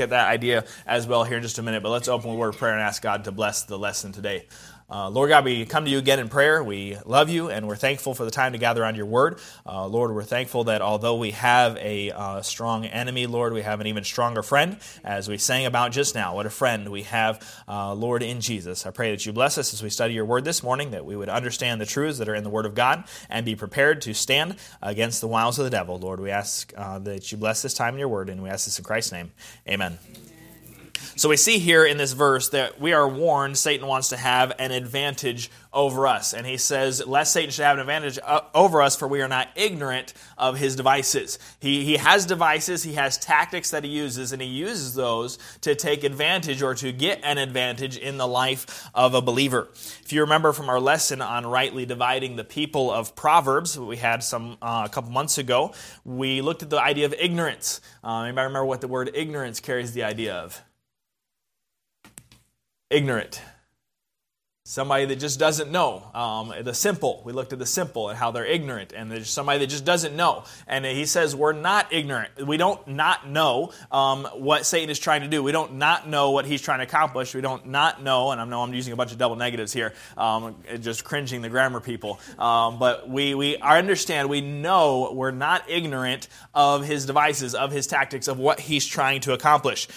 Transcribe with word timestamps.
at 0.00 0.10
that 0.10 0.28
idea 0.28 0.64
as 0.86 1.06
well 1.06 1.24
here 1.24 1.36
in 1.36 1.42
just 1.42 1.58
a 1.58 1.62
minute. 1.62 1.82
But 1.82 1.90
let's 1.90 2.08
open 2.08 2.30
with 2.30 2.36
a 2.36 2.38
word 2.38 2.48
of 2.50 2.58
prayer 2.58 2.72
and 2.72 2.82
ask 2.82 3.02
God 3.02 3.24
to 3.24 3.32
bless 3.32 3.62
the 3.62 3.78
lesson 3.78 4.12
today. 4.12 4.46
Uh, 4.90 5.08
Lord 5.08 5.28
God, 5.28 5.44
we 5.44 5.64
come 5.66 5.84
to 5.84 5.90
you 5.90 5.98
again 5.98 6.18
in 6.18 6.28
prayer. 6.28 6.64
We 6.64 6.96
love 7.06 7.28
you 7.28 7.48
and 7.48 7.68
we're 7.68 7.76
thankful 7.76 8.12
for 8.12 8.24
the 8.24 8.30
time 8.32 8.52
to 8.52 8.58
gather 8.58 8.84
on 8.84 8.96
your 8.96 9.06
word. 9.06 9.38
Uh, 9.64 9.86
Lord, 9.86 10.12
we're 10.12 10.24
thankful 10.24 10.64
that 10.64 10.82
although 10.82 11.16
we 11.16 11.30
have 11.30 11.76
a 11.76 12.10
uh, 12.10 12.42
strong 12.42 12.84
enemy, 12.84 13.26
Lord, 13.26 13.52
we 13.52 13.62
have 13.62 13.80
an 13.80 13.86
even 13.86 14.02
stronger 14.02 14.42
friend, 14.42 14.78
as 15.04 15.28
we 15.28 15.38
sang 15.38 15.66
about 15.66 15.92
just 15.92 16.16
now. 16.16 16.34
What 16.34 16.46
a 16.46 16.50
friend 16.50 16.88
we 16.88 17.04
have, 17.04 17.62
uh, 17.68 17.94
Lord, 17.94 18.24
in 18.24 18.40
Jesus. 18.40 18.84
I 18.84 18.90
pray 18.90 19.12
that 19.12 19.24
you 19.24 19.32
bless 19.32 19.58
us 19.58 19.72
as 19.72 19.80
we 19.80 19.90
study 19.90 20.14
your 20.14 20.24
word 20.24 20.44
this 20.44 20.62
morning, 20.62 20.90
that 20.90 21.04
we 21.04 21.14
would 21.14 21.28
understand 21.28 21.80
the 21.80 21.86
truths 21.86 22.18
that 22.18 22.28
are 22.28 22.34
in 22.34 22.42
the 22.42 22.50
word 22.50 22.66
of 22.66 22.74
God 22.74 23.04
and 23.28 23.46
be 23.46 23.54
prepared 23.54 24.02
to 24.02 24.14
stand 24.14 24.56
against 24.82 25.20
the 25.20 25.28
wiles 25.28 25.58
of 25.60 25.64
the 25.64 25.70
devil. 25.70 25.98
Lord, 25.98 26.18
we 26.18 26.30
ask 26.30 26.72
uh, 26.76 26.98
that 27.00 27.30
you 27.30 27.38
bless 27.38 27.62
this 27.62 27.74
time 27.74 27.94
in 27.94 28.00
your 28.00 28.08
word, 28.08 28.28
and 28.28 28.42
we 28.42 28.48
ask 28.48 28.64
this 28.64 28.78
in 28.78 28.84
Christ's 28.84 29.12
name. 29.12 29.30
Amen. 29.68 29.98
So 31.20 31.28
we 31.28 31.36
see 31.36 31.58
here 31.58 31.84
in 31.84 31.98
this 31.98 32.14
verse 32.14 32.48
that 32.48 32.80
we 32.80 32.94
are 32.94 33.06
warned 33.06 33.58
Satan 33.58 33.86
wants 33.86 34.08
to 34.08 34.16
have 34.16 34.54
an 34.58 34.70
advantage 34.70 35.50
over 35.70 36.06
us. 36.06 36.32
And 36.32 36.46
he 36.46 36.56
says, 36.56 37.06
lest 37.06 37.34
Satan 37.34 37.50
should 37.50 37.66
have 37.66 37.76
an 37.76 37.82
advantage 37.82 38.18
uh, 38.24 38.40
over 38.54 38.80
us, 38.80 38.96
for 38.96 39.06
we 39.06 39.20
are 39.20 39.28
not 39.28 39.50
ignorant 39.54 40.14
of 40.38 40.56
his 40.56 40.76
devices. 40.76 41.38
He, 41.60 41.84
he 41.84 41.98
has 41.98 42.24
devices, 42.24 42.84
he 42.84 42.94
has 42.94 43.18
tactics 43.18 43.70
that 43.72 43.84
he 43.84 43.90
uses, 43.90 44.32
and 44.32 44.40
he 44.40 44.48
uses 44.48 44.94
those 44.94 45.38
to 45.60 45.74
take 45.74 46.04
advantage 46.04 46.62
or 46.62 46.74
to 46.76 46.90
get 46.90 47.20
an 47.22 47.36
advantage 47.36 47.98
in 47.98 48.16
the 48.16 48.26
life 48.26 48.88
of 48.94 49.12
a 49.12 49.20
believer. 49.20 49.68
If 50.02 50.14
you 50.14 50.22
remember 50.22 50.54
from 50.54 50.70
our 50.70 50.80
lesson 50.80 51.20
on 51.20 51.44
rightly 51.44 51.84
dividing 51.84 52.36
the 52.36 52.44
people 52.44 52.90
of 52.90 53.14
Proverbs, 53.14 53.78
we 53.78 53.98
had 53.98 54.22
some 54.22 54.56
uh, 54.62 54.84
a 54.86 54.88
couple 54.88 55.10
months 55.10 55.36
ago, 55.36 55.74
we 56.02 56.40
looked 56.40 56.62
at 56.62 56.70
the 56.70 56.80
idea 56.80 57.04
of 57.04 57.12
ignorance. 57.12 57.82
Uh, 58.02 58.22
anybody 58.22 58.46
remember 58.46 58.64
what 58.64 58.80
the 58.80 58.88
word 58.88 59.10
ignorance 59.12 59.60
carries 59.60 59.92
the 59.92 60.04
idea 60.04 60.34
of? 60.34 60.62
Ignorant. 62.90 63.40
Somebody 64.70 65.06
that 65.06 65.16
just 65.16 65.40
doesn't 65.40 65.72
know. 65.72 66.08
Um, 66.14 66.52
the 66.62 66.74
simple. 66.74 67.22
We 67.24 67.32
looked 67.32 67.52
at 67.52 67.58
the 67.58 67.66
simple 67.66 68.08
and 68.08 68.16
how 68.16 68.30
they're 68.30 68.44
ignorant. 68.44 68.92
And 68.92 69.10
there's 69.10 69.28
somebody 69.28 69.58
that 69.58 69.66
just 69.66 69.84
doesn't 69.84 70.14
know. 70.14 70.44
And 70.68 70.84
he 70.84 71.06
says, 71.06 71.34
We're 71.34 71.54
not 71.54 71.92
ignorant. 71.92 72.46
We 72.46 72.56
don't 72.56 72.86
not 72.86 73.28
know 73.28 73.72
um, 73.90 74.26
what 74.36 74.66
Satan 74.66 74.88
is 74.88 75.00
trying 75.00 75.22
to 75.22 75.28
do. 75.28 75.42
We 75.42 75.50
don't 75.50 75.74
not 75.74 76.08
know 76.08 76.30
what 76.30 76.44
he's 76.44 76.62
trying 76.62 76.78
to 76.78 76.84
accomplish. 76.84 77.34
We 77.34 77.40
don't 77.40 77.66
not 77.66 78.02
know, 78.02 78.30
and 78.30 78.40
I 78.40 78.44
know 78.44 78.62
I'm 78.62 78.72
using 78.72 78.92
a 78.92 78.96
bunch 78.96 79.10
of 79.10 79.18
double 79.18 79.34
negatives 79.34 79.72
here, 79.72 79.92
um, 80.16 80.54
just 80.80 81.02
cringing 81.02 81.42
the 81.42 81.48
grammar 81.48 81.80
people. 81.80 82.20
Um, 82.38 82.78
but 82.78 83.08
we, 83.08 83.34
we 83.34 83.56
understand, 83.56 84.28
we 84.28 84.40
know 84.40 85.10
we're 85.12 85.32
not 85.32 85.68
ignorant 85.68 86.28
of 86.54 86.84
his 86.84 87.06
devices, 87.06 87.56
of 87.56 87.72
his 87.72 87.88
tactics, 87.88 88.28
of 88.28 88.38
what 88.38 88.60
he's 88.60 88.86
trying 88.86 89.22
to 89.22 89.32
accomplish. 89.32 89.88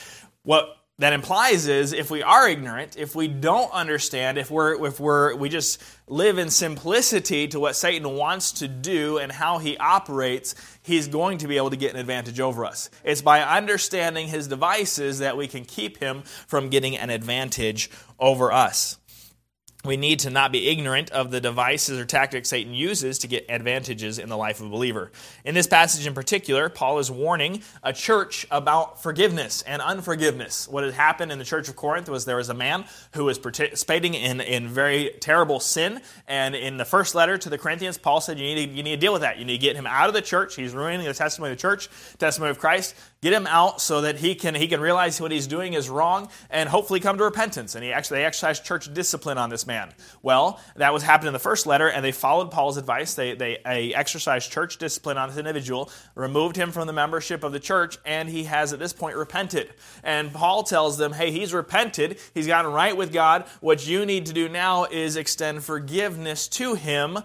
What 0.42 0.78
that 1.00 1.14
implies 1.14 1.68
is 1.68 1.92
if 1.92 2.12
we 2.12 2.22
are 2.22 2.48
ignorant, 2.48 2.98
if 2.98 3.16
we 3.16 3.28
don't 3.28 3.72
understand, 3.72 4.38
if 4.38 4.52
we're 4.52 4.86
if 4.86 5.00
we're 5.00 5.36
we 5.36 5.50
just 5.50 5.82
live 6.08 6.38
in 6.38 6.50
simplicity 6.50 7.48
to 7.48 7.60
what 7.60 7.76
Satan 7.76 8.16
wants 8.16 8.52
to 8.54 8.68
do 8.68 9.18
and 9.18 9.32
how 9.32 9.58
he 9.58 9.76
operates, 9.78 10.54
he's 10.84 11.08
going 11.08 11.40
to 11.40 11.48
be 11.48 11.58
able 11.58 11.72
to 11.72 11.78
get 11.78 11.94
an 11.94 12.00
advantage 12.00 12.40
over 12.40 12.64
us. 12.64 12.92
It's 13.04 13.24
by 13.24 13.42
understanding 13.42 14.28
his 14.28 14.48
devices 14.48 15.20
that 15.20 15.36
we 15.36 15.48
can 15.48 15.66
keep 15.66 15.98
him 15.98 16.22
from 16.48 16.70
getting 16.70 16.96
an 16.96 17.10
advantage 17.10 17.90
over 18.20 18.52
us 18.52 19.00
we 19.86 19.98
need 19.98 20.20
to 20.20 20.30
not 20.30 20.52
be 20.52 20.70
ignorant 20.70 21.12
of 21.12 21.30
the 21.30 21.42
devices 21.42 22.00
or 22.00 22.06
tactics 22.06 22.50
Satan 22.50 22.74
uses 22.74 23.20
to 23.20 23.28
get 23.28 23.46
advantages 23.50 24.18
in 24.18 24.30
the 24.30 24.38
life 24.38 24.62
of 24.62 24.68
a 24.68 24.70
believer. 24.70 25.12
In 25.44 25.56
this 25.56 25.68
passage 25.68 26.08
in 26.08 26.14
particular, 26.14 26.70
Paul 26.70 27.00
is 27.00 27.12
warning 27.12 27.62
a 27.84 27.92
church 27.92 28.48
about 28.50 29.04
forgiveness 29.04 29.62
and 29.64 29.82
unforgiveness. 29.82 30.70
What 30.70 30.86
had 30.86 30.94
happened 30.94 31.34
in 31.34 31.40
the 31.40 31.44
church 31.44 31.68
of 31.68 31.76
Corinth 31.76 32.08
was 32.08 32.24
there 32.24 32.38
was 32.38 32.48
a 32.48 32.54
man 32.54 32.86
who 33.14 33.26
was 33.26 33.38
participating 33.38 34.14
in, 34.14 34.40
in 34.40 34.70
very 34.70 35.12
terrible 35.20 35.60
sin. 35.60 36.02
And 36.30 36.56
in 36.56 36.78
the 36.78 36.86
first 36.86 37.14
letter 37.14 37.38
to 37.38 37.50
the 37.50 37.58
Corinthians, 37.58 37.98
Paul 37.98 38.22
said, 38.22 38.40
you 38.40 38.56
need, 38.56 38.68
to, 38.68 38.76
you 38.76 38.84
need 38.84 38.96
to 38.96 39.02
deal 39.02 39.14
with 39.14 39.24
that. 39.24 39.38
You 39.38 39.44
need 39.44 39.58
to 39.58 39.62
get 39.62 39.76
him 39.76 39.86
out 39.86 40.08
of 40.08 40.14
the 40.14 40.22
church. 40.22 40.56
He's 40.56 40.74
ruining 40.74 41.06
the 41.06 41.14
testimony 41.14 41.52
of 41.52 41.58
the 41.58 41.62
church, 41.62 41.90
testimony 42.20 42.52
of 42.52 42.60
Christ. 42.60 42.96
Get 43.24 43.32
him 43.32 43.48
out 43.48 43.80
so 43.80 44.02
that 44.02 44.18
he 44.18 44.36
can, 44.36 44.54
he 44.54 44.68
can 44.68 44.82
realize 44.82 45.22
what 45.22 45.32
he's 45.32 45.48
doing 45.48 45.76
is 45.76 45.90
wrong 45.90 46.28
and 46.50 46.68
hopefully 46.68 47.00
come 47.00 47.18
to 47.20 47.24
repentance. 47.24 47.74
And 47.74 47.82
he 47.82 47.94
actually 47.94 48.18
they 48.18 48.26
exercised 48.26 48.66
church 48.66 48.94
discipline 48.94 49.38
on 49.38 49.50
this 49.50 49.66
man. 49.66 49.94
Well, 50.22 50.60
that 50.76 50.92
was 50.92 51.04
happening 51.04 51.28
in 51.28 51.34
the 51.34 51.40
first 51.40 51.66
letter, 51.66 51.88
and 51.88 52.04
they 52.04 52.12
followed 52.12 52.52
Paul's 52.52 52.76
advice. 52.76 53.14
They, 53.14 53.34
they, 53.34 53.60
they 53.64 53.96
exercised 53.96 54.52
church 54.52 54.78
discipline 54.78 55.18
on 55.18 55.30
this 55.30 55.38
individual, 55.38 55.90
removed 56.16 56.58
him 56.58 56.74
from 56.74 56.86
the 56.86 56.92
membership 56.92 57.46
of 57.46 57.54
the 57.54 57.62
church, 57.62 57.98
and 58.06 58.28
he 58.28 58.44
has 58.44 58.74
at 58.74 58.80
this 58.80 58.92
point 58.92 59.16
repented. 59.16 59.74
And 60.04 60.34
Paul 60.34 60.64
tells 60.64 60.98
them, 60.98 61.14
hey, 61.14 61.32
he's 61.32 61.54
repented. 61.54 62.20
He's 62.34 62.48
gotten 62.48 62.74
right 62.74 62.98
with 62.98 63.14
God. 63.14 63.46
What 63.62 63.88
you 63.88 64.06
need 64.06 64.26
to 64.26 64.34
do 64.34 64.50
now 64.50 64.84
is 64.84 65.16
extend 65.16 65.64
forgiveness 65.64 66.50
to 66.50 66.74
him 66.74 67.20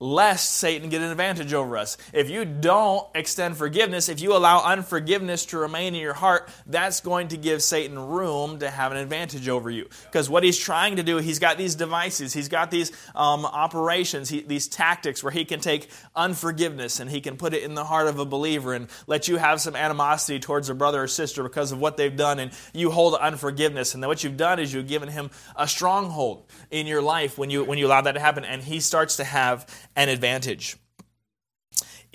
lest 0.00 0.54
Satan 0.54 0.88
get 0.90 1.02
an 1.02 1.10
advantage 1.10 1.52
over 1.52 1.76
us. 1.76 1.96
If 2.12 2.30
you 2.30 2.44
don't 2.44 3.06
extend 3.16 3.56
forgiveness, 3.56 4.08
if 4.08 4.20
you 4.20 4.36
allow 4.36 4.62
unforgiveness 4.62 5.46
to 5.46 5.58
remain 5.58 5.94
in 5.94 6.00
your 6.00 6.14
heart, 6.14 6.48
that's 6.66 7.00
going 7.00 7.28
to 7.28 7.36
give 7.36 7.62
Satan 7.62 7.98
room 7.98 8.60
to 8.60 8.70
have 8.70 8.92
an 8.92 8.98
advantage 8.98 9.48
over 9.48 9.68
you. 9.70 9.88
Because 10.04 10.30
what 10.30 10.44
he's 10.44 10.58
trying 10.58 10.96
to 10.96 11.02
do, 11.02 11.16
he's 11.16 11.40
got 11.40 11.58
these 11.58 11.74
devices, 11.74 12.32
he's 12.32 12.48
got 12.48 12.70
these 12.70 12.92
um, 13.16 13.44
operations, 13.44 14.28
he, 14.28 14.40
these 14.42 14.68
tactics 14.68 15.22
where 15.22 15.32
he 15.32 15.44
can 15.44 15.58
take 15.58 15.90
unforgiveness 16.14 17.00
and 17.00 17.10
he 17.10 17.20
can 17.20 17.36
put 17.36 17.52
it 17.52 17.64
in 17.64 17.74
the 17.74 17.84
heart 17.84 18.06
of 18.06 18.20
a 18.20 18.24
believer 18.24 18.74
and 18.74 18.88
let 19.08 19.26
you 19.26 19.36
have 19.36 19.60
some 19.60 19.74
animosity 19.74 20.38
towards 20.38 20.68
a 20.68 20.74
brother 20.74 21.02
or 21.02 21.08
sister 21.08 21.42
because 21.42 21.72
of 21.72 21.80
what 21.80 21.96
they've 21.96 22.16
done, 22.16 22.38
and 22.38 22.52
you 22.72 22.90
hold 22.92 23.14
unforgiveness. 23.14 23.94
And 23.94 24.02
then 24.02 24.08
what 24.08 24.22
you've 24.22 24.36
done 24.36 24.60
is 24.60 24.72
you've 24.72 24.86
given 24.86 25.08
him 25.08 25.30
a 25.56 25.66
stronghold 25.66 26.44
in 26.70 26.86
your 26.86 27.02
life 27.02 27.36
when 27.36 27.50
you 27.50 27.64
when 27.64 27.78
you 27.78 27.86
allow 27.88 28.00
that 28.02 28.12
to 28.12 28.20
happen, 28.20 28.44
and 28.44 28.62
he 28.62 28.78
starts 28.78 29.16
to 29.16 29.24
have 29.24 29.66
an 29.98 30.08
advantage. 30.08 30.76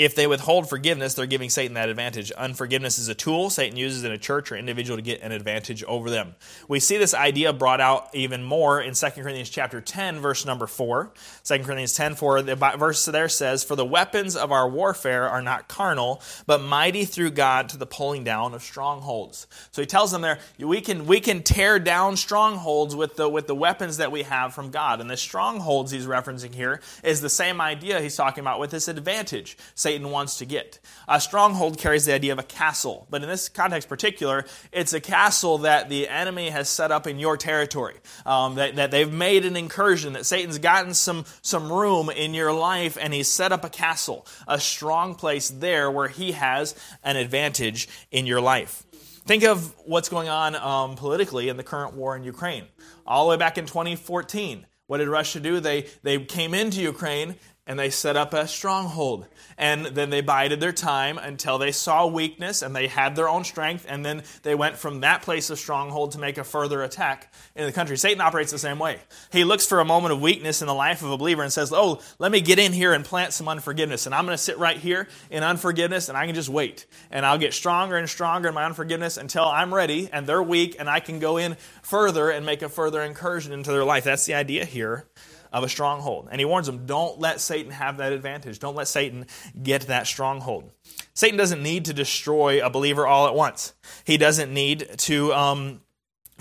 If 0.04 0.16
they 0.16 0.28
withhold 0.28 0.68
forgiveness, 0.68 1.14
they're 1.14 1.26
giving 1.26 1.50
Satan 1.50 1.76
that 1.76 1.88
advantage. 1.88 2.30
Unforgiveness 2.34 3.00
is 3.00 3.08
a 3.08 3.16
tool 3.16 3.50
Satan 3.50 3.78
uses 3.78 4.04
in 4.04 4.12
a 4.12 4.18
church 4.18 4.52
or 4.52 4.58
individual 4.58 4.98
to 4.98 5.02
get 5.02 5.22
an 5.22 5.32
advantage 5.32 5.82
over 5.86 6.10
them. 6.10 6.36
We 6.68 6.82
see 6.82 6.98
this 6.98 7.14
idea 7.14 7.54
brought 7.54 7.80
out 7.80 8.10
even 8.14 8.44
more 8.44 8.82
in 8.82 8.96
2 8.96 9.12
Corinthians 9.12 9.50
chapter 9.50 9.80
10, 9.80 10.20
verse 10.20 10.46
number 10.46 10.68
4. 10.68 11.10
2 11.46 11.60
Corinthians 11.60 11.94
10, 11.94 12.16
4, 12.16 12.42
the 12.42 12.56
verse 12.56 13.06
there 13.06 13.30
says, 13.30 13.64
For 13.64 13.78
the 13.78 13.86
weapons 13.86 14.36
of 14.36 14.52
our 14.52 14.68
warfare 14.68 15.30
are 15.30 15.42
not 15.42 15.70
carnal, 15.70 16.22
but 16.46 16.62
mighty 16.62 17.06
through 17.06 17.32
God 17.32 17.70
to 17.70 17.78
the 17.78 17.86
pulling 17.86 18.26
down 18.26 18.54
of 18.54 18.62
strongholds. 18.62 19.48
So 19.72 19.82
he 19.82 19.86
tells 19.86 20.12
them 20.12 20.22
there, 20.22 20.40
we 20.60 20.82
can, 20.82 21.06
we 21.06 21.22
can 21.22 21.44
tear 21.44 21.80
down 21.80 22.18
strongholds 22.18 22.94
with 22.94 23.16
the, 23.16 23.30
with 23.30 23.48
the 23.48 23.56
weapons 23.56 23.96
that 23.98 24.12
we 24.12 24.24
have 24.24 24.54
from 24.54 24.70
God. 24.70 25.00
And 25.00 25.10
the 25.10 25.16
strongholds 25.16 25.92
he's 25.92 26.08
referencing 26.08 26.54
here 26.54 26.82
is 27.06 27.22
the 27.22 27.30
same 27.30 27.62
idea 27.62 28.02
he's 28.02 28.18
talking 28.18 28.42
about 28.42 28.60
with 28.60 28.72
this 28.72 28.90
advantage. 28.90 29.56
Satan 29.76 29.93
wants 30.02 30.38
to 30.40 30.46
get. 30.46 30.80
A 31.08 31.22
stronghold 31.22 31.78
carries 31.78 32.06
the 32.06 32.14
idea 32.14 32.34
of 32.34 32.40
a 32.40 32.44
castle, 32.44 33.08
but 33.10 33.22
in 33.22 33.30
this 33.30 33.50
context 33.50 33.88
particular, 33.88 34.46
it's 34.72 34.94
a 34.94 35.00
castle 35.00 35.60
that 35.60 35.90
the 35.90 36.08
enemy 36.08 36.50
has 36.50 36.70
set 36.70 36.92
up 36.92 37.08
in 37.08 37.20
your 37.20 37.38
territory. 37.38 37.96
Um, 38.26 38.56
that, 38.56 38.76
that 38.78 38.92
they've 38.92 39.12
made 39.12 39.46
an 39.46 39.56
incursion, 39.56 40.14
that 40.14 40.26
Satan's 40.26 40.58
gotten 40.58 40.94
some, 40.94 41.26
some 41.42 41.72
room 41.72 42.10
in 42.10 42.34
your 42.34 42.54
life 42.54 42.98
and 43.00 43.14
he's 43.14 43.28
set 43.28 43.52
up 43.52 43.64
a 43.64 43.70
castle, 43.70 44.26
a 44.48 44.60
strong 44.60 45.16
place 45.16 45.50
there 45.50 45.92
where 45.92 46.08
he 46.08 46.32
has 46.32 46.76
an 47.04 47.16
advantage 47.16 47.88
in 48.12 48.26
your 48.26 48.42
life. 48.42 48.84
Think 49.26 49.44
of 49.44 49.74
what's 49.86 50.10
going 50.10 50.28
on 50.28 50.56
um, 50.56 50.96
politically 50.96 51.48
in 51.48 51.56
the 51.56 51.64
current 51.64 51.96
war 51.96 52.16
in 52.16 52.24
Ukraine. 52.24 52.66
All 53.08 53.26
the 53.26 53.32
way 53.32 53.38
back 53.38 53.58
in 53.58 53.66
2014, 53.66 54.66
what 54.88 54.98
did 54.98 55.08
Russia 55.08 55.40
do? 55.40 55.60
They, 55.60 55.88
they 56.04 56.20
came 56.20 56.54
into 56.54 56.82
Ukraine 56.82 57.36
and 57.66 57.80
they 57.80 57.90
set 57.90 58.18
up 58.18 58.34
a 58.34 58.48
stronghold. 58.48 59.26
And 59.58 59.86
then 59.86 60.10
they 60.10 60.22
bided 60.22 60.60
their 60.60 60.74
time 60.74 61.18
until 61.18 61.58
they 61.58 61.72
saw 61.72 62.06
weakness 62.08 62.62
and 62.62 62.76
they 62.76 62.88
had 62.88 63.16
their 63.16 63.30
own 63.30 63.44
strength, 63.44 63.86
and 63.88 64.06
then 64.06 64.24
they 64.42 64.56
went 64.56 64.78
from 64.78 65.02
that 65.02 65.22
place 65.22 65.50
of 65.50 65.60
stronghold 65.60 66.12
to 66.12 66.20
make 66.20 66.38
a 66.38 66.44
further 66.44 66.82
attack 66.82 67.34
in 67.56 67.66
the 67.66 67.72
country. 67.72 67.98
Satan 67.98 68.22
operates 68.22 68.52
the 68.52 68.60
same 68.60 68.80
way. 68.80 69.00
He 69.32 69.44
looks 69.44 69.66
for 69.66 69.80
a 69.80 69.86
moment 69.86 70.14
of 70.14 70.22
weakness 70.22 70.62
in 70.62 70.68
the 70.68 70.74
life 70.74 71.04
of 71.04 71.12
a 71.12 71.18
believer 71.18 71.44
and 71.44 71.54
says, 71.54 71.72
Oh, 71.74 72.02
let 72.20 72.32
me 72.32 72.42
get 72.42 72.60
in 72.60 72.74
here 72.74 72.94
and 72.94 73.06
plant 73.06 73.34
some 73.34 73.48
unforgiveness. 73.48 74.06
And 74.06 74.16
I'm 74.16 74.26
going 74.26 74.38
to 74.38 74.44
sit 74.44 74.58
right 74.58 74.78
here 74.78 75.08
in 75.30 75.44
unforgiveness 75.44 76.10
and 76.10 76.18
I 76.18 76.26
can 76.26 76.36
just 76.36 76.50
wait. 76.50 76.86
And 77.12 77.26
I'll 77.26 77.38
get 77.38 77.54
stronger 77.54 77.96
and 77.96 78.10
stronger 78.10 78.50
in 78.50 78.56
my 78.56 78.66
unforgiveness 78.66 79.18
until 79.18 79.46
I'm 79.46 79.74
ready 79.74 80.10
and 80.12 80.28
they're 80.28 80.44
weak 80.44 80.76
and 80.80 80.90
I 80.90 81.00
can 81.00 81.20
go 81.20 81.38
in 81.38 81.56
further 81.82 82.30
and 82.30 82.46
make 82.46 82.62
a 82.62 82.70
further 82.70 83.02
incursion 83.02 83.54
into 83.54 83.72
their 83.72 83.86
life. 83.86 84.04
That's 84.04 84.26
the 84.26 84.34
idea 84.34 84.66
here 84.66 85.06
of 85.54 85.64
a 85.64 85.70
stronghold. 85.70 86.28
And 86.32 86.42
he 86.42 86.46
warns 86.46 86.66
them 86.66 86.86
don't 86.86 87.20
let 87.20 87.40
Satan 87.40 87.72
have 87.72 87.98
that 87.98 88.12
advantage. 88.12 88.60
Don't 88.60 88.76
let 88.76 88.88
Satan 88.88 89.28
get 89.62 89.84
that 89.84 90.08
stronghold. 90.08 90.72
Satan 91.14 91.38
doesn't 91.38 91.62
need 91.62 91.86
to 91.86 91.94
destroy 91.94 92.66
a 92.66 92.70
believer 92.70 93.06
all 93.06 93.28
at 93.28 93.36
once, 93.36 93.74
he 94.04 94.18
doesn't 94.18 94.54
need 94.54 94.90
to. 94.98 95.34
Um, 95.34 95.80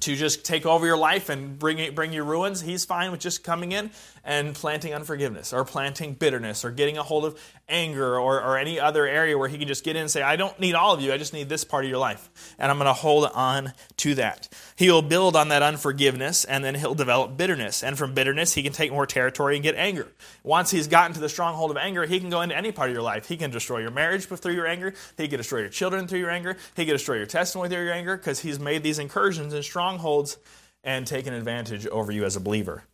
to 0.00 0.16
just 0.16 0.44
take 0.44 0.66
over 0.66 0.84
your 0.84 0.96
life 0.96 1.28
and 1.28 1.56
bring, 1.60 1.94
bring 1.94 2.12
you 2.12 2.24
ruins. 2.24 2.60
He's 2.60 2.84
fine 2.84 3.12
with 3.12 3.20
just 3.20 3.44
coming 3.44 3.70
in 3.70 3.92
and 4.24 4.54
planting 4.54 4.94
unforgiveness 4.94 5.52
or 5.52 5.64
planting 5.64 6.14
bitterness 6.14 6.64
or 6.64 6.70
getting 6.70 6.98
a 6.98 7.02
hold 7.02 7.24
of 7.24 7.40
anger 7.68 8.18
or, 8.18 8.42
or 8.42 8.58
any 8.58 8.78
other 8.78 9.06
area 9.06 9.36
where 9.36 9.48
he 9.48 9.58
can 9.58 9.68
just 9.68 9.84
get 9.84 9.96
in 9.96 10.02
and 10.02 10.10
say, 10.10 10.22
I 10.22 10.36
don't 10.36 10.58
need 10.60 10.74
all 10.74 10.94
of 10.94 11.00
you, 11.00 11.12
I 11.12 11.18
just 11.18 11.32
need 11.32 11.48
this 11.48 11.64
part 11.64 11.84
of 11.84 11.90
your 11.90 11.98
life. 11.98 12.54
And 12.58 12.70
I'm 12.70 12.78
going 12.78 12.86
to 12.86 12.92
hold 12.92 13.30
on 13.32 13.72
to 13.98 14.14
that. 14.16 14.48
He 14.76 14.90
will 14.90 15.02
build 15.02 15.36
on 15.36 15.48
that 15.48 15.62
unforgiveness 15.62 16.44
and 16.44 16.64
then 16.64 16.74
he'll 16.74 16.94
develop 16.94 17.36
bitterness. 17.36 17.82
And 17.82 17.96
from 17.96 18.14
bitterness, 18.14 18.54
he 18.54 18.62
can 18.62 18.72
take 18.72 18.92
more 18.92 19.06
territory 19.06 19.56
and 19.56 19.62
get 19.62 19.74
anger. 19.76 20.08
Once 20.42 20.70
he's 20.70 20.88
gotten 20.88 21.14
to 21.14 21.20
the 21.20 21.28
stronghold 21.28 21.70
of 21.70 21.76
anger, 21.76 22.06
he 22.06 22.20
can 22.20 22.30
go 22.30 22.42
into 22.42 22.56
any 22.56 22.72
part 22.72 22.90
of 22.90 22.94
your 22.94 23.02
life. 23.02 23.26
He 23.28 23.36
can 23.36 23.50
destroy 23.50 23.78
your 23.78 23.90
marriage 23.90 24.26
through 24.26 24.54
your 24.54 24.66
anger, 24.66 24.94
he 25.16 25.28
can 25.28 25.38
destroy 25.38 25.60
your 25.60 25.68
children 25.68 26.08
through 26.08 26.18
your 26.18 26.30
anger, 26.30 26.56
he 26.76 26.84
can 26.84 26.94
destroy 26.94 27.16
your 27.16 27.26
testimony 27.26 27.68
through 27.68 27.84
your 27.84 27.92
anger 27.92 28.16
because 28.16 28.40
he's 28.40 28.58
made 28.58 28.82
these 28.82 28.98
incursions 28.98 29.52
and 29.52 29.64
strongholds 29.64 30.38
and 30.84 31.06
taken 31.06 31.32
advantage 31.32 31.86
over 31.86 32.12
you 32.12 32.24
as 32.24 32.36
a 32.36 32.40
believer. 32.40 32.84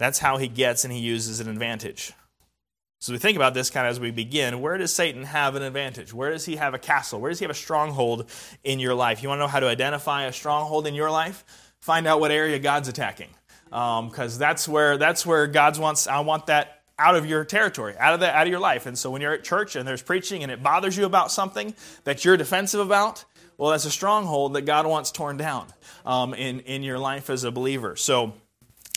That's 0.00 0.18
how 0.18 0.38
he 0.38 0.48
gets 0.48 0.84
and 0.84 0.92
he 0.92 0.98
uses 0.98 1.40
an 1.40 1.48
advantage. 1.50 2.14
So 3.00 3.12
we 3.12 3.18
think 3.18 3.36
about 3.36 3.52
this 3.52 3.68
kind 3.68 3.86
of 3.86 3.90
as 3.90 4.00
we 4.00 4.10
begin. 4.10 4.62
Where 4.62 4.78
does 4.78 4.94
Satan 4.94 5.24
have 5.24 5.56
an 5.56 5.62
advantage? 5.62 6.14
Where 6.14 6.30
does 6.30 6.46
he 6.46 6.56
have 6.56 6.72
a 6.72 6.78
castle? 6.78 7.20
Where 7.20 7.30
does 7.30 7.38
he 7.38 7.44
have 7.44 7.50
a 7.50 7.54
stronghold 7.54 8.30
in 8.64 8.80
your 8.80 8.94
life? 8.94 9.22
You 9.22 9.28
want 9.28 9.40
to 9.40 9.42
know 9.42 9.48
how 9.48 9.60
to 9.60 9.66
identify 9.66 10.24
a 10.24 10.32
stronghold 10.32 10.86
in 10.86 10.94
your 10.94 11.10
life? 11.10 11.44
Find 11.80 12.06
out 12.06 12.18
what 12.18 12.30
area 12.30 12.58
God's 12.58 12.88
attacking, 12.88 13.28
because 13.64 14.34
um, 14.34 14.38
that's 14.38 14.66
where 14.66 14.96
that's 14.96 15.26
where 15.26 15.46
God's 15.46 15.78
wants. 15.78 16.06
I 16.06 16.20
want 16.20 16.46
that 16.46 16.80
out 16.98 17.14
of 17.14 17.26
your 17.26 17.44
territory, 17.44 17.94
out 17.98 18.14
of 18.14 18.20
the, 18.20 18.34
out 18.34 18.46
of 18.46 18.50
your 18.50 18.60
life. 18.60 18.86
And 18.86 18.98
so 18.98 19.10
when 19.10 19.20
you're 19.20 19.34
at 19.34 19.44
church 19.44 19.76
and 19.76 19.86
there's 19.86 20.02
preaching 20.02 20.42
and 20.42 20.50
it 20.50 20.62
bothers 20.62 20.96
you 20.96 21.04
about 21.04 21.30
something 21.30 21.74
that 22.04 22.24
you're 22.24 22.38
defensive 22.38 22.80
about, 22.80 23.26
well, 23.58 23.70
that's 23.70 23.84
a 23.84 23.90
stronghold 23.90 24.54
that 24.54 24.62
God 24.62 24.86
wants 24.86 25.10
torn 25.10 25.36
down 25.36 25.66
um, 26.06 26.32
in 26.32 26.60
in 26.60 26.82
your 26.82 26.98
life 26.98 27.28
as 27.28 27.44
a 27.44 27.50
believer. 27.50 27.96
So 27.96 28.32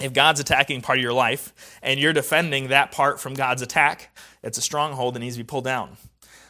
if 0.01 0.13
God's 0.13 0.39
attacking 0.39 0.81
part 0.81 0.97
of 0.97 1.03
your 1.03 1.13
life 1.13 1.53
and 1.81 1.99
you're 1.99 2.13
defending 2.13 2.69
that 2.69 2.91
part 2.91 3.19
from 3.19 3.33
God's 3.33 3.61
attack, 3.61 4.15
it's 4.41 4.57
a 4.57 4.61
stronghold 4.61 5.15
that 5.15 5.19
needs 5.19 5.35
to 5.35 5.43
be 5.43 5.47
pulled 5.47 5.65
down. 5.65 5.97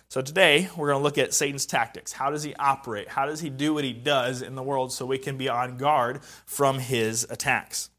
So 0.09 0.21
today, 0.21 0.69
we're 0.77 0.89
going 0.89 0.99
to 0.99 1.03
look 1.03 1.17
at 1.17 1.33
Satan's 1.33 1.65
tactics. 1.65 2.11
How 2.13 2.29
does 2.29 2.43
he 2.43 2.53
operate? 2.55 3.09
How 3.09 3.25
does 3.25 3.39
he 3.41 3.49
do 3.49 3.73
what 3.73 3.83
he 3.83 3.93
does 3.93 4.43
in 4.43 4.53
the 4.55 4.61
world 4.61 4.93
so 4.93 5.05
we 5.05 5.17
can 5.17 5.37
be 5.37 5.49
on 5.49 5.77
guard 5.77 6.23
from 6.45 6.77
his 6.77 7.25
attacks? 7.29 7.89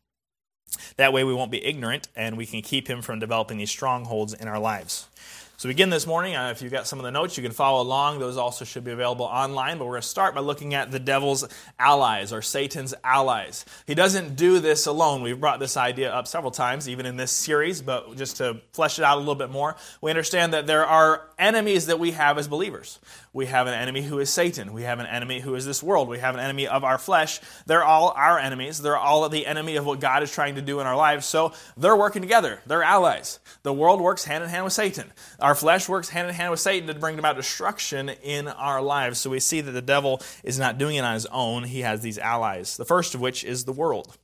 That 0.96 1.12
way, 1.12 1.25
we 1.25 1.35
won't 1.35 1.50
be 1.50 1.64
ignorant 1.64 2.08
and 2.14 2.37
we 2.37 2.46
can 2.46 2.62
keep 2.62 2.88
him 2.88 3.02
from 3.02 3.19
developing 3.19 3.58
these 3.58 3.70
strongholds 3.70 4.32
in 4.32 4.49
our 4.49 4.58
lives. 4.58 5.08
So, 5.56 5.69
begin 5.69 5.89
this 5.89 6.05
morning. 6.05 6.35
Uh, 6.35 6.51
if 6.51 6.62
you've 6.62 6.73
got 6.73 6.89
some 6.89 6.99
of 6.99 7.05
the 7.05 7.12
notes, 7.12 7.37
you 7.37 7.43
can 7.45 7.53
follow 7.53 7.81
along. 7.81 8.19
Those 8.19 8.37
also 8.37 8.65
should 8.65 8.83
be 8.83 8.91
available 8.91 9.25
online. 9.25 9.79
But 9.79 9.85
we're 9.85 9.93
going 9.93 10.03
to 10.03 10.09
start 10.09 10.35
by 10.35 10.41
looking 10.41 10.75
at 10.75 10.91
the 10.91 10.99
devil's 10.99 11.47
allies 11.79 12.33
or 12.33 12.43
Satan's 12.43 12.93
allies. 13.05 13.65
He 13.87 13.95
doesn't 13.95 14.35
do 14.35 14.59
this 14.59 14.87
alone. 14.87 15.23
We've 15.23 15.39
brought 15.39 15.61
this 15.61 15.77
idea 15.77 16.12
up 16.12 16.27
several 16.27 16.51
times, 16.51 16.89
even 16.89 17.06
in 17.06 17.17
this 17.17 17.31
series, 17.31 17.83
but 17.83 18.17
just 18.17 18.39
to 18.39 18.62
flesh 18.73 18.99
it 18.99 19.05
out 19.05 19.17
a 19.17 19.21
little 19.21 19.37
bit 19.37 19.49
more, 19.49 19.77
we 20.01 20.11
understand 20.11 20.55
that 20.55 20.67
there 20.67 20.85
are 20.85 21.29
enemies 21.39 21.87
that 21.87 22.01
we 22.01 22.11
have 22.11 22.37
as 22.37 22.49
believers. 22.49 22.99
We 23.33 23.47
have 23.47 23.67
an 23.67 23.75
enemy 23.75 24.03
who 24.03 24.21
is 24.21 24.31
Satan. 24.31 24.73
We 24.73 24.83
have 24.83 25.01
an 25.01 25.06
enemy 25.06 25.41
who 25.41 25.55
is 25.56 25.65
this 25.67 25.83
world. 25.83 26.09
We 26.09 26.21
have 26.21 26.35
an 26.35 26.41
enemy 26.41 26.69
of 26.69 26.85
our 26.85 26.99
flesh. 26.99 27.41
They're 27.67 27.83
all 27.83 28.11
our 28.17 28.39
enemies. 28.39 28.81
They're 28.81 28.97
all 28.97 29.29
the 29.29 29.47
enemy 29.47 29.77
of 29.77 29.87
what 29.87 29.99
God 29.99 30.23
is 30.23 30.33
trying 30.33 30.55
to 30.55 30.62
do 30.62 30.81
in 30.81 30.87
our 30.87 30.97
lives. 30.97 31.27
So 31.27 31.53
they're 31.77 31.97
working 31.97 32.23
together. 32.23 32.61
They're 32.67 32.85
allies. 32.85 33.41
The 33.65 33.73
world 33.73 34.01
works 34.01 34.25
hand 34.25 34.45
in 34.45 34.51
hand 34.51 34.65
with 34.65 34.73
Satan. 34.73 35.12
Our 35.44 35.55
flesh 35.55 35.91
works 35.91 36.08
hand 36.08 36.26
in 36.26 36.35
hand 36.35 36.52
with 36.52 36.61
Satan 36.61 36.88
to 36.88 36.94
bring 36.94 37.19
about 37.19 37.37
destruction 37.37 38.08
in 38.08 38.49
our 38.49 38.81
lives. 38.81 39.19
So 39.19 39.29
we 39.29 39.41
see 39.41 39.61
that 39.61 39.73
the 39.73 39.82
devil 39.82 40.23
is 40.43 40.58
not 40.58 40.79
doing 40.79 40.96
it 40.96 41.05
on 41.05 41.12
his 41.12 41.26
own. 41.26 41.64
He 41.64 41.81
has 41.81 42.00
these 42.00 42.19
allies. 42.19 42.79
The 42.79 42.87
first 42.87 43.14
of 43.14 43.20
which 43.20 43.44
is 43.44 43.67
the 43.67 43.73
world. 43.73 44.17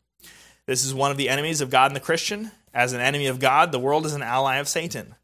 This 0.64 0.82
is 0.82 0.94
one 0.94 1.10
of 1.10 1.18
the 1.18 1.28
enemies 1.28 1.60
of 1.60 1.68
God 1.68 1.90
and 1.90 1.96
the 1.96 2.00
Christian. 2.00 2.52
As 2.72 2.94
an 2.94 3.02
enemy 3.02 3.26
of 3.26 3.38
God, 3.38 3.70
the 3.70 3.78
world 3.78 4.06
is 4.06 4.14
an 4.14 4.22
ally 4.22 4.56
of 4.56 4.66
Satan. 4.66 5.14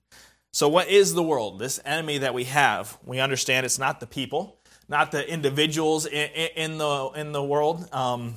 So, 0.53 0.69
what 0.69 0.89
is 0.89 1.15
the 1.15 1.23
world? 1.23 1.59
This 1.59 1.81
enemy 1.83 2.19
that 2.19 2.35
we 2.35 2.45
have. 2.45 2.99
We 3.03 3.19
understand 3.19 3.65
it's 3.65 3.79
not 3.79 3.99
the 3.99 4.07
people, 4.07 4.59
not 4.91 5.13
the 5.13 5.27
individuals 5.27 6.05
in, 6.05 6.29
in 6.57 6.77
the 6.77 7.11
in 7.17 7.33
the 7.33 7.43
world. 7.43 7.89
Um, 7.91 8.35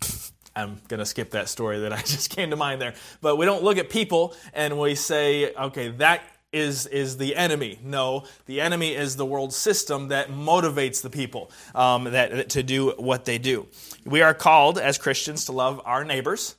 I'm 0.56 0.80
going 0.88 1.00
to 1.00 1.06
skip 1.06 1.32
that 1.32 1.50
story 1.50 1.80
that 1.80 1.92
I 1.92 1.96
just 2.00 2.30
came 2.30 2.48
to 2.48 2.56
mind 2.56 2.80
there. 2.80 2.94
But 3.20 3.36
we 3.36 3.44
don't 3.44 3.62
look 3.62 3.76
at 3.76 3.90
people 3.90 4.34
and 4.54 4.78
we 4.80 4.94
say, 4.94 5.52
okay, 5.52 5.88
that 5.88 6.22
is, 6.56 6.86
is 6.86 7.18
the 7.18 7.36
enemy. 7.36 7.78
No, 7.84 8.24
the 8.46 8.60
enemy 8.60 8.94
is 8.94 9.16
the 9.16 9.26
world 9.26 9.52
system 9.52 10.08
that 10.08 10.28
motivates 10.28 11.02
the 11.02 11.10
people 11.10 11.50
um, 11.74 12.04
that, 12.04 12.50
to 12.50 12.62
do 12.62 12.90
what 12.96 13.24
they 13.24 13.38
do. 13.38 13.66
We 14.04 14.22
are 14.22 14.34
called 14.34 14.78
as 14.78 14.98
Christians 14.98 15.44
to 15.46 15.52
love 15.52 15.80
our 15.84 16.04
neighbors 16.04 16.56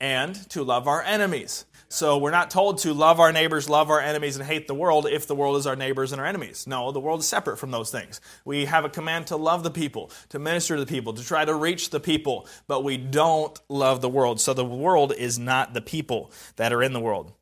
and 0.00 0.34
to 0.50 0.62
love 0.62 0.88
our 0.88 1.02
enemies. 1.02 1.64
So 1.88 2.16
we're 2.16 2.30
not 2.30 2.50
told 2.50 2.78
to 2.78 2.94
love 2.94 3.20
our 3.20 3.32
neighbors, 3.32 3.68
love 3.68 3.90
our 3.90 4.00
enemies, 4.00 4.36
and 4.36 4.46
hate 4.46 4.66
the 4.66 4.74
world 4.74 5.06
if 5.06 5.26
the 5.26 5.34
world 5.34 5.58
is 5.58 5.66
our 5.66 5.76
neighbors 5.76 6.12
and 6.12 6.20
our 6.22 6.26
enemies. 6.26 6.66
No, 6.66 6.90
the 6.90 7.00
world 7.00 7.20
is 7.20 7.28
separate 7.28 7.58
from 7.58 7.70
those 7.70 7.90
things. 7.90 8.18
We 8.46 8.64
have 8.64 8.86
a 8.86 8.88
command 8.88 9.26
to 9.26 9.36
love 9.36 9.62
the 9.62 9.70
people, 9.70 10.10
to 10.30 10.38
minister 10.38 10.76
to 10.76 10.80
the 10.80 10.86
people, 10.86 11.12
to 11.12 11.22
try 11.22 11.44
to 11.44 11.54
reach 11.54 11.90
the 11.90 12.00
people, 12.00 12.48
but 12.66 12.82
we 12.82 12.96
don't 12.96 13.60
love 13.68 14.00
the 14.00 14.08
world. 14.08 14.40
So 14.40 14.54
the 14.54 14.64
world 14.64 15.12
is 15.12 15.38
not 15.38 15.74
the 15.74 15.82
people 15.82 16.32
that 16.56 16.72
are 16.72 16.82
in 16.82 16.94
the 16.94 17.00
world. 17.00 17.32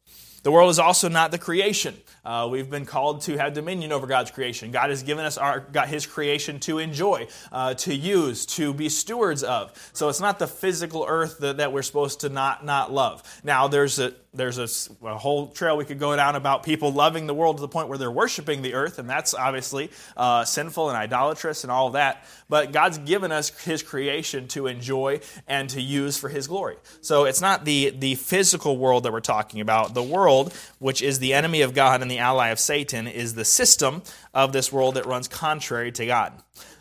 The 0.42 0.50
world 0.50 0.70
is 0.70 0.78
also 0.78 1.08
not 1.08 1.30
the 1.30 1.38
creation. 1.38 1.96
Uh, 2.24 2.48
we've 2.50 2.70
been 2.70 2.86
called 2.86 3.22
to 3.22 3.36
have 3.36 3.52
dominion 3.52 3.92
over 3.92 4.06
God's 4.06 4.30
creation. 4.30 4.70
God 4.70 4.90
has 4.90 5.02
given 5.02 5.24
us 5.24 5.36
our, 5.36 5.60
got 5.60 5.88
His 5.88 6.06
creation 6.06 6.58
to 6.60 6.78
enjoy, 6.78 7.28
uh, 7.52 7.74
to 7.74 7.94
use, 7.94 8.46
to 8.46 8.72
be 8.72 8.88
stewards 8.88 9.42
of. 9.42 9.90
So 9.92 10.08
it's 10.08 10.20
not 10.20 10.38
the 10.38 10.46
physical 10.46 11.04
earth 11.06 11.38
that, 11.40 11.58
that 11.58 11.72
we're 11.72 11.82
supposed 11.82 12.20
to 12.20 12.30
not, 12.30 12.64
not 12.64 12.92
love. 12.92 13.22
Now, 13.44 13.68
there's 13.68 13.98
a, 13.98 14.14
there's 14.32 14.58
a, 14.58 15.06
a, 15.06 15.18
whole 15.18 15.48
trail 15.48 15.76
we 15.76 15.84
could 15.84 15.98
go 15.98 16.14
down 16.14 16.36
about 16.36 16.62
people 16.62 16.92
loving 16.92 17.26
the 17.26 17.34
world 17.34 17.56
to 17.56 17.60
the 17.60 17.68
point 17.68 17.88
where 17.88 17.98
they're 17.98 18.10
worshiping 18.10 18.62
the 18.62 18.74
earth, 18.74 19.00
and 19.00 19.10
that's 19.10 19.34
obviously 19.34 19.90
uh, 20.16 20.44
sinful 20.44 20.88
and 20.88 20.96
idolatrous 20.96 21.64
and 21.64 21.70
all 21.70 21.88
of 21.88 21.94
that. 21.94 22.24
But 22.48 22.70
God's 22.70 22.98
given 22.98 23.32
us 23.32 23.50
His 23.64 23.82
creation 23.82 24.46
to 24.48 24.68
enjoy 24.68 25.20
and 25.48 25.68
to 25.70 25.80
use 25.80 26.16
for 26.16 26.28
His 26.28 26.46
glory. 26.46 26.76
So 27.00 27.24
it's 27.24 27.40
not 27.40 27.64
the, 27.64 27.90
the 27.90 28.14
physical 28.14 28.76
world 28.76 29.02
that 29.02 29.12
we're 29.12 29.20
talking 29.20 29.60
about. 29.60 29.94
The 29.94 30.02
world, 30.02 30.54
which 30.78 31.02
is 31.02 31.18
the 31.18 31.34
enemy 31.34 31.62
of 31.62 31.74
God 31.74 32.00
and 32.00 32.10
the 32.10 32.18
ally 32.18 32.48
of 32.48 32.60
Satan, 32.60 33.08
is 33.08 33.34
the 33.34 33.44
system 33.44 34.02
of 34.32 34.52
this 34.52 34.72
world 34.72 34.94
that 34.94 35.06
runs 35.06 35.26
contrary 35.26 35.90
to 35.92 36.06
God. 36.06 36.32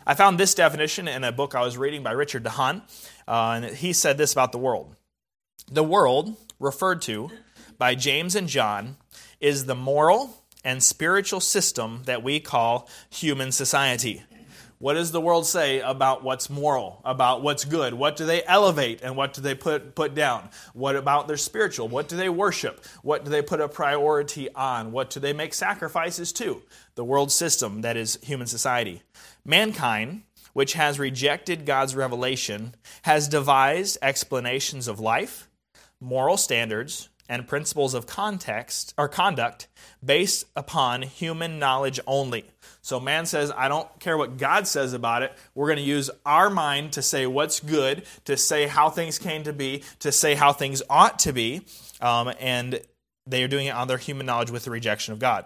I 0.06 0.14
found 0.14 0.38
this 0.38 0.54
definition 0.54 1.08
in 1.08 1.24
a 1.24 1.32
book 1.32 1.56
I 1.56 1.62
was 1.62 1.76
reading 1.76 2.04
by 2.04 2.12
Richard 2.12 2.44
DeHaan, 2.44 2.82
uh, 3.26 3.60
and 3.62 3.64
he 3.76 3.92
said 3.92 4.18
this 4.18 4.32
about 4.32 4.52
the 4.52 4.58
world. 4.58 4.94
The 5.70 5.84
world, 5.84 6.36
referred 6.60 7.02
to 7.02 7.30
by 7.78 7.96
James 7.96 8.36
and 8.36 8.46
John, 8.48 8.96
is 9.40 9.64
the 9.64 9.74
moral 9.74 10.44
and 10.62 10.82
spiritual 10.82 11.40
system 11.40 12.02
that 12.04 12.22
we 12.22 12.38
call 12.38 12.88
human 13.08 13.50
society. 13.50 14.22
What 14.80 14.94
does 14.94 15.12
the 15.12 15.20
world 15.20 15.44
say 15.46 15.80
about 15.80 16.24
what's 16.24 16.48
moral, 16.48 17.02
about 17.04 17.42
what's 17.42 17.66
good? 17.66 17.92
What 17.92 18.16
do 18.16 18.24
they 18.24 18.42
elevate 18.44 19.00
and 19.02 19.14
what 19.14 19.34
do 19.34 19.42
they 19.42 19.54
put, 19.54 19.94
put 19.94 20.14
down? 20.14 20.48
What 20.72 20.96
about 20.96 21.28
their 21.28 21.36
spiritual? 21.36 21.88
What 21.88 22.08
do 22.08 22.16
they 22.16 22.30
worship? 22.30 22.82
What 23.02 23.22
do 23.22 23.30
they 23.30 23.42
put 23.42 23.60
a 23.60 23.68
priority 23.68 24.50
on? 24.54 24.90
What 24.90 25.10
do 25.10 25.20
they 25.20 25.34
make 25.34 25.52
sacrifices 25.52 26.32
to? 26.34 26.62
The 26.94 27.04
world 27.04 27.30
system 27.30 27.82
that 27.82 27.98
is 27.98 28.18
human 28.22 28.46
society. 28.46 29.02
Mankind, 29.44 30.22
which 30.54 30.72
has 30.72 30.98
rejected 30.98 31.66
God's 31.66 31.94
revelation, 31.94 32.74
has 33.02 33.28
devised 33.28 33.98
explanations 34.00 34.88
of 34.88 34.98
life, 34.98 35.49
moral 36.00 36.36
standards, 36.36 37.08
and 37.30 37.46
principles 37.46 37.94
of 37.94 38.08
context 38.08 38.92
or 38.98 39.08
conduct 39.08 39.68
based 40.04 40.44
upon 40.56 41.02
human 41.02 41.60
knowledge 41.60 42.00
only. 42.04 42.44
So 42.82 42.98
man 42.98 43.24
says, 43.24 43.52
I 43.56 43.68
don't 43.68 43.88
care 44.00 44.18
what 44.18 44.36
God 44.36 44.66
says 44.66 44.94
about 44.94 45.22
it. 45.22 45.32
We're 45.54 45.68
going 45.68 45.76
to 45.76 45.82
use 45.82 46.10
our 46.26 46.50
mind 46.50 46.94
to 46.94 47.02
say 47.02 47.28
what's 47.28 47.60
good, 47.60 48.02
to 48.24 48.36
say 48.36 48.66
how 48.66 48.90
things 48.90 49.20
came 49.20 49.44
to 49.44 49.52
be, 49.52 49.84
to 50.00 50.10
say 50.10 50.34
how 50.34 50.52
things 50.52 50.82
ought 50.90 51.20
to 51.20 51.32
be. 51.32 51.64
Um, 52.00 52.32
and 52.40 52.80
they 53.26 53.44
are 53.44 53.48
doing 53.48 53.68
it 53.68 53.76
on 53.76 53.86
their 53.86 53.98
human 53.98 54.26
knowledge 54.26 54.50
with 54.50 54.64
the 54.64 54.72
rejection 54.72 55.12
of 55.12 55.20
God. 55.20 55.44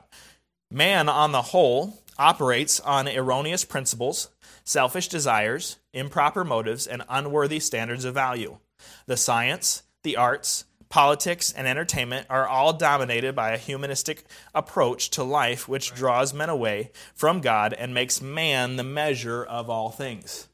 Man, 0.71 1.11
on 1.11 1.33
the 1.33 1.43
whole, 1.43 2.03
operates 2.19 2.81
on 2.81 3.09
erroneous 3.09 3.65
principles, 3.67 4.31
selfish 4.65 5.09
desires, 5.09 5.77
improper 5.93 6.45
motives, 6.45 6.87
and 6.87 7.03
unworthy 7.11 7.61
standards 7.61 8.07
of 8.07 8.15
value. 8.15 8.57
The 9.07 9.19
science, 9.19 9.83
the 10.05 10.17
arts, 10.17 10.65
politics, 10.89 11.53
and 11.53 11.67
entertainment 11.67 12.27
are 12.31 12.47
all 12.47 12.73
dominated 12.73 13.35
by 13.35 13.51
a 13.51 13.59
humanistic 13.59 14.25
approach 14.55 15.11
to 15.11 15.25
life 15.25 15.69
which 15.69 15.93
draws 15.93 16.33
men 16.33 16.49
away 16.49 16.93
from 17.15 17.41
God 17.41 17.73
and 17.73 17.93
makes 17.93 18.23
man 18.23 18.77
the 18.77 18.85
measure 18.85 19.43
of 19.43 19.69
all 19.69 19.91
things. 19.91 20.47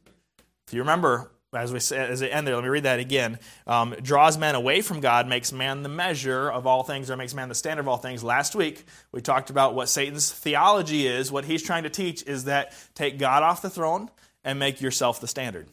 If 0.67 0.73
you 0.73 0.81
remember, 0.81 1.31
as 1.53 1.73
we 1.73 1.81
said, 1.81 2.11
as 2.11 2.23
it 2.23 2.29
end 2.29 2.47
there, 2.47 2.55
let 2.55 2.63
me 2.63 2.71
read 2.71 2.85
that 2.85 3.01
again. 3.01 3.39
Um, 3.67 3.95
draws 4.01 4.39
man 4.39 4.55
away 4.55 4.81
from 4.81 5.01
God, 5.01 5.29
makes 5.29 5.53
man 5.53 5.83
the 5.83 5.89
measure 5.89 6.49
of 6.51 6.67
all 6.67 6.85
things, 6.85 7.11
or 7.11 7.17
makes 7.17 7.35
man 7.35 7.49
the 7.49 7.55
standard 7.55 7.83
of 7.83 7.89
all 7.89 7.99
things. 7.99 8.25
Last 8.25 8.55
week, 8.55 8.85
we 9.13 9.21
talked 9.21 9.51
about 9.51 9.75
what 9.75 9.89
Satan's 9.89 10.31
theology 10.33 11.07
is. 11.07 11.31
What 11.31 11.45
he's 11.45 11.63
trying 11.63 11.83
to 11.83 11.91
teach 11.91 12.23
is 12.23 12.45
that 12.45 12.73
take 12.95 13.19
God 13.19 13.43
off 13.43 13.63
the 13.63 13.69
throne 13.69 14.11
and 14.45 14.59
make 14.59 14.81
yourself 14.81 15.21
the 15.21 15.29
standard. 15.29 15.69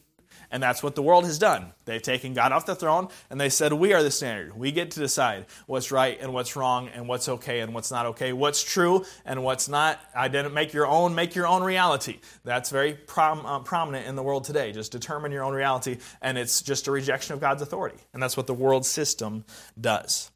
And 0.50 0.62
that's 0.62 0.82
what 0.82 0.94
the 0.94 1.02
world 1.02 1.24
has 1.24 1.38
done. 1.38 1.72
They've 1.84 2.02
taken 2.02 2.32
God 2.32 2.52
off 2.52 2.66
the 2.66 2.74
throne 2.74 3.08
and 3.30 3.40
they 3.40 3.48
said, 3.48 3.72
We 3.72 3.92
are 3.92 4.02
the 4.02 4.10
standard. 4.10 4.56
We 4.56 4.72
get 4.72 4.90
to 4.92 5.00
decide 5.00 5.46
what's 5.66 5.92
right 5.92 6.18
and 6.20 6.32
what's 6.32 6.56
wrong 6.56 6.88
and 6.88 7.08
what's 7.08 7.28
okay 7.28 7.60
and 7.60 7.74
what's 7.74 7.90
not 7.90 8.06
okay, 8.06 8.32
what's 8.32 8.62
true 8.62 9.04
and 9.24 9.44
what's 9.44 9.68
not. 9.68 10.00
I 10.14 10.28
didn't 10.28 10.54
make 10.54 10.72
your 10.72 10.86
own, 10.86 11.14
make 11.14 11.34
your 11.34 11.46
own 11.46 11.62
reality. 11.62 12.20
That's 12.44 12.70
very 12.70 12.94
prom, 12.94 13.44
uh, 13.44 13.60
prominent 13.60 14.06
in 14.06 14.16
the 14.16 14.22
world 14.22 14.44
today. 14.44 14.72
Just 14.72 14.92
determine 14.92 15.32
your 15.32 15.44
own 15.44 15.54
reality, 15.54 15.98
and 16.22 16.38
it's 16.38 16.62
just 16.62 16.88
a 16.88 16.90
rejection 16.90 17.34
of 17.34 17.40
God's 17.40 17.62
authority. 17.62 17.98
And 18.12 18.22
that's 18.22 18.36
what 18.36 18.46
the 18.46 18.54
world 18.54 18.86
system 18.86 19.44
does. 19.80 20.30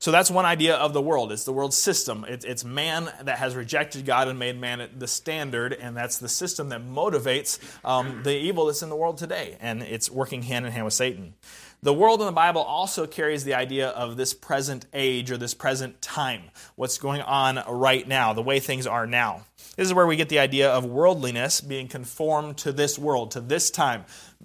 So 0.00 0.10
that's 0.10 0.30
one 0.30 0.46
idea 0.46 0.76
of 0.76 0.94
the 0.94 1.02
world. 1.02 1.30
It's 1.30 1.44
the 1.44 1.52
world 1.52 1.74
system. 1.74 2.24
It's, 2.26 2.42
it's 2.46 2.64
man 2.64 3.12
that 3.22 3.36
has 3.36 3.54
rejected 3.54 4.06
God 4.06 4.28
and 4.28 4.38
made 4.38 4.58
man 4.58 4.88
the 4.96 5.06
standard, 5.06 5.74
and 5.74 5.94
that's 5.94 6.16
the 6.16 6.28
system 6.28 6.70
that 6.70 6.82
motivates 6.82 7.58
um, 7.84 8.22
the 8.22 8.34
evil 8.34 8.64
that's 8.64 8.82
in 8.82 8.88
the 8.88 8.96
world 8.96 9.18
today. 9.18 9.58
And 9.60 9.82
it's 9.82 10.10
working 10.10 10.40
hand 10.40 10.64
in 10.64 10.72
hand 10.72 10.86
with 10.86 10.94
Satan. 10.94 11.34
The 11.82 11.92
world 11.92 12.20
in 12.20 12.26
the 12.26 12.32
Bible 12.32 12.62
also 12.62 13.06
carries 13.06 13.44
the 13.44 13.52
idea 13.52 13.88
of 13.88 14.16
this 14.16 14.32
present 14.32 14.86
age 14.94 15.30
or 15.30 15.36
this 15.36 15.52
present 15.52 16.00
time, 16.00 16.44
what's 16.76 16.96
going 16.96 17.20
on 17.20 17.62
right 17.68 18.08
now, 18.08 18.32
the 18.32 18.42
way 18.42 18.58
things 18.58 18.86
are 18.86 19.06
now. 19.06 19.42
This 19.76 19.86
is 19.86 19.94
where 19.94 20.06
we 20.06 20.16
get 20.16 20.28
the 20.28 20.40
idea 20.40 20.70
of 20.70 20.84
worldliness 20.84 21.60
being 21.60 21.88
conformed 21.88 22.58
to 22.58 22.72
this 22.72 22.98
world, 22.98 23.30
to 23.32 23.40
this 23.40 23.70
time, 23.70 24.04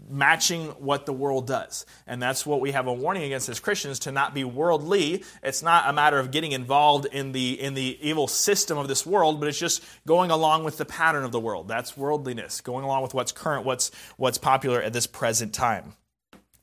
matching 0.10 0.68
what 0.80 1.06
the 1.06 1.14
world 1.14 1.48
does. 1.48 1.86
And 2.06 2.22
that's 2.22 2.46
what 2.46 2.62
we 2.62 2.72
have 2.72 2.88
a 2.88 2.94
warning 2.94 3.24
against 3.24 3.50
as 3.50 3.60
Christians 3.60 4.00
to 4.00 4.12
not 4.12 4.34
be 4.34 4.44
worldly. 4.44 5.24
It's 5.42 5.64
not 5.64 5.90
a 5.90 5.94
matter 5.94 6.20
of 6.20 6.32
getting 6.32 6.52
involved 6.52 7.06
in 7.06 7.32
the 7.32 7.60
in 7.60 7.74
the 7.74 7.98
evil 8.02 8.28
system 8.28 8.78
of 8.78 8.88
this 8.88 9.06
world, 9.06 9.40
but 9.40 9.48
it's 9.50 9.60
just 9.60 9.84
going 10.06 10.32
along 10.32 10.64
with 10.64 10.78
the 10.78 10.86
pattern 10.86 11.24
of 11.24 11.32
the 11.32 11.40
world. 11.40 11.68
That's 11.68 11.98
worldliness, 11.98 12.62
going 12.62 12.84
along 12.84 13.04
with 13.04 13.14
what's 13.14 13.32
current, 13.32 13.66
what's 13.66 13.92
what's 14.18 14.38
popular 14.38 14.82
at 14.82 14.94
this 14.94 15.08
present 15.08 15.54
time 15.54 15.94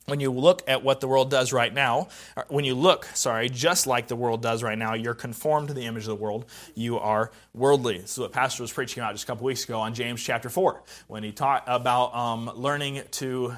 when 0.06 0.20
you 0.20 0.32
look 0.32 0.62
at 0.66 0.82
what 0.82 1.00
the 1.00 1.08
world 1.08 1.30
does 1.30 1.52
right 1.52 1.72
now, 1.72 2.08
when 2.48 2.64
you 2.64 2.74
look, 2.74 3.04
sorry, 3.14 3.48
just 3.48 3.86
like 3.86 4.08
the 4.08 4.16
world 4.16 4.42
does 4.42 4.62
right 4.62 4.76
now, 4.76 4.94
you're 4.94 5.14
conformed 5.14 5.68
to 5.68 5.74
the 5.74 5.86
image 5.86 6.02
of 6.02 6.08
the 6.08 6.16
world. 6.16 6.46
You 6.74 6.98
are 6.98 7.30
worldly. 7.54 7.98
This 7.98 8.12
is 8.12 8.18
what 8.18 8.32
Pastor 8.32 8.62
was 8.62 8.72
preaching 8.72 9.02
about 9.02 9.12
just 9.12 9.24
a 9.24 9.26
couple 9.26 9.44
weeks 9.44 9.64
ago 9.64 9.80
on 9.80 9.94
James 9.94 10.22
chapter 10.22 10.48
4 10.48 10.82
when 11.06 11.22
he 11.22 11.30
taught 11.32 11.64
about 11.66 12.14
um, 12.14 12.50
learning 12.54 13.02
to. 13.12 13.56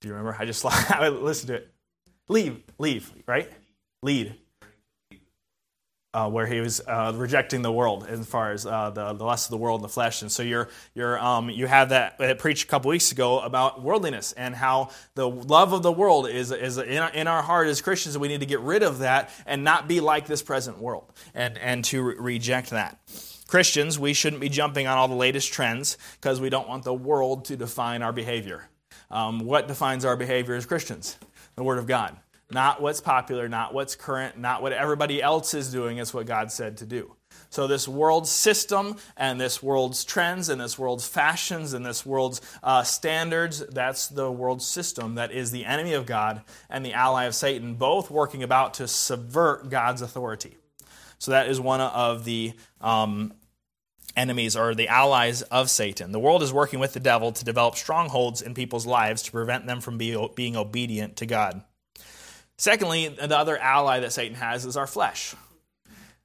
Do 0.00 0.08
you 0.08 0.14
remember? 0.14 0.36
I 0.38 0.46
just 0.46 0.64
I 0.90 1.08
listened 1.08 1.48
to 1.48 1.54
it. 1.54 1.68
Leave, 2.28 2.62
leave, 2.78 3.12
right? 3.26 3.50
Lead 4.02 4.36
uh, 6.14 6.28
where 6.28 6.46
he 6.46 6.60
was 6.60 6.80
uh, 6.86 7.12
rejecting 7.14 7.62
the 7.62 7.72
world 7.72 8.06
as 8.06 8.26
far 8.26 8.52
as 8.52 8.66
uh, 8.66 8.90
the, 8.90 9.14
the 9.14 9.24
lust 9.24 9.46
of 9.46 9.50
the 9.50 9.56
world 9.56 9.80
and 9.80 9.84
the 9.84 9.92
flesh. 9.92 10.20
And 10.22 10.30
so 10.30 10.42
you're, 10.42 10.68
you're, 10.94 11.18
um, 11.18 11.48
you 11.48 11.66
have 11.66 11.88
that, 11.88 12.18
that 12.18 12.38
preached 12.38 12.64
a 12.64 12.66
couple 12.66 12.90
weeks 12.90 13.12
ago 13.12 13.40
about 13.40 13.82
worldliness 13.82 14.32
and 14.32 14.54
how 14.54 14.90
the 15.14 15.28
love 15.28 15.72
of 15.72 15.82
the 15.82 15.92
world 15.92 16.28
is, 16.28 16.52
is 16.52 16.76
in, 16.76 16.98
our, 16.98 17.10
in 17.10 17.26
our 17.26 17.42
heart 17.42 17.68
as 17.68 17.80
Christians. 17.80 18.18
We 18.18 18.28
need 18.28 18.40
to 18.40 18.46
get 18.46 18.60
rid 18.60 18.82
of 18.82 18.98
that 18.98 19.30
and 19.46 19.64
not 19.64 19.88
be 19.88 20.00
like 20.00 20.26
this 20.26 20.42
present 20.42 20.78
world 20.78 21.10
and, 21.34 21.56
and 21.56 21.84
to 21.86 22.02
re- 22.02 22.14
reject 22.18 22.70
that. 22.70 22.98
Christians, 23.48 23.98
we 23.98 24.12
shouldn't 24.14 24.40
be 24.40 24.48
jumping 24.48 24.86
on 24.86 24.96
all 24.96 25.08
the 25.08 25.14
latest 25.14 25.52
trends 25.52 25.96
because 26.20 26.40
we 26.40 26.50
don't 26.50 26.68
want 26.68 26.84
the 26.84 26.94
world 26.94 27.46
to 27.46 27.56
define 27.56 28.02
our 28.02 28.12
behavior. 28.12 28.68
Um, 29.10 29.40
what 29.40 29.68
defines 29.68 30.04
our 30.04 30.16
behavior 30.16 30.54
as 30.54 30.64
Christians? 30.66 31.18
The 31.56 31.62
Word 31.62 31.78
of 31.78 31.86
God. 31.86 32.16
Not 32.52 32.82
what's 32.82 33.00
popular, 33.00 33.48
not 33.48 33.72
what's 33.72 33.96
current, 33.96 34.38
not 34.38 34.62
what 34.62 34.72
everybody 34.72 35.22
else 35.22 35.54
is 35.54 35.72
doing, 35.72 35.98
is 35.98 36.12
what 36.12 36.26
God 36.26 36.52
said 36.52 36.76
to 36.78 36.86
do. 36.86 37.14
So, 37.48 37.66
this 37.66 37.88
world's 37.88 38.30
system 38.30 38.96
and 39.16 39.40
this 39.40 39.62
world's 39.62 40.04
trends 40.04 40.48
and 40.48 40.60
this 40.60 40.78
world's 40.78 41.06
fashions 41.06 41.72
and 41.72 41.84
this 41.84 42.04
world's 42.04 42.40
uh, 42.62 42.82
standards, 42.82 43.64
that's 43.66 44.08
the 44.08 44.30
world 44.30 44.62
system 44.62 45.14
that 45.16 45.32
is 45.32 45.50
the 45.50 45.64
enemy 45.64 45.92
of 45.94 46.06
God 46.06 46.42
and 46.68 46.84
the 46.84 46.92
ally 46.92 47.24
of 47.24 47.34
Satan, 47.34 47.74
both 47.74 48.10
working 48.10 48.42
about 48.42 48.74
to 48.74 48.88
subvert 48.88 49.70
God's 49.70 50.02
authority. 50.02 50.56
So, 51.18 51.30
that 51.30 51.48
is 51.48 51.60
one 51.60 51.80
of 51.80 52.24
the 52.24 52.52
um, 52.80 53.32
enemies 54.16 54.56
or 54.56 54.74
the 54.74 54.88
allies 54.88 55.42
of 55.42 55.70
Satan. 55.70 56.12
The 56.12 56.20
world 56.20 56.42
is 56.42 56.52
working 56.52 56.80
with 56.80 56.92
the 56.92 57.00
devil 57.00 57.32
to 57.32 57.44
develop 57.44 57.76
strongholds 57.76 58.42
in 58.42 58.54
people's 58.54 58.86
lives 58.86 59.22
to 59.22 59.32
prevent 59.32 59.66
them 59.66 59.80
from 59.80 59.98
be, 59.98 60.16
being 60.34 60.56
obedient 60.56 61.16
to 61.16 61.26
God. 61.26 61.62
Secondly, 62.62 63.08
the 63.08 63.36
other 63.36 63.58
ally 63.58 63.98
that 63.98 64.12
Satan 64.12 64.36
has 64.36 64.64
is 64.64 64.76
our 64.76 64.86
flesh. 64.86 65.34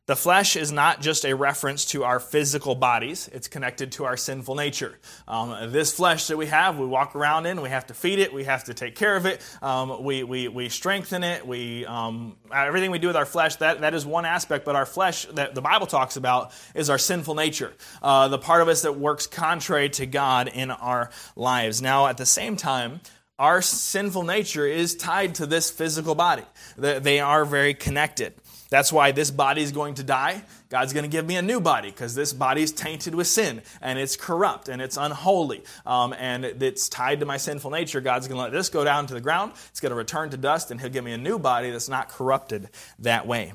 The 0.06 0.16
flesh 0.16 0.56
is 0.56 0.72
not 0.72 1.02
just 1.02 1.26
a 1.26 1.34
reference 1.34 1.86
to 1.86 2.04
our 2.04 2.20
physical 2.20 2.76
bodies, 2.76 3.28
it's 3.34 3.48
connected 3.48 3.94
to 3.94 4.06
our 4.06 4.16
sinful 4.16 4.54
nature. 4.54 5.00
Um, 5.28 5.72
this 5.72 5.92
flesh 5.92 6.28
that 6.28 6.38
we 6.38 6.46
have, 6.46 6.78
we 6.78 6.86
walk 6.86 7.16
around 7.16 7.48
in, 7.48 7.60
we 7.60 7.70
have 7.70 7.88
to 7.88 7.96
feed 7.96 8.20
it, 8.20 8.32
we 8.32 8.44
have 8.44 8.66
to 8.66 8.76
take 8.76 8.94
care 8.94 9.16
of 9.16 9.26
it, 9.26 9.42
um, 9.64 10.04
we, 10.04 10.24
we, 10.24 10.48
we 10.48 10.70
strengthen 10.70 11.24
it, 11.24 11.48
we, 11.48 11.88
um, 11.88 12.38
everything 12.54 12.92
we 12.92 13.00
do 13.00 13.08
with 13.08 13.18
our 13.18 13.26
flesh, 13.26 13.56
that, 13.56 13.82
that 13.82 13.96
is 13.96 14.06
one 14.06 14.26
aspect, 14.26 14.64
but 14.64 14.76
our 14.76 14.86
flesh 14.86 15.26
that 15.34 15.56
the 15.56 15.62
Bible 15.62 15.88
talks 15.88 16.18
about 16.18 16.52
is 16.76 16.92
our 16.92 17.00
sinful 17.00 17.34
nature, 17.34 17.74
uh, 18.04 18.28
the 18.28 18.38
part 18.38 18.62
of 18.62 18.68
us 18.68 18.84
that 18.84 18.96
works 18.96 19.26
contrary 19.26 19.90
to 19.90 20.06
God 20.06 20.50
in 20.50 20.70
our 20.70 21.10
lives. 21.36 21.82
Now, 21.82 22.06
at 22.06 22.18
the 22.18 22.28
same 22.28 22.58
time, 22.58 23.02
our 23.40 23.62
sinful 23.62 24.24
nature 24.24 24.66
is 24.66 24.96
tied 24.96 25.36
to 25.36 25.46
this 25.46 25.70
physical 25.70 26.16
body. 26.16 26.44
They 26.78 27.20
are 27.20 27.46
very 27.46 27.74
connected. 27.74 28.34
That's 28.70 28.92
why 28.92 29.12
this 29.12 29.32
body 29.32 29.62
is 29.62 29.72
going 29.72 29.94
to 29.96 30.04
die. 30.04 30.44
God's 30.70 30.92
going 30.92 31.04
to 31.04 31.10
give 31.10 31.26
me 31.26 31.38
a 31.38 31.42
new 31.42 31.62
body 31.62 31.90
because 31.90 32.16
this 32.16 32.34
body 32.34 32.64
is 32.64 32.72
tainted 32.72 33.16
with 33.16 33.28
sin 33.28 33.62
and 33.82 33.98
it's 33.98 34.18
corrupt 34.18 34.68
and 34.68 34.82
it's 34.82 34.98
unholy 34.98 35.64
um, 35.86 36.14
and 36.18 36.44
it's 36.44 36.90
tied 36.90 37.22
to 37.22 37.26
my 37.26 37.38
sinful 37.38 37.72
nature. 37.72 38.02
God's 38.02 38.28
going 38.28 38.38
to 38.38 38.44
let 38.44 38.52
this 38.52 38.70
go 38.70 38.84
down 38.84 39.08
to 39.08 39.14
the 39.14 39.22
ground. 39.22 39.54
It's 39.70 39.80
going 39.80 39.92
to 39.92 39.96
return 39.96 40.30
to 40.32 40.38
dust 40.38 40.72
and 40.72 40.82
He'll 40.82 40.90
give 40.90 41.06
me 41.06 41.14
a 41.14 41.18
new 41.18 41.40
body 41.40 41.72
that's 41.72 41.88
not 41.88 42.10
corrupted 42.10 42.70
that 43.00 43.26
way. 43.26 43.54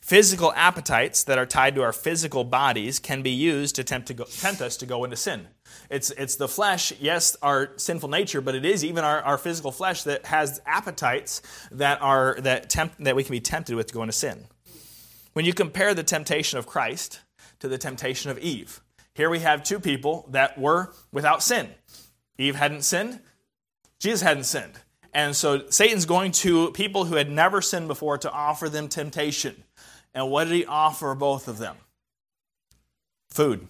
Physical 0.00 0.54
appetites 0.54 1.24
that 1.24 1.36
are 1.36 1.44
tied 1.44 1.74
to 1.74 1.82
our 1.82 1.92
physical 1.92 2.42
bodies 2.42 2.98
can 2.98 3.20
be 3.20 3.30
used 3.30 3.74
to 3.74 3.84
tempt, 3.84 4.08
to 4.08 4.14
go, 4.14 4.24
tempt 4.24 4.62
us 4.62 4.78
to 4.78 4.86
go 4.86 5.04
into 5.04 5.16
sin. 5.16 5.48
It's, 5.90 6.10
it's 6.10 6.36
the 6.36 6.48
flesh, 6.48 6.92
yes, 7.00 7.36
our 7.40 7.70
sinful 7.76 8.10
nature, 8.10 8.40
but 8.40 8.54
it 8.54 8.66
is 8.66 8.84
even 8.84 9.04
our, 9.04 9.22
our 9.22 9.38
physical 9.38 9.72
flesh 9.72 10.02
that 10.02 10.26
has 10.26 10.60
appetites 10.66 11.40
that, 11.70 12.02
are, 12.02 12.36
that, 12.40 12.68
tempt, 12.68 13.02
that 13.04 13.16
we 13.16 13.24
can 13.24 13.32
be 13.32 13.40
tempted 13.40 13.74
with 13.74 13.86
to 13.86 13.94
go 13.94 14.02
into 14.02 14.12
sin. 14.12 14.44
When 15.32 15.44
you 15.44 15.54
compare 15.54 15.94
the 15.94 16.02
temptation 16.02 16.58
of 16.58 16.66
Christ 16.66 17.20
to 17.60 17.68
the 17.68 17.78
temptation 17.78 18.30
of 18.30 18.38
Eve, 18.38 18.82
here 19.14 19.30
we 19.30 19.38
have 19.40 19.62
two 19.62 19.80
people 19.80 20.28
that 20.30 20.58
were 20.58 20.92
without 21.10 21.42
sin. 21.42 21.70
Eve 22.36 22.56
hadn't 22.56 22.82
sinned, 22.82 23.20
Jesus 23.98 24.20
hadn't 24.20 24.44
sinned. 24.44 24.78
And 25.14 25.34
so 25.34 25.68
Satan's 25.70 26.06
going 26.06 26.32
to 26.32 26.70
people 26.72 27.06
who 27.06 27.16
had 27.16 27.30
never 27.30 27.62
sinned 27.62 27.88
before 27.88 28.18
to 28.18 28.30
offer 28.30 28.68
them 28.68 28.88
temptation. 28.88 29.64
And 30.14 30.30
what 30.30 30.44
did 30.44 30.54
he 30.54 30.66
offer 30.66 31.14
both 31.14 31.48
of 31.48 31.58
them? 31.58 31.76
Food. 33.30 33.68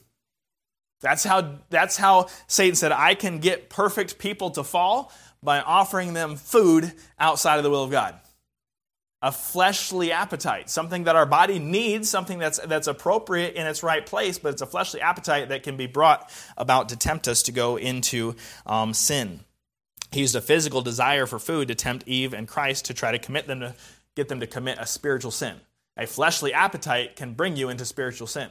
That's 1.01 1.23
how, 1.23 1.59
that's 1.71 1.97
how 1.97 2.29
Satan 2.47 2.75
said, 2.75 2.93
I 2.93 3.15
can 3.15 3.39
get 3.39 3.71
perfect 3.71 4.19
people 4.19 4.51
to 4.53 4.65
fall 4.65 5.13
by 5.43 5.61
offering 5.61 6.13
them 6.13 6.37
food 6.37 6.93
outside 7.19 7.59
of 7.59 7.65
the 7.65 7.71
will 7.71 7.85
of 7.85 7.91
God. 7.91 8.17
A 9.21 9.33
fleshly 9.33 10.13
appetite, 10.13 10.71
something 10.71 11.05
that 11.05 11.17
our 11.17 11.27
body 11.27 11.59
needs, 11.59 12.09
something 12.09 12.39
that's, 12.39 12.59
that's 12.61 12.87
appropriate 12.87 13.55
in 13.55 13.67
its 13.67 13.83
right 13.83 14.05
place, 14.05 14.39
but 14.39 14.53
it's 14.53 14.63
a 14.63 14.67
fleshly 14.67 15.01
appetite 15.01 15.49
that 15.49 15.65
can 15.65 15.77
be 15.77 15.87
brought 15.87 16.31
about 16.57 16.89
to 16.91 16.97
tempt 16.97 17.27
us 17.27 17.43
to 17.45 17.53
go 17.53 17.77
into 17.77 18.37
um, 18.67 18.95
sin. 18.95 19.41
He 20.13 20.21
used 20.21 20.37
a 20.37 20.41
physical 20.41 20.83
desire 20.83 21.27
for 21.27 21.39
food 21.39 21.69
to 21.69 21.75
tempt 21.75 22.07
Eve 22.07 22.33
and 22.33 22.47
Christ 22.47 22.87
to 22.87 22.95
try 22.95 23.13
to 23.13 23.19
commit 23.19 23.47
them 23.47 23.61
to 23.61 23.75
get 24.15 24.29
them 24.29 24.41
to 24.41 24.47
commit 24.47 24.79
a 24.81 24.87
spiritual 24.87 25.31
sin. 25.31 25.57
A 25.97 26.07
fleshly 26.07 26.53
appetite 26.53 27.17
can 27.17 27.35
bring 27.35 27.57
you 27.57 27.69
into 27.69 27.85
spiritual 27.85 28.27
sin 28.27 28.51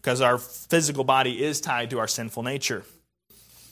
because 0.00 0.20
our 0.20 0.38
physical 0.38 1.04
body 1.04 1.44
is 1.44 1.60
tied 1.60 1.90
to 1.90 1.98
our 1.98 2.08
sinful 2.08 2.42
nature. 2.42 2.84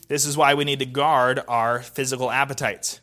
This 0.08 0.26
is 0.26 0.36
why 0.36 0.54
we 0.54 0.64
need 0.64 0.80
to 0.80 0.86
guard 0.86 1.40
our 1.48 1.80
physical 1.80 2.30
appetites. 2.30 3.00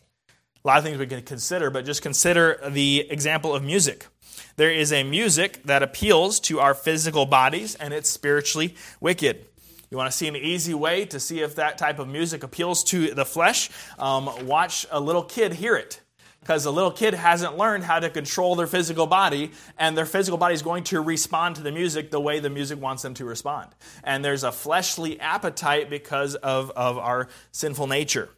A 0.64 0.68
lot 0.68 0.78
of 0.78 0.84
things 0.84 0.98
we 0.98 1.08
can 1.08 1.22
consider, 1.24 1.70
but 1.70 1.84
just 1.84 2.02
consider 2.02 2.60
the 2.70 3.08
example 3.10 3.54
of 3.54 3.64
music. 3.64 4.08
There 4.56 4.72
is 4.72 4.94
a 4.94 5.04
music 5.04 5.64
that 5.64 5.84
appeals 5.84 6.40
to 6.42 6.60
our 6.60 6.74
physical 6.74 7.26
bodies 7.26 7.76
and 7.76 7.94
it's 7.94 8.10
spiritually 8.10 8.76
wicked. 9.02 9.46
You 9.90 9.98
want 9.98 10.12
to 10.12 10.18
see 10.18 10.28
an 10.28 10.36
easy 10.36 10.74
way 10.74 11.06
to 11.06 11.20
see 11.20 11.42
if 11.42 11.56
that 11.56 11.78
type 11.78 12.00
of 12.00 12.08
music 12.08 12.44
appeals 12.44 12.84
to 12.86 13.14
the 13.14 13.26
flesh? 13.26 13.70
Um, 14.00 14.48
watch 14.48 14.86
a 14.90 15.00
little 15.00 15.24
kid 15.24 15.54
hear 15.54 15.76
it 15.76 16.00
because 16.44 16.66
the 16.66 16.74
little 16.74 16.92
kid 16.92 17.14
hasn't 17.14 17.58
learned 17.58 17.86
how 17.86 18.00
to 18.00 18.10
control 18.10 18.56
their 18.56 18.68
physical 18.68 19.08
body, 19.08 19.52
and 19.78 19.98
their 19.98 20.06
physical 20.06 20.38
body 20.38 20.54
is 20.54 20.62
going 20.62 20.84
to 20.84 21.00
respond 21.00 21.56
to 21.56 21.62
the 21.62 21.72
music 21.72 22.12
the 22.12 22.20
way 22.20 22.40
the 22.40 22.50
music 22.50 22.82
wants 22.82 23.02
them 23.02 23.14
to 23.14 23.26
respond. 23.26 23.70
And 24.04 24.24
there's 24.26 24.44
a 24.44 24.52
fleshly 24.52 25.20
appetite 25.20 25.90
because 25.90 26.36
of, 26.36 26.70
of 26.72 26.98
our 26.98 27.30
sinful 27.52 27.88
nature. 27.88 28.30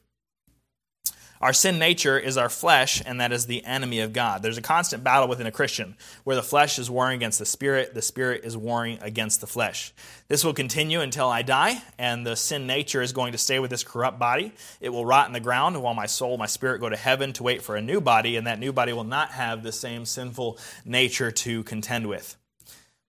Our 1.46 1.54
sin 1.54 1.78
nature 1.78 2.18
is 2.18 2.38
our 2.38 2.50
flesh, 2.50 3.04
and 3.06 3.22
that 3.22 3.32
is 3.32 3.46
the 3.46 3.64
enemy 3.66 4.00
of 4.00 4.14
God. 4.14 4.42
There's 4.42 4.58
a 4.58 4.64
constant 4.64 5.04
battle 5.04 5.28
within 5.28 5.46
a 5.46 5.52
Christian 5.52 5.96
where 6.24 6.36
the 6.36 6.42
flesh 6.42 6.80
is 6.80 6.90
warring 6.90 7.18
against 7.18 7.38
the 7.38 7.46
spirit, 7.46 7.94
the 7.94 8.02
spirit 8.02 8.44
is 8.46 8.58
warring 8.58 8.98
against 9.04 9.42
the 9.42 9.46
flesh. 9.46 9.94
This 10.28 10.44
will 10.44 10.56
continue 10.56 11.02
until 11.02 11.30
I 11.30 11.44
die, 11.44 11.84
and 12.00 12.26
the 12.26 12.36
sin 12.36 12.66
nature 12.66 13.04
is 13.04 13.14
going 13.14 13.32
to 13.34 13.38
stay 13.38 13.60
with 13.60 13.70
this 13.70 13.84
corrupt 13.84 14.18
body. 14.18 14.54
It 14.82 14.90
will 14.90 15.06
rot 15.06 15.28
in 15.28 15.34
the 15.34 15.40
ground 15.40 15.80
while 15.84 15.94
my 15.94 16.08
soul, 16.08 16.36
my 16.36 16.48
spirit 16.48 16.80
go 16.80 16.90
to 16.90 16.98
heaven 16.98 17.32
to 17.34 17.44
wait 17.44 17.62
for 17.62 17.76
a 17.76 17.82
new 17.82 18.02
body, 18.02 18.38
and 18.38 18.48
that 18.48 18.58
new 18.58 18.74
body 18.74 18.92
will 18.92 19.04
not 19.04 19.30
have 19.30 19.62
the 19.62 19.72
same 19.72 20.06
sinful 20.06 20.58
nature 20.84 21.30
to 21.30 21.62
contend 21.62 22.08
with. 22.08 22.38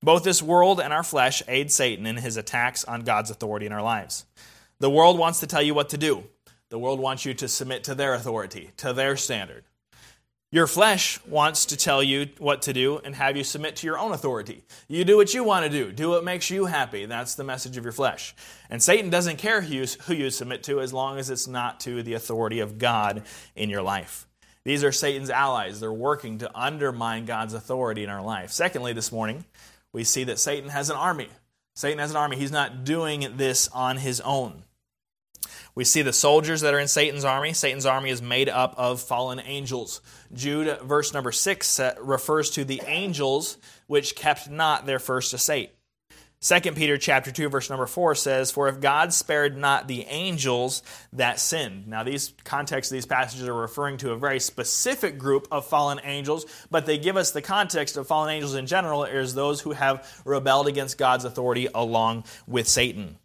Both 0.02 0.24
this 0.24 0.42
world 0.42 0.78
and 0.78 0.92
our 0.92 1.02
flesh 1.02 1.42
aid 1.48 1.72
Satan 1.72 2.04
in 2.04 2.18
his 2.18 2.36
attacks 2.36 2.84
on 2.84 3.00
God's 3.00 3.30
authority 3.30 3.64
in 3.64 3.72
our 3.72 3.82
lives. 3.82 4.26
The 4.78 4.90
world 4.90 5.18
wants 5.18 5.40
to 5.40 5.46
tell 5.46 5.62
you 5.62 5.72
what 5.72 5.88
to 5.88 5.96
do. 5.96 6.24
The 6.68 6.78
world 6.78 6.98
wants 6.98 7.24
you 7.24 7.34
to 7.34 7.48
submit 7.48 7.84
to 7.84 7.94
their 7.94 8.14
authority, 8.14 8.70
to 8.78 8.92
their 8.92 9.16
standard. 9.16 9.64
Your 10.52 10.66
flesh 10.66 11.18
wants 11.26 11.66
to 11.66 11.76
tell 11.76 12.02
you 12.02 12.28
what 12.38 12.62
to 12.62 12.72
do 12.72 12.98
and 12.98 13.14
have 13.16 13.36
you 13.36 13.44
submit 13.44 13.76
to 13.76 13.86
your 13.86 13.98
own 13.98 14.12
authority. 14.12 14.62
You 14.88 15.04
do 15.04 15.16
what 15.16 15.34
you 15.34 15.42
want 15.42 15.64
to 15.64 15.70
do, 15.70 15.90
do 15.90 16.10
what 16.10 16.24
makes 16.24 16.50
you 16.50 16.66
happy. 16.66 17.04
That's 17.04 17.34
the 17.34 17.44
message 17.44 17.76
of 17.76 17.84
your 17.84 17.92
flesh. 17.92 18.34
And 18.70 18.82
Satan 18.82 19.10
doesn't 19.10 19.38
care 19.38 19.60
who 19.60 19.74
you, 19.74 19.86
who 20.06 20.14
you 20.14 20.30
submit 20.30 20.62
to 20.64 20.80
as 20.80 20.92
long 20.92 21.18
as 21.18 21.30
it's 21.30 21.48
not 21.48 21.80
to 21.80 22.02
the 22.02 22.14
authority 22.14 22.60
of 22.60 22.78
God 22.78 23.24
in 23.56 23.70
your 23.70 23.82
life. 23.82 24.26
These 24.64 24.82
are 24.82 24.92
Satan's 24.92 25.30
allies. 25.30 25.78
They're 25.78 25.92
working 25.92 26.38
to 26.38 26.50
undermine 26.58 27.24
God's 27.24 27.54
authority 27.54 28.02
in 28.02 28.10
our 28.10 28.22
life. 28.22 28.50
Secondly, 28.50 28.92
this 28.92 29.12
morning, 29.12 29.44
we 29.92 30.04
see 30.04 30.24
that 30.24 30.38
Satan 30.38 30.70
has 30.70 30.90
an 30.90 30.96
army. 30.96 31.28
Satan 31.74 31.98
has 31.98 32.10
an 32.10 32.16
army. 32.16 32.36
He's 32.36 32.52
not 32.52 32.84
doing 32.84 33.36
this 33.36 33.68
on 33.68 33.96
his 33.98 34.20
own. 34.22 34.62
We 35.74 35.84
see 35.84 36.02
the 36.02 36.12
soldiers 36.12 36.60
that 36.60 36.74
are 36.74 36.78
in 36.78 36.88
Satan's 36.88 37.24
army. 37.24 37.52
Satan's 37.52 37.86
army 37.86 38.10
is 38.10 38.22
made 38.22 38.48
up 38.48 38.74
of 38.76 39.00
fallen 39.00 39.40
angels. 39.40 40.00
Jude, 40.32 40.80
verse 40.80 41.12
number 41.12 41.32
6, 41.32 41.80
uh, 41.80 41.94
refers 42.00 42.50
to 42.50 42.64
the 42.64 42.82
angels 42.86 43.58
which 43.86 44.16
kept 44.16 44.50
not 44.50 44.86
their 44.86 44.98
first 44.98 45.32
estate. 45.34 45.72
2 46.40 46.60
Peter 46.72 46.98
chapter 46.98 47.32
2 47.32 47.48
verse 47.48 47.70
number 47.70 47.86
4 47.86 48.14
says, 48.14 48.50
"For 48.50 48.68
if 48.68 48.78
God 48.78 49.12
spared 49.14 49.56
not 49.56 49.88
the 49.88 50.04
angels 50.04 50.82
that 51.12 51.40
sinned." 51.40 51.88
Now 51.88 52.02
these 52.02 52.34
contexts 52.44 52.92
of 52.92 52.96
these 52.96 53.06
passages 53.06 53.48
are 53.48 53.54
referring 53.54 53.96
to 53.98 54.12
a 54.12 54.16
very 54.16 54.38
specific 54.38 55.18
group 55.18 55.48
of 55.50 55.66
fallen 55.66 55.98
angels, 56.04 56.44
but 56.70 56.84
they 56.84 56.98
give 56.98 57.16
us 57.16 57.30
the 57.30 57.42
context 57.42 57.96
of 57.96 58.06
fallen 58.06 58.30
angels 58.30 58.54
in 58.54 58.66
general 58.66 59.04
as 59.04 59.34
those 59.34 59.62
who 59.62 59.72
have 59.72 60.06
rebelled 60.24 60.68
against 60.68 60.98
God's 60.98 61.24
authority 61.24 61.68
along 61.74 62.24
with 62.46 62.68
Satan. 62.68 63.18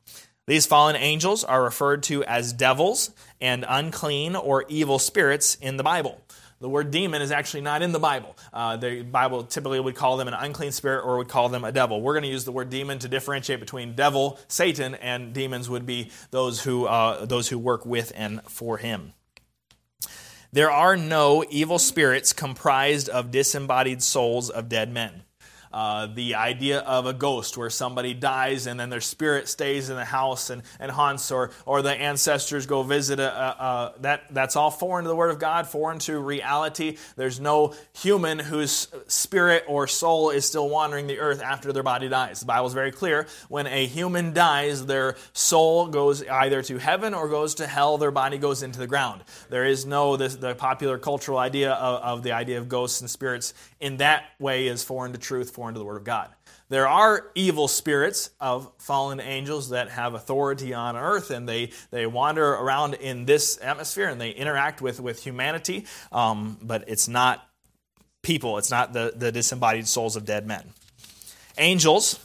These 0.47 0.65
fallen 0.65 0.95
angels 0.95 1.43
are 1.43 1.63
referred 1.63 2.03
to 2.03 2.23
as 2.23 2.51
devils 2.51 3.11
and 3.39 3.63
unclean 3.67 4.35
or 4.35 4.65
evil 4.67 4.99
spirits 4.99 5.55
in 5.55 5.77
the 5.77 5.83
Bible. 5.83 6.21
The 6.59 6.69
word 6.69 6.91
demon 6.91 7.23
is 7.23 7.31
actually 7.31 7.61
not 7.61 7.81
in 7.81 7.91
the 7.91 7.99
Bible. 7.99 8.37
Uh, 8.53 8.77
the 8.77 9.01
Bible 9.01 9.43
typically 9.43 9.79
would 9.79 9.95
call 9.95 10.17
them 10.17 10.27
an 10.27 10.35
unclean 10.35 10.71
spirit 10.71 11.03
or 11.03 11.17
would 11.17 11.27
call 11.27 11.49
them 11.49 11.63
a 11.63 11.71
devil. 11.71 12.01
We're 12.01 12.13
going 12.13 12.23
to 12.23 12.29
use 12.29 12.45
the 12.45 12.51
word 12.51 12.69
demon 12.69 12.99
to 12.99 13.07
differentiate 13.07 13.59
between 13.59 13.95
devil, 13.95 14.39
Satan, 14.47 14.93
and 14.95 15.33
demons 15.33 15.69
would 15.69 15.87
be 15.87 16.11
those 16.29 16.61
who, 16.61 16.85
uh, 16.85 17.25
those 17.25 17.49
who 17.49 17.57
work 17.57 17.83
with 17.85 18.11
and 18.15 18.43
for 18.43 18.77
him. 18.77 19.13
There 20.51 20.69
are 20.69 20.97
no 20.97 21.43
evil 21.49 21.79
spirits 21.79 22.31
comprised 22.31 23.09
of 23.09 23.31
disembodied 23.31 24.03
souls 24.03 24.49
of 24.49 24.69
dead 24.69 24.91
men. 24.91 25.23
Uh, 25.73 26.07
the 26.07 26.35
idea 26.35 26.79
of 26.79 27.05
a 27.05 27.13
ghost 27.13 27.57
where 27.57 27.69
somebody 27.69 28.13
dies 28.13 28.67
and 28.67 28.79
then 28.79 28.89
their 28.89 29.01
spirit 29.01 29.47
stays 29.47 29.89
in 29.89 29.95
the 29.95 30.05
house 30.05 30.49
and, 30.49 30.63
and 30.79 30.91
haunts, 30.91 31.31
or, 31.31 31.51
or 31.65 31.81
the 31.81 31.93
ancestors 31.93 32.65
go 32.65 32.83
visit, 32.83 33.19
a, 33.19 33.31
a, 33.31 33.45
a, 33.47 33.93
that, 34.01 34.23
that's 34.31 34.55
all 34.55 34.71
foreign 34.71 35.05
to 35.05 35.09
the 35.09 35.15
Word 35.15 35.31
of 35.31 35.39
God, 35.39 35.67
foreign 35.67 35.99
to 35.99 36.19
reality. 36.19 36.97
There's 37.15 37.39
no 37.39 37.73
human 37.93 38.39
whose 38.39 38.87
spirit 39.07 39.63
or 39.67 39.87
soul 39.87 40.29
is 40.29 40.45
still 40.45 40.69
wandering 40.69 41.07
the 41.07 41.19
earth 41.19 41.41
after 41.41 41.71
their 41.71 41.83
body 41.83 42.09
dies. 42.09 42.41
The 42.41 42.45
Bible 42.45 42.67
is 42.67 42.73
very 42.73 42.91
clear. 42.91 43.27
When 43.47 43.67
a 43.67 43.85
human 43.85 44.33
dies, 44.33 44.85
their 44.85 45.15
soul 45.33 45.87
goes 45.87 46.23
either 46.27 46.61
to 46.63 46.77
heaven 46.77 47.13
or 47.13 47.29
goes 47.29 47.55
to 47.55 47.67
hell, 47.67 47.97
their 47.97 48.11
body 48.11 48.37
goes 48.37 48.63
into 48.63 48.79
the 48.79 48.87
ground. 48.87 49.23
There 49.49 49.65
is 49.65 49.85
no, 49.85 50.17
this, 50.17 50.35
the 50.35 50.55
popular 50.55 50.97
cultural 50.97 51.37
idea 51.37 51.71
of, 51.73 52.01
of 52.01 52.23
the 52.23 52.33
idea 52.33 52.57
of 52.57 52.67
ghosts 52.67 53.01
and 53.01 53.09
spirits 53.09 53.53
in 53.79 53.97
that 53.97 54.25
way 54.39 54.67
is 54.67 54.83
foreign 54.83 55.13
to 55.13 55.17
truth 55.17 55.51
foreign 55.61 55.75
to 55.75 55.79
the 55.79 55.85
Word 55.85 55.97
of 55.97 56.03
God. 56.03 56.27
There 56.69 56.87
are 56.87 57.27
evil 57.35 57.67
spirits 57.67 58.31
of 58.39 58.71
fallen 58.79 59.19
angels 59.19 59.69
that 59.69 59.89
have 59.89 60.15
authority 60.15 60.73
on 60.73 60.97
earth 60.97 61.29
and 61.29 61.47
they, 61.47 61.69
they 61.91 62.07
wander 62.07 62.43
around 62.43 62.95
in 62.95 63.25
this 63.25 63.59
atmosphere 63.61 64.09
and 64.09 64.19
they 64.19 64.31
interact 64.31 64.81
with, 64.81 64.99
with 64.99 65.21
humanity, 65.21 65.85
um, 66.11 66.57
but 66.63 66.85
it's 66.87 67.07
not 67.07 67.47
people, 68.23 68.57
it's 68.57 68.71
not 68.71 68.91
the, 68.91 69.13
the 69.15 69.31
disembodied 69.31 69.87
souls 69.87 70.15
of 70.15 70.25
dead 70.25 70.47
men. 70.47 70.63
Angels, 71.59 72.19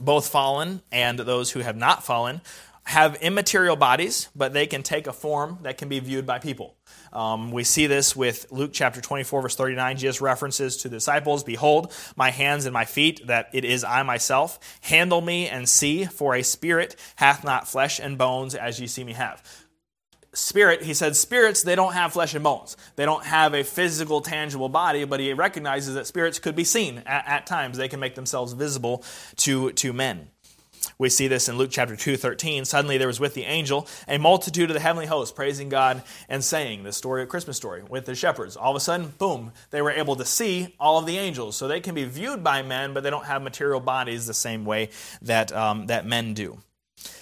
both 0.00 0.26
fallen 0.26 0.82
and 0.90 1.20
those 1.20 1.52
who 1.52 1.60
have 1.60 1.76
not 1.76 2.04
fallen, 2.04 2.40
have 2.82 3.14
immaterial 3.22 3.76
bodies, 3.76 4.30
but 4.34 4.52
they 4.52 4.66
can 4.66 4.82
take 4.82 5.06
a 5.06 5.12
form 5.12 5.58
that 5.62 5.78
can 5.78 5.88
be 5.88 6.00
viewed 6.00 6.26
by 6.26 6.40
people. 6.40 6.74
Um, 7.12 7.50
we 7.52 7.64
see 7.64 7.86
this 7.86 8.16
with 8.16 8.46
Luke 8.50 8.70
chapter 8.72 9.00
24, 9.00 9.42
verse 9.42 9.56
39. 9.56 9.96
Jesus 9.98 10.20
references 10.20 10.78
to 10.78 10.88
the 10.88 10.96
disciples 10.96 11.44
Behold, 11.44 11.92
my 12.16 12.30
hands 12.30 12.64
and 12.64 12.72
my 12.72 12.84
feet, 12.84 13.26
that 13.26 13.50
it 13.52 13.64
is 13.64 13.84
I 13.84 14.02
myself. 14.02 14.58
Handle 14.82 15.20
me 15.20 15.48
and 15.48 15.68
see, 15.68 16.04
for 16.04 16.34
a 16.34 16.42
spirit 16.42 16.96
hath 17.16 17.44
not 17.44 17.68
flesh 17.68 18.00
and 18.00 18.16
bones 18.16 18.54
as 18.54 18.80
ye 18.80 18.86
see 18.86 19.04
me 19.04 19.12
have 19.12 19.42
spirit, 20.34 20.82
he 20.82 20.94
said, 20.94 21.16
spirits, 21.16 21.62
they 21.62 21.74
don't 21.74 21.92
have 21.92 22.12
flesh 22.12 22.34
and 22.34 22.42
bones. 22.42 22.76
They 22.96 23.04
don't 23.04 23.24
have 23.24 23.54
a 23.54 23.62
physical, 23.62 24.20
tangible 24.20 24.68
body, 24.68 25.04
but 25.04 25.20
he 25.20 25.32
recognizes 25.32 25.94
that 25.94 26.06
spirits 26.06 26.38
could 26.38 26.56
be 26.56 26.64
seen 26.64 27.02
at, 27.06 27.26
at, 27.28 27.46
times. 27.46 27.76
They 27.76 27.88
can 27.88 28.00
make 28.00 28.14
themselves 28.14 28.52
visible 28.52 29.04
to, 29.36 29.72
to 29.72 29.92
men. 29.92 30.28
We 30.98 31.08
see 31.08 31.28
this 31.28 31.48
in 31.48 31.58
Luke 31.58 31.70
chapter 31.70 31.96
2, 31.96 32.16
13. 32.16 32.64
Suddenly 32.64 32.98
there 32.98 33.06
was 33.06 33.20
with 33.20 33.34
the 33.34 33.44
angel 33.44 33.86
a 34.08 34.18
multitude 34.18 34.70
of 34.70 34.74
the 34.74 34.80
heavenly 34.80 35.06
host 35.06 35.34
praising 35.34 35.68
God 35.68 36.02
and 36.28 36.42
saying, 36.42 36.82
the 36.82 36.92
story 36.92 37.22
of 37.22 37.28
Christmas 37.28 37.56
story 37.56 37.82
with 37.88 38.06
the 38.06 38.14
shepherds. 38.14 38.56
All 38.56 38.70
of 38.70 38.76
a 38.76 38.80
sudden, 38.80 39.12
boom, 39.18 39.52
they 39.70 39.82
were 39.82 39.90
able 39.90 40.16
to 40.16 40.24
see 40.24 40.74
all 40.78 40.98
of 40.98 41.06
the 41.06 41.18
angels. 41.18 41.56
So 41.56 41.68
they 41.68 41.80
can 41.80 41.94
be 41.94 42.04
viewed 42.04 42.42
by 42.44 42.62
men, 42.62 42.94
but 42.94 43.02
they 43.02 43.10
don't 43.10 43.26
have 43.26 43.42
material 43.42 43.80
bodies 43.80 44.26
the 44.26 44.34
same 44.34 44.64
way 44.64 44.90
that, 45.22 45.52
um, 45.52 45.86
that 45.86 46.06
men 46.06 46.34
do. 46.34 46.58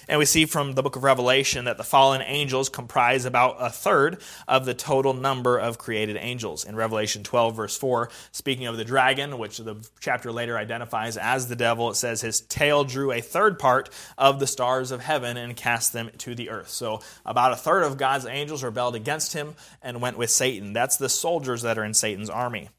And 0.07 0.19
we 0.19 0.25
see 0.25 0.45
from 0.45 0.73
the 0.73 0.83
book 0.83 0.95
of 0.95 1.03
Revelation 1.03 1.65
that 1.65 1.77
the 1.77 1.83
fallen 1.83 2.21
angels 2.21 2.69
comprise 2.69 3.25
about 3.25 3.57
a 3.59 3.69
third 3.69 4.21
of 4.47 4.65
the 4.65 4.73
total 4.73 5.13
number 5.13 5.57
of 5.57 5.77
created 5.77 6.17
angels. 6.17 6.65
In 6.65 6.75
Revelation 6.75 7.23
12, 7.23 7.55
verse 7.55 7.77
4, 7.77 8.09
speaking 8.31 8.67
of 8.67 8.77
the 8.77 8.85
dragon, 8.85 9.37
which 9.37 9.57
the 9.57 9.75
chapter 9.99 10.31
later 10.31 10.57
identifies 10.57 11.17
as 11.17 11.47
the 11.47 11.55
devil, 11.55 11.89
it 11.89 11.95
says, 11.95 12.21
His 12.21 12.41
tail 12.41 12.83
drew 12.83 13.11
a 13.11 13.21
third 13.21 13.59
part 13.59 13.89
of 14.17 14.39
the 14.39 14.47
stars 14.47 14.91
of 14.91 15.01
heaven 15.01 15.37
and 15.37 15.55
cast 15.55 15.93
them 15.93 16.09
to 16.19 16.35
the 16.35 16.49
earth. 16.49 16.69
So 16.69 17.01
about 17.25 17.53
a 17.53 17.57
third 17.57 17.83
of 17.83 17.97
God's 17.97 18.25
angels 18.25 18.63
rebelled 18.63 18.95
against 18.95 19.33
him 19.33 19.55
and 19.81 20.01
went 20.01 20.17
with 20.17 20.29
Satan. 20.29 20.73
That's 20.73 20.97
the 20.97 21.09
soldiers 21.09 21.61
that 21.61 21.77
are 21.77 21.83
in 21.83 21.93
Satan's 21.93 22.29
army. 22.29 22.69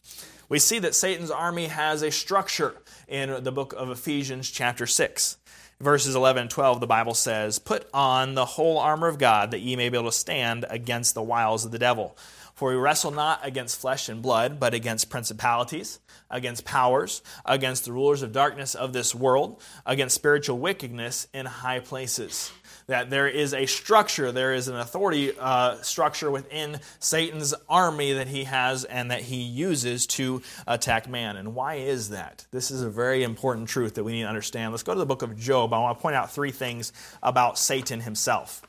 We 0.49 0.59
see 0.59 0.79
that 0.81 0.95
Satan's 0.95 1.31
army 1.31 1.69
has 1.69 2.03
a 2.03 2.11
structure 2.11 2.77
in 3.09 3.43
the 3.43 3.53
book 3.53 3.73
of 3.75 3.91
Ephesians, 3.91 4.51
chapter 4.51 4.87
6 4.87 5.39
verses 5.83 6.15
11 6.15 6.43
and 6.43 6.51
12, 6.51 6.81
the 6.81 6.87
Bible 6.87 7.15
says, 7.15 7.59
Put 7.59 7.89
on 7.93 8.35
the 8.35 8.45
whole 8.45 8.79
armor 8.79 9.09
of 9.09 9.19
God 9.19 9.51
that 9.51 9.61
ye 9.61 9.77
may 9.77 9.89
be 9.89 9.99
able 9.99 10.11
to 10.11 10.17
stand 10.17 10.65
against 10.71 11.15
the 11.15 11.23
wiles 11.23 11.65
of 11.65 11.73
the 11.73 11.79
devil. 11.79 12.17
For 12.55 12.71
we 12.71 12.77
wrestle 12.77 13.11
not 13.11 13.41
against 13.45 13.81
flesh 13.81 14.09
and 14.09 14.23
blood, 14.23 14.61
but 14.61 14.75
against 14.75 15.11
principalities, 15.11 15.99
against 16.31 16.65
powers, 16.65 17.23
against 17.45 17.85
the 17.85 17.93
rulers 17.93 18.23
of 18.23 18.33
darkness 18.33 18.75
of 18.75 18.93
this 18.93 19.15
world, 19.15 19.61
against 19.85 20.15
spiritual 20.15 20.59
wickedness 20.59 21.27
in 21.35 21.47
high 21.47 21.81
places 21.81 22.53
that 22.87 23.11
there 23.11 23.29
is 23.29 23.55
a 23.55 23.67
structure, 23.67 24.33
there 24.33 24.55
is 24.55 24.69
an 24.69 24.77
authority 24.77 25.33
uh, 25.39 25.77
structure 25.83 26.31
within 26.31 26.81
Satan's 26.99 27.55
army 27.69 28.13
that 28.15 28.29
he 28.29 28.45
has 28.45 28.85
and 28.85 29.11
that 29.11 29.23
he 29.23 29.43
uses 29.43 30.07
to 30.09 30.43
attack 30.67 31.09
man. 31.09 31.37
And 31.37 31.55
why 31.55 31.75
is 31.77 32.11
that? 32.11 32.47
This 32.51 32.71
is 32.71 32.83
a 32.83 32.91
very 32.91 33.23
important 33.23 33.69
truth 33.69 33.95
that 33.95 34.05
we 34.05 34.13
need 34.13 34.23
to 34.23 34.29
understand. 34.29 34.73
Let's 34.73 34.83
go 34.83 34.95
to 34.95 34.99
the 34.99 35.07
book 35.07 35.23
of 35.23 35.37
Job. 35.37 35.73
I 35.73 35.79
want 35.79 35.99
to 35.99 36.03
point 36.03 36.17
out 36.17 36.31
three 36.31 36.53
things 36.53 36.93
about 37.23 37.59
Satan 37.59 38.01
himself 38.01 38.63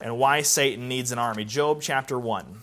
and 0.00 0.18
why 0.18 0.42
Satan 0.42 0.88
needs 0.88 1.12
an 1.12 1.18
army. 1.18 1.44
Job 1.44 1.80
chapter 1.80 2.18
1. 2.18 2.62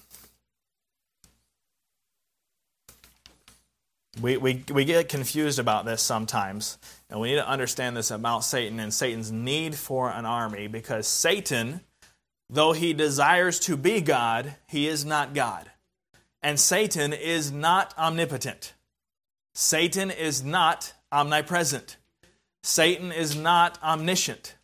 We, 4.22 4.38
we, 4.38 4.64
we 4.72 4.86
get 4.86 5.10
confused 5.10 5.58
about 5.58 5.86
this 5.86 6.02
sometimes, 6.02 6.78
and 7.10 7.20
we 7.20 7.30
need 7.30 7.38
to 7.38 7.48
understand 7.48 7.98
this 7.98 8.12
about 8.12 8.44
Satan 8.44 8.80
and 8.80 8.94
Satan's 8.94 9.32
need 9.32 9.76
for 9.76 10.10
an 10.10 10.26
army 10.26 10.68
because 10.68 11.08
Satan, 11.08 11.82
though 12.50 12.74
he 12.74 12.94
desires 12.94 13.60
to 13.62 13.76
be 13.76 14.02
God, 14.02 14.56
he 14.68 14.88
is 14.88 15.04
not 15.04 15.34
God. 15.34 15.72
And 16.44 16.60
Satan 16.60 17.12
is 17.12 17.52
not 17.52 17.98
omnipotent. 17.98 18.74
Satan 19.56 20.12
is 20.12 20.44
not 20.44 20.94
omnipresent. 21.12 21.98
Satan 22.62 23.12
is 23.12 23.36
not 23.36 23.82
omniscient. 23.82 24.56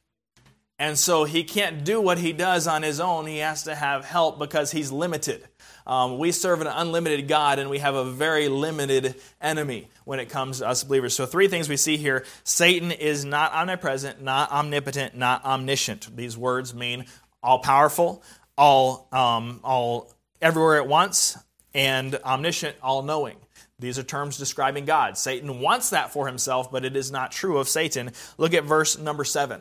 And 0.77 0.97
so 0.97 1.25
he 1.25 1.43
can't 1.43 1.83
do 1.83 1.99
what 1.99 2.19
he 2.19 2.31
does 2.31 2.65
on 2.65 2.83
his 2.83 2.99
own. 2.99 3.25
He 3.27 3.39
has 3.39 3.63
to 3.63 3.75
have 3.75 4.05
help 4.05 4.39
because 4.39 4.71
he's 4.71 4.91
limited. 4.91 5.48
Um, 5.89 6.19
we 6.19 6.31
serve 6.31 6.61
an 6.61 6.67
unlimited 6.67 7.27
God 7.27 7.57
and 7.57 7.67
we 7.67 7.79
have 7.79 7.95
a 7.95 8.05
very 8.05 8.47
limited 8.47 9.15
enemy 9.41 9.87
when 10.05 10.19
it 10.19 10.29
comes 10.29 10.59
to 10.59 10.67
us 10.67 10.83
believers. 10.83 11.15
So, 11.15 11.25
three 11.25 11.47
things 11.47 11.67
we 11.67 11.77
see 11.77 11.97
here 11.97 12.25
Satan 12.43 12.91
is 12.91 13.25
not 13.25 13.53
omnipresent, 13.53 14.21
not 14.21 14.51
omnipotent, 14.51 15.17
not 15.17 15.43
omniscient. 15.43 16.15
These 16.15 16.37
words 16.37 16.75
mean 16.75 17.05
all 17.41 17.57
powerful, 17.57 18.21
all, 18.55 19.07
um, 19.11 19.61
all 19.63 20.13
everywhere 20.39 20.77
at 20.77 20.87
once, 20.87 21.39
and 21.73 22.13
omniscient, 22.17 22.75
all 22.83 23.01
knowing. 23.01 23.37
These 23.79 23.97
are 23.97 24.03
terms 24.03 24.37
describing 24.37 24.85
God. 24.85 25.17
Satan 25.17 25.59
wants 25.59 25.89
that 25.89 26.13
for 26.13 26.27
himself, 26.27 26.71
but 26.71 26.85
it 26.85 26.95
is 26.95 27.11
not 27.11 27.31
true 27.31 27.57
of 27.57 27.67
Satan. 27.67 28.11
Look 28.37 28.53
at 28.53 28.63
verse 28.63 28.99
number 28.99 29.23
7 29.23 29.59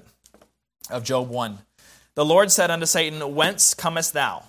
of 0.91 1.05
Job 1.05 1.31
1. 1.31 1.59
The 2.17 2.25
Lord 2.27 2.51
said 2.51 2.71
unto 2.71 2.85
Satan, 2.85 3.35
Whence 3.35 3.73
comest 3.73 4.12
thou? 4.12 4.43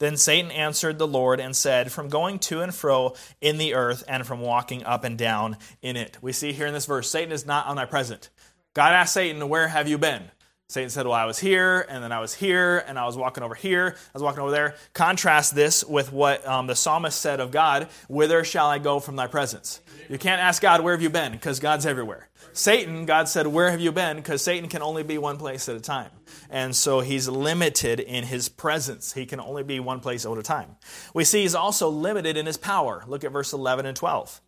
Then 0.00 0.16
Satan 0.16 0.50
answered 0.50 0.98
the 0.98 1.06
Lord 1.06 1.40
and 1.40 1.54
said, 1.54 1.92
From 1.92 2.08
going 2.08 2.38
to 2.40 2.62
and 2.62 2.74
fro 2.74 3.14
in 3.40 3.58
the 3.58 3.74
earth 3.74 4.02
and 4.08 4.26
from 4.26 4.40
walking 4.40 4.82
up 4.82 5.04
and 5.04 5.16
down 5.16 5.58
in 5.82 5.96
it. 5.96 6.16
We 6.20 6.32
see 6.32 6.52
here 6.52 6.66
in 6.66 6.74
this 6.74 6.86
verse, 6.86 7.08
Satan 7.08 7.32
is 7.32 7.46
not 7.46 7.66
omnipresent. 7.66 8.30
God 8.74 8.92
asked 8.94 9.12
Satan, 9.12 9.48
Where 9.48 9.68
have 9.68 9.86
you 9.88 9.98
been? 9.98 10.22
Satan 10.68 10.88
said, 10.88 11.04
Well, 11.04 11.14
I 11.14 11.26
was 11.26 11.38
here, 11.38 11.84
and 11.88 12.02
then 12.02 12.12
I 12.12 12.20
was 12.20 12.32
here, 12.32 12.78
and 12.78 12.98
I 12.98 13.04
was 13.04 13.16
walking 13.16 13.42
over 13.42 13.54
here, 13.54 13.94
I 13.96 14.10
was 14.14 14.22
walking 14.22 14.40
over 14.40 14.50
there. 14.52 14.74
Contrast 14.94 15.54
this 15.54 15.84
with 15.84 16.12
what 16.12 16.46
um, 16.48 16.66
the 16.66 16.76
psalmist 16.76 17.20
said 17.20 17.38
of 17.38 17.50
God 17.50 17.88
Whither 18.08 18.42
shall 18.42 18.68
I 18.68 18.78
go 18.78 19.00
from 19.00 19.16
thy 19.16 19.26
presence? 19.26 19.80
You 20.08 20.16
can't 20.16 20.40
ask 20.40 20.62
God, 20.62 20.80
Where 20.80 20.94
have 20.94 21.02
you 21.02 21.10
been? 21.10 21.32
because 21.32 21.60
God's 21.60 21.84
everywhere. 21.84 22.28
Satan, 22.54 23.04
God 23.04 23.28
said, 23.28 23.46
Where 23.46 23.70
have 23.70 23.80
you 23.80 23.92
been? 23.92 24.16
because 24.16 24.42
Satan 24.42 24.70
can 24.70 24.80
only 24.80 25.02
be 25.02 25.18
one 25.18 25.36
place 25.36 25.68
at 25.68 25.76
a 25.76 25.80
time. 25.80 26.10
And 26.48 26.74
so 26.74 27.00
he's 27.00 27.28
limited 27.28 28.00
in 28.00 28.24
his 28.24 28.48
presence. 28.48 29.12
He 29.12 29.26
can 29.26 29.40
only 29.40 29.62
be 29.62 29.80
one 29.80 30.00
place 30.00 30.26
at 30.26 30.38
a 30.38 30.42
time. 30.42 30.76
We 31.14 31.24
see 31.24 31.42
he's 31.42 31.54
also 31.54 31.88
limited 31.88 32.36
in 32.36 32.46
his 32.46 32.56
power. 32.56 33.04
Look 33.06 33.24
at 33.24 33.32
verse 33.32 33.52
11 33.52 33.86
and 33.86 33.96
12. 33.96 34.40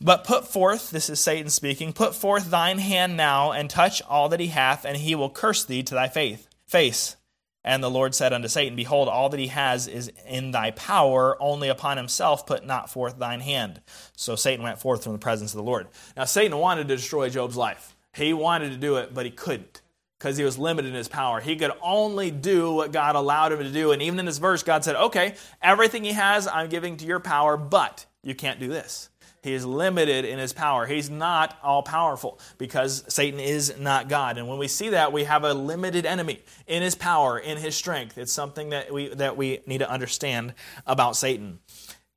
But 0.00 0.24
put 0.24 0.46
forth, 0.46 0.90
this 0.90 1.10
is 1.10 1.18
Satan 1.18 1.50
speaking, 1.50 1.92
put 1.92 2.14
forth 2.14 2.50
thine 2.50 2.78
hand 2.78 3.16
now 3.16 3.50
and 3.50 3.68
touch 3.68 4.00
all 4.02 4.28
that 4.28 4.38
he 4.38 4.46
hath, 4.48 4.84
and 4.84 4.96
he 4.96 5.14
will 5.14 5.30
curse 5.30 5.64
thee 5.64 5.82
to 5.82 5.94
thy 5.94 6.08
faith, 6.08 6.48
face. 6.66 7.16
And 7.64 7.82
the 7.82 7.90
Lord 7.90 8.14
said 8.14 8.32
unto 8.32 8.48
Satan, 8.48 8.76
Behold, 8.76 9.08
all 9.08 9.28
that 9.28 9.40
he 9.40 9.48
has 9.48 9.88
is 9.88 10.10
in 10.26 10.52
thy 10.52 10.70
power, 10.70 11.36
only 11.40 11.68
upon 11.68 11.96
himself 11.96 12.46
put 12.46 12.64
not 12.64 12.90
forth 12.90 13.18
thine 13.18 13.40
hand. 13.40 13.82
So 14.16 14.36
Satan 14.36 14.62
went 14.62 14.78
forth 14.78 15.02
from 15.02 15.12
the 15.12 15.18
presence 15.18 15.52
of 15.52 15.58
the 15.58 15.64
Lord. 15.64 15.88
Now, 16.16 16.24
Satan 16.24 16.56
wanted 16.56 16.88
to 16.88 16.96
destroy 16.96 17.28
Job's 17.28 17.56
life. 17.56 17.96
He 18.18 18.32
wanted 18.32 18.70
to 18.70 18.76
do 18.76 18.96
it, 18.96 19.14
but 19.14 19.24
he 19.24 19.30
couldn't 19.30 19.80
because 20.18 20.36
he 20.36 20.44
was 20.44 20.58
limited 20.58 20.88
in 20.88 20.94
his 20.94 21.08
power. 21.08 21.40
He 21.40 21.56
could 21.56 21.70
only 21.80 22.30
do 22.30 22.72
what 22.72 22.92
God 22.92 23.14
allowed 23.14 23.52
him 23.52 23.60
to 23.60 23.70
do. 23.70 23.92
And 23.92 24.02
even 24.02 24.18
in 24.18 24.26
this 24.26 24.38
verse, 24.38 24.62
God 24.62 24.84
said, 24.84 24.96
Okay, 24.96 25.36
everything 25.62 26.04
he 26.04 26.12
has, 26.12 26.48
I'm 26.48 26.68
giving 26.68 26.96
to 26.96 27.06
your 27.06 27.20
power, 27.20 27.56
but 27.56 28.06
you 28.22 28.34
can't 28.34 28.58
do 28.58 28.68
this. 28.68 29.10
He 29.42 29.52
is 29.52 29.64
limited 29.64 30.24
in 30.24 30.40
his 30.40 30.52
power. 30.52 30.84
He's 30.86 31.08
not 31.08 31.56
all 31.62 31.84
powerful 31.84 32.40
because 32.58 33.04
Satan 33.06 33.38
is 33.38 33.78
not 33.78 34.08
God. 34.08 34.36
And 34.36 34.48
when 34.48 34.58
we 34.58 34.66
see 34.66 34.90
that, 34.90 35.12
we 35.12 35.24
have 35.24 35.44
a 35.44 35.54
limited 35.54 36.04
enemy 36.04 36.42
in 36.66 36.82
his 36.82 36.96
power, 36.96 37.38
in 37.38 37.56
his 37.56 37.76
strength. 37.76 38.18
It's 38.18 38.32
something 38.32 38.70
that 38.70 38.92
we, 38.92 39.14
that 39.14 39.36
we 39.36 39.60
need 39.64 39.78
to 39.78 39.88
understand 39.88 40.54
about 40.86 41.16
Satan. 41.16 41.60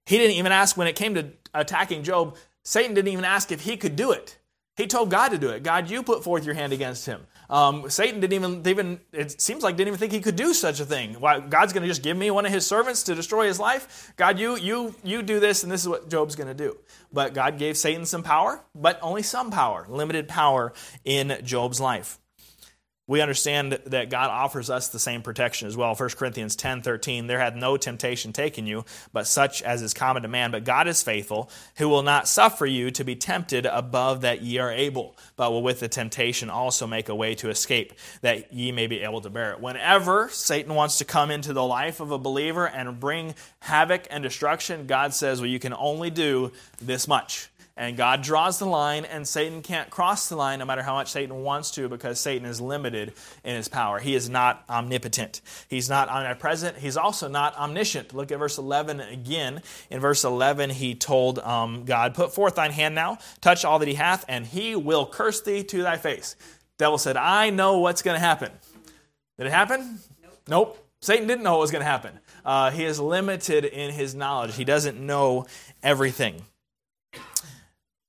He 0.08 0.18
didn't 0.18 0.36
even 0.38 0.52
ask 0.52 0.76
when 0.76 0.88
it 0.88 0.96
came 0.96 1.14
to 1.14 1.30
attacking 1.54 2.04
Job, 2.04 2.38
Satan 2.64 2.96
didn't 2.96 3.12
even 3.12 3.26
ask 3.26 3.52
if 3.52 3.62
he 3.62 3.78
could 3.78 3.96
do 3.96 4.12
it. 4.12 4.38
He 4.82 4.88
told 4.88 5.12
God 5.12 5.30
to 5.30 5.38
do 5.38 5.50
it. 5.50 5.62
God, 5.62 5.92
you 5.92 6.02
put 6.02 6.24
forth 6.24 6.44
your 6.44 6.56
hand 6.56 6.74
against 6.74 7.06
him. 7.06 7.22
Um, 7.52 7.88
Satan 7.88 8.20
didn't 8.20 8.34
even, 8.34 8.68
even, 8.68 9.00
it 9.14 9.40
seems 9.40 9.62
like 9.62 9.76
didn't 9.76 9.90
even 9.90 10.00
think 10.00 10.12
he 10.12 10.22
could 10.22 10.36
do 10.36 10.56
such 10.56 10.80
a 10.80 10.86
thing. 10.86 11.14
Why, 11.20 11.40
God's 11.40 11.72
going 11.72 11.84
to 11.84 11.88
just 11.88 12.02
give 12.02 12.18
me 12.18 12.32
one 12.32 12.48
of 12.48 12.52
his 12.52 12.66
servants 12.66 13.04
to 13.04 13.14
destroy 13.14 13.46
his 13.46 13.60
life? 13.60 14.12
God, 14.16 14.40
you, 14.40 14.56
you, 14.56 14.96
you 15.04 15.22
do 15.22 15.40
this, 15.40 15.62
and 15.62 15.72
this 15.72 15.82
is 15.82 15.88
what 15.88 16.10
Job's 16.10 16.36
going 16.36 16.48
to 16.48 16.56
do. 16.56 16.78
But 17.14 17.36
God 17.36 17.60
gave 17.60 17.78
Satan 17.78 18.08
some 18.08 18.24
power, 18.24 18.64
but 18.74 18.98
only 19.04 19.22
some 19.22 19.52
power, 19.52 19.86
limited 19.88 20.28
power 20.28 20.74
in 21.06 21.38
Job's 21.44 21.80
life 21.80 22.18
we 23.12 23.20
understand 23.20 23.74
that 23.88 24.10
God 24.10 24.30
offers 24.30 24.70
us 24.70 24.88
the 24.88 24.98
same 24.98 25.22
protection 25.22 25.68
as 25.68 25.76
well. 25.76 25.94
1 25.94 26.10
Corinthians 26.12 26.56
10 26.56 26.82
13, 26.82 27.28
there 27.28 27.40
hath 27.40 27.56
no 27.56 27.76
temptation 27.76 28.32
taken 28.32 28.66
you, 28.66 28.86
but 29.12 29.28
such 29.28 29.62
as 29.64 29.82
is 29.82 29.94
common 29.94 30.24
to 30.24 30.30
man. 30.30 30.50
But 30.50 30.64
God 30.64 30.88
is 30.88 31.04
faithful, 31.04 31.50
who 31.76 31.90
will 31.90 32.04
not 32.04 32.30
suffer 32.30 32.66
you 32.66 32.90
to 32.92 33.04
be 33.04 33.18
tempted 33.18 33.66
above 33.66 34.22
that 34.22 34.44
ye 34.44 34.60
are 34.60 34.72
able, 34.72 35.18
but 35.36 35.52
will 35.52 35.62
with 35.62 35.82
the 35.82 35.90
temptation 35.90 36.50
also 36.50 36.88
make 36.88 37.10
a 37.10 37.16
way 37.16 37.36
to 37.36 37.50
escape, 37.50 37.92
that 38.22 38.54
ye 38.54 38.72
may 38.72 38.88
be 38.88 39.02
able 39.02 39.20
to 39.20 39.30
bear 39.30 39.52
it. 39.52 39.60
Whenever 39.60 40.30
Satan 40.30 40.74
wants 40.74 41.00
to 41.00 41.04
come 41.04 41.32
into 41.32 41.52
the 41.52 41.66
life 41.66 42.00
of 42.00 42.12
a 42.12 42.18
believer 42.18 42.66
and 42.66 42.98
bring 42.98 43.36
havoc 43.60 44.08
and 44.10 44.24
destruction, 44.24 44.88
God 44.88 45.14
says, 45.14 45.42
Well, 45.42 45.50
you 45.50 45.60
can 45.60 45.74
only 45.74 46.12
do 46.12 46.54
this 46.82 47.10
much. 47.10 47.50
And 47.82 47.98
God 47.98 48.22
draws 48.22 48.60
the 48.60 48.68
line, 48.68 49.06
and 49.06 49.28
Satan 49.28 49.64
can't 49.64 49.90
cross 49.90 50.30
the 50.30 50.36
line 50.36 50.60
no 50.60 50.66
matter 50.66 50.84
how 50.84 50.94
much 50.94 51.12
Satan 51.12 51.42
wants 51.42 51.72
to 51.72 51.90
because 51.90 52.20
Satan 52.20 52.48
is 52.48 52.62
limited 52.62 53.12
in 53.44 53.56
his 53.56 53.68
power. 53.68 53.98
He 53.98 54.14
is 54.14 54.30
not 54.30 54.64
omnipotent. 54.70 55.42
He's 55.68 55.90
not 55.90 56.08
omnipresent. 56.08 56.78
He's 56.78 56.96
also 56.96 57.28
not 57.28 57.58
omniscient. 57.58 58.14
Look 58.14 58.32
at 58.32 58.38
verse 58.38 58.60
11 58.60 59.00
again. 59.00 59.64
In 59.90 60.00
verse 60.00 60.24
11, 60.24 60.70
he 60.70 60.94
told 60.94 61.40
um, 61.40 61.84
God, 61.84 62.14
Put 62.14 62.36
forth 62.36 62.54
thine 62.54 62.70
hand 62.70 62.94
now, 62.94 63.18
touch 63.42 63.66
all 63.66 63.80
that 63.80 63.88
he 63.88 63.96
hath, 63.96 64.26
and 64.28 64.46
he 64.46 64.76
will 64.76 65.08
curse 65.08 65.42
thee 65.42 65.64
to 65.64 65.82
thy 65.82 65.98
face. 65.98 66.36
Devil 66.78 67.00
said, 67.00 67.18
I 67.18 67.50
know 67.50 67.80
what's 67.80 68.04
going 68.04 68.16
to 68.16 68.24
happen. 68.24 68.52
Did 69.40 69.48
it 69.48 69.54
happen? 69.54 69.98
Nope. 70.22 70.38
nope. 70.48 70.88
Satan 71.02 71.26
didn't 71.26 71.44
know 71.44 71.54
what 71.54 71.62
was 71.62 71.72
going 71.72 71.84
to 71.84 71.90
happen. 71.90 72.20
Uh, 72.46 72.70
he 72.70 72.86
is 72.86 73.00
limited 73.00 73.66
in 73.66 73.92
his 73.92 74.14
knowledge, 74.14 74.56
he 74.56 74.66
doesn't 74.66 75.04
know 75.04 75.48
everything. 75.82 76.44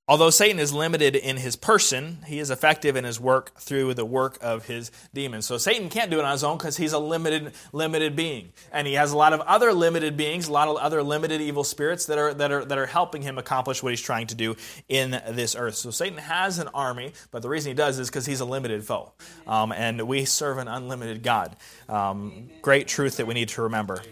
Although 0.05 0.31
Satan 0.31 0.59
is 0.59 0.73
limited 0.73 1.15
in 1.15 1.37
his 1.37 1.55
person, 1.55 2.17
he 2.27 2.39
is 2.39 2.49
effective 2.49 2.97
in 2.97 3.05
his 3.05 3.21
work 3.21 3.57
through 3.57 3.93
the 3.93 4.03
work 4.03 4.37
of 4.41 4.65
his 4.65 4.91
demons. 5.13 5.45
So 5.45 5.57
Satan 5.57 5.87
can't 5.87 6.11
do 6.11 6.19
it 6.19 6.25
on 6.25 6.33
his 6.33 6.43
own 6.43 6.57
because 6.57 6.75
he's 6.75 6.91
a 6.91 6.99
limited, 6.99 7.53
limited 7.71 8.13
being. 8.13 8.51
And 8.73 8.85
he 8.85 8.95
has 8.95 9.13
a 9.13 9.17
lot 9.17 9.31
of 9.31 9.39
other 9.41 9.71
limited 9.71 10.17
beings, 10.17 10.49
a 10.49 10.51
lot 10.51 10.67
of 10.67 10.75
other 10.75 11.01
limited 11.01 11.39
evil 11.39 11.63
spirits 11.63 12.05
that 12.07 12.17
are, 12.17 12.33
that 12.33 12.51
are, 12.51 12.65
that 12.65 12.77
are 12.77 12.85
helping 12.85 13.21
him 13.21 13.37
accomplish 13.37 13.81
what 13.81 13.93
he's 13.93 14.01
trying 14.01 14.27
to 14.27 14.35
do 14.35 14.57
in 14.89 15.11
this 15.11 15.55
earth. 15.55 15.75
So 15.75 15.89
Satan 15.89 16.17
has 16.17 16.59
an 16.59 16.67
army, 16.73 17.13
but 17.31 17.41
the 17.41 17.47
reason 17.47 17.69
he 17.69 17.73
does 17.73 17.97
is 17.97 18.09
because 18.09 18.25
he's 18.25 18.41
a 18.41 18.45
limited 18.45 18.83
foe. 18.83 19.13
Um, 19.47 19.71
and 19.71 20.01
we 20.01 20.25
serve 20.25 20.57
an 20.57 20.67
unlimited 20.67 21.23
God. 21.23 21.55
Um, 21.87 22.49
great 22.61 22.89
truth 22.89 23.15
that 23.17 23.25
we 23.25 23.35
need 23.35 23.47
to 23.49 23.61
remember. 23.61 24.03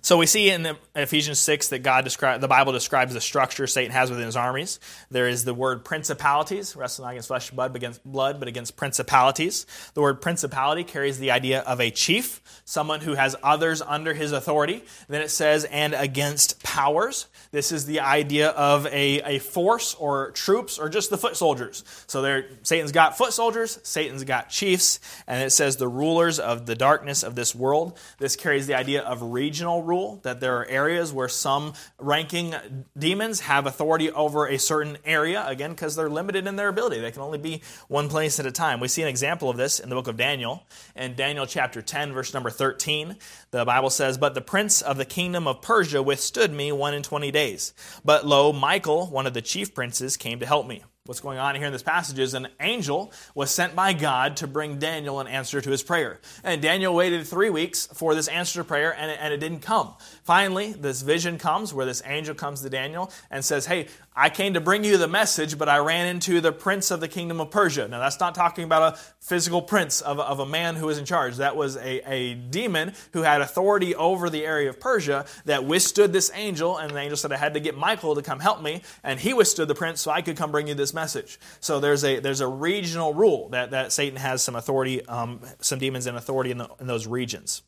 So 0.00 0.16
we 0.16 0.26
see 0.26 0.50
in 0.50 0.76
Ephesians 0.94 1.38
6 1.38 1.68
that 1.68 1.80
God 1.80 2.04
describe, 2.04 2.40
the 2.40 2.48
Bible 2.48 2.72
describes 2.72 3.14
the 3.14 3.20
structure 3.20 3.66
Satan 3.66 3.92
has 3.92 4.10
within 4.10 4.26
his 4.26 4.36
armies. 4.36 4.78
There 5.10 5.28
is 5.28 5.44
the 5.44 5.54
word 5.54 5.84
principalities, 5.84 6.76
wrestling 6.76 7.06
not 7.06 7.12
against 7.12 7.28
flesh 7.28 7.48
and 7.48 7.56
blood, 7.56 7.72
but 7.72 7.76
against 7.76 8.04
blood, 8.04 8.38
but 8.38 8.48
against 8.48 8.76
principalities. 8.76 9.66
The 9.94 10.00
word 10.00 10.20
principality 10.20 10.84
carries 10.84 11.18
the 11.18 11.30
idea 11.30 11.60
of 11.60 11.80
a 11.80 11.90
chief, 11.90 12.40
someone 12.64 13.00
who 13.00 13.14
has 13.14 13.34
others 13.42 13.82
under 13.82 14.14
his 14.14 14.32
authority. 14.32 14.84
Then 15.08 15.22
it 15.22 15.30
says, 15.30 15.64
and 15.64 15.94
against 15.94 16.62
powers. 16.62 17.26
This 17.50 17.72
is 17.72 17.86
the 17.86 18.00
idea 18.00 18.50
of 18.50 18.86
a, 18.86 19.20
a 19.22 19.38
force 19.38 19.94
or 19.94 20.30
troops 20.32 20.78
or 20.78 20.88
just 20.88 21.10
the 21.10 21.18
foot 21.18 21.36
soldiers. 21.36 21.82
So 22.06 22.22
there, 22.22 22.46
Satan's 22.62 22.92
got 22.92 23.16
foot 23.16 23.32
soldiers, 23.32 23.78
Satan's 23.82 24.24
got 24.24 24.48
chiefs, 24.48 25.00
and 25.26 25.42
it 25.42 25.50
says 25.50 25.76
the 25.76 25.88
rulers 25.88 26.38
of 26.38 26.66
the 26.66 26.74
darkness 26.74 27.22
of 27.22 27.34
this 27.34 27.54
world. 27.54 27.98
This 28.18 28.36
carries 28.36 28.66
the 28.66 28.74
idea 28.74 29.02
of 29.02 29.22
regional 29.22 29.82
rule, 29.88 30.20
that 30.22 30.40
there 30.40 30.58
are 30.58 30.66
areas 30.66 31.12
where 31.12 31.28
some 31.28 31.72
ranking 31.98 32.54
demons 32.96 33.40
have 33.40 33.66
authority 33.66 34.12
over 34.12 34.46
a 34.46 34.58
certain 34.58 34.98
area, 35.04 35.44
again, 35.46 35.70
because 35.70 35.96
they're 35.96 36.08
limited 36.08 36.46
in 36.46 36.56
their 36.56 36.68
ability. 36.68 37.00
They 37.00 37.10
can 37.10 37.22
only 37.22 37.38
be 37.38 37.62
one 37.88 38.08
place 38.08 38.38
at 38.38 38.46
a 38.46 38.52
time. 38.52 38.78
We 38.78 38.88
see 38.88 39.02
an 39.02 39.08
example 39.08 39.50
of 39.50 39.56
this 39.56 39.80
in 39.80 39.88
the 39.88 39.96
book 39.96 40.06
of 40.06 40.16
Daniel. 40.16 40.62
In 40.94 41.16
Daniel 41.16 41.46
chapter 41.46 41.82
10, 41.82 42.12
verse 42.12 42.32
number 42.34 42.50
13, 42.50 43.16
the 43.50 43.64
Bible 43.64 43.90
says, 43.90 44.18
But 44.18 44.34
the 44.34 44.40
prince 44.40 44.82
of 44.82 44.98
the 44.98 45.04
kingdom 45.04 45.48
of 45.48 45.62
Persia 45.62 46.02
withstood 46.02 46.52
me 46.52 46.70
one 46.70 46.94
and 46.94 47.04
twenty 47.04 47.30
days. 47.30 47.72
But 48.04 48.26
lo, 48.26 48.52
Michael, 48.52 49.06
one 49.06 49.26
of 49.26 49.34
the 49.34 49.42
chief 49.42 49.74
princes, 49.74 50.16
came 50.16 50.40
to 50.40 50.46
help 50.46 50.66
me. 50.66 50.82
What's 51.08 51.20
going 51.20 51.38
on 51.38 51.54
here 51.54 51.64
in 51.64 51.72
this 51.72 51.82
passage 51.82 52.18
is 52.18 52.34
an 52.34 52.48
angel 52.60 53.14
was 53.34 53.50
sent 53.50 53.74
by 53.74 53.94
God 53.94 54.36
to 54.36 54.46
bring 54.46 54.78
Daniel 54.78 55.20
an 55.20 55.26
answer 55.26 55.58
to 55.58 55.70
his 55.70 55.82
prayer. 55.82 56.20
And 56.44 56.60
Daniel 56.60 56.94
waited 56.94 57.26
three 57.26 57.48
weeks 57.48 57.86
for 57.94 58.14
this 58.14 58.28
answer 58.28 58.60
to 58.60 58.64
prayer, 58.68 58.94
and 58.94 59.12
it, 59.12 59.18
and 59.18 59.32
it 59.32 59.38
didn't 59.38 59.60
come. 59.60 59.94
Finally, 60.22 60.74
this 60.74 61.00
vision 61.00 61.38
comes 61.38 61.72
where 61.72 61.86
this 61.86 62.02
angel 62.04 62.34
comes 62.34 62.60
to 62.60 62.68
Daniel 62.68 63.10
and 63.30 63.42
says, 63.42 63.64
Hey, 63.64 63.86
I 64.20 64.30
came 64.30 64.54
to 64.54 64.60
bring 64.60 64.82
you 64.82 64.96
the 64.96 65.06
message, 65.06 65.56
but 65.56 65.68
I 65.68 65.78
ran 65.78 66.08
into 66.08 66.40
the 66.40 66.50
prince 66.50 66.90
of 66.90 66.98
the 66.98 67.06
kingdom 67.06 67.40
of 67.40 67.52
Persia. 67.52 67.86
Now, 67.86 68.00
that's 68.00 68.18
not 68.18 68.34
talking 68.34 68.64
about 68.64 68.94
a 68.94 68.98
physical 69.20 69.62
prince 69.62 70.00
of, 70.00 70.18
of 70.18 70.40
a 70.40 70.44
man 70.44 70.74
who 70.74 70.86
was 70.86 70.98
in 70.98 71.04
charge. 71.04 71.36
That 71.36 71.54
was 71.54 71.76
a, 71.76 72.00
a 72.12 72.34
demon 72.34 72.94
who 73.12 73.22
had 73.22 73.42
authority 73.42 73.94
over 73.94 74.28
the 74.28 74.44
area 74.44 74.70
of 74.70 74.80
Persia 74.80 75.24
that 75.44 75.64
withstood 75.64 76.12
this 76.12 76.32
angel, 76.34 76.78
and 76.78 76.90
the 76.90 76.98
angel 76.98 77.16
said, 77.16 77.30
I 77.30 77.36
had 77.36 77.54
to 77.54 77.60
get 77.60 77.76
Michael 77.76 78.16
to 78.16 78.22
come 78.22 78.40
help 78.40 78.60
me, 78.60 78.82
and 79.04 79.20
he 79.20 79.34
withstood 79.34 79.68
the 79.68 79.76
prince 79.76 80.00
so 80.00 80.10
I 80.10 80.20
could 80.20 80.36
come 80.36 80.50
bring 80.50 80.66
you 80.66 80.74
this 80.74 80.92
message. 80.92 81.38
So 81.60 81.78
there's 81.78 82.02
a, 82.02 82.18
there's 82.18 82.40
a 82.40 82.48
regional 82.48 83.14
rule 83.14 83.50
that, 83.50 83.70
that 83.70 83.92
Satan 83.92 84.18
has 84.18 84.42
some 84.42 84.56
authority, 84.56 85.06
um, 85.06 85.42
some 85.60 85.78
demons 85.78 86.08
in 86.08 86.16
authority 86.16 86.50
in, 86.50 86.58
the, 86.58 86.68
in 86.80 86.88
those 86.88 87.06
regions. 87.06 87.62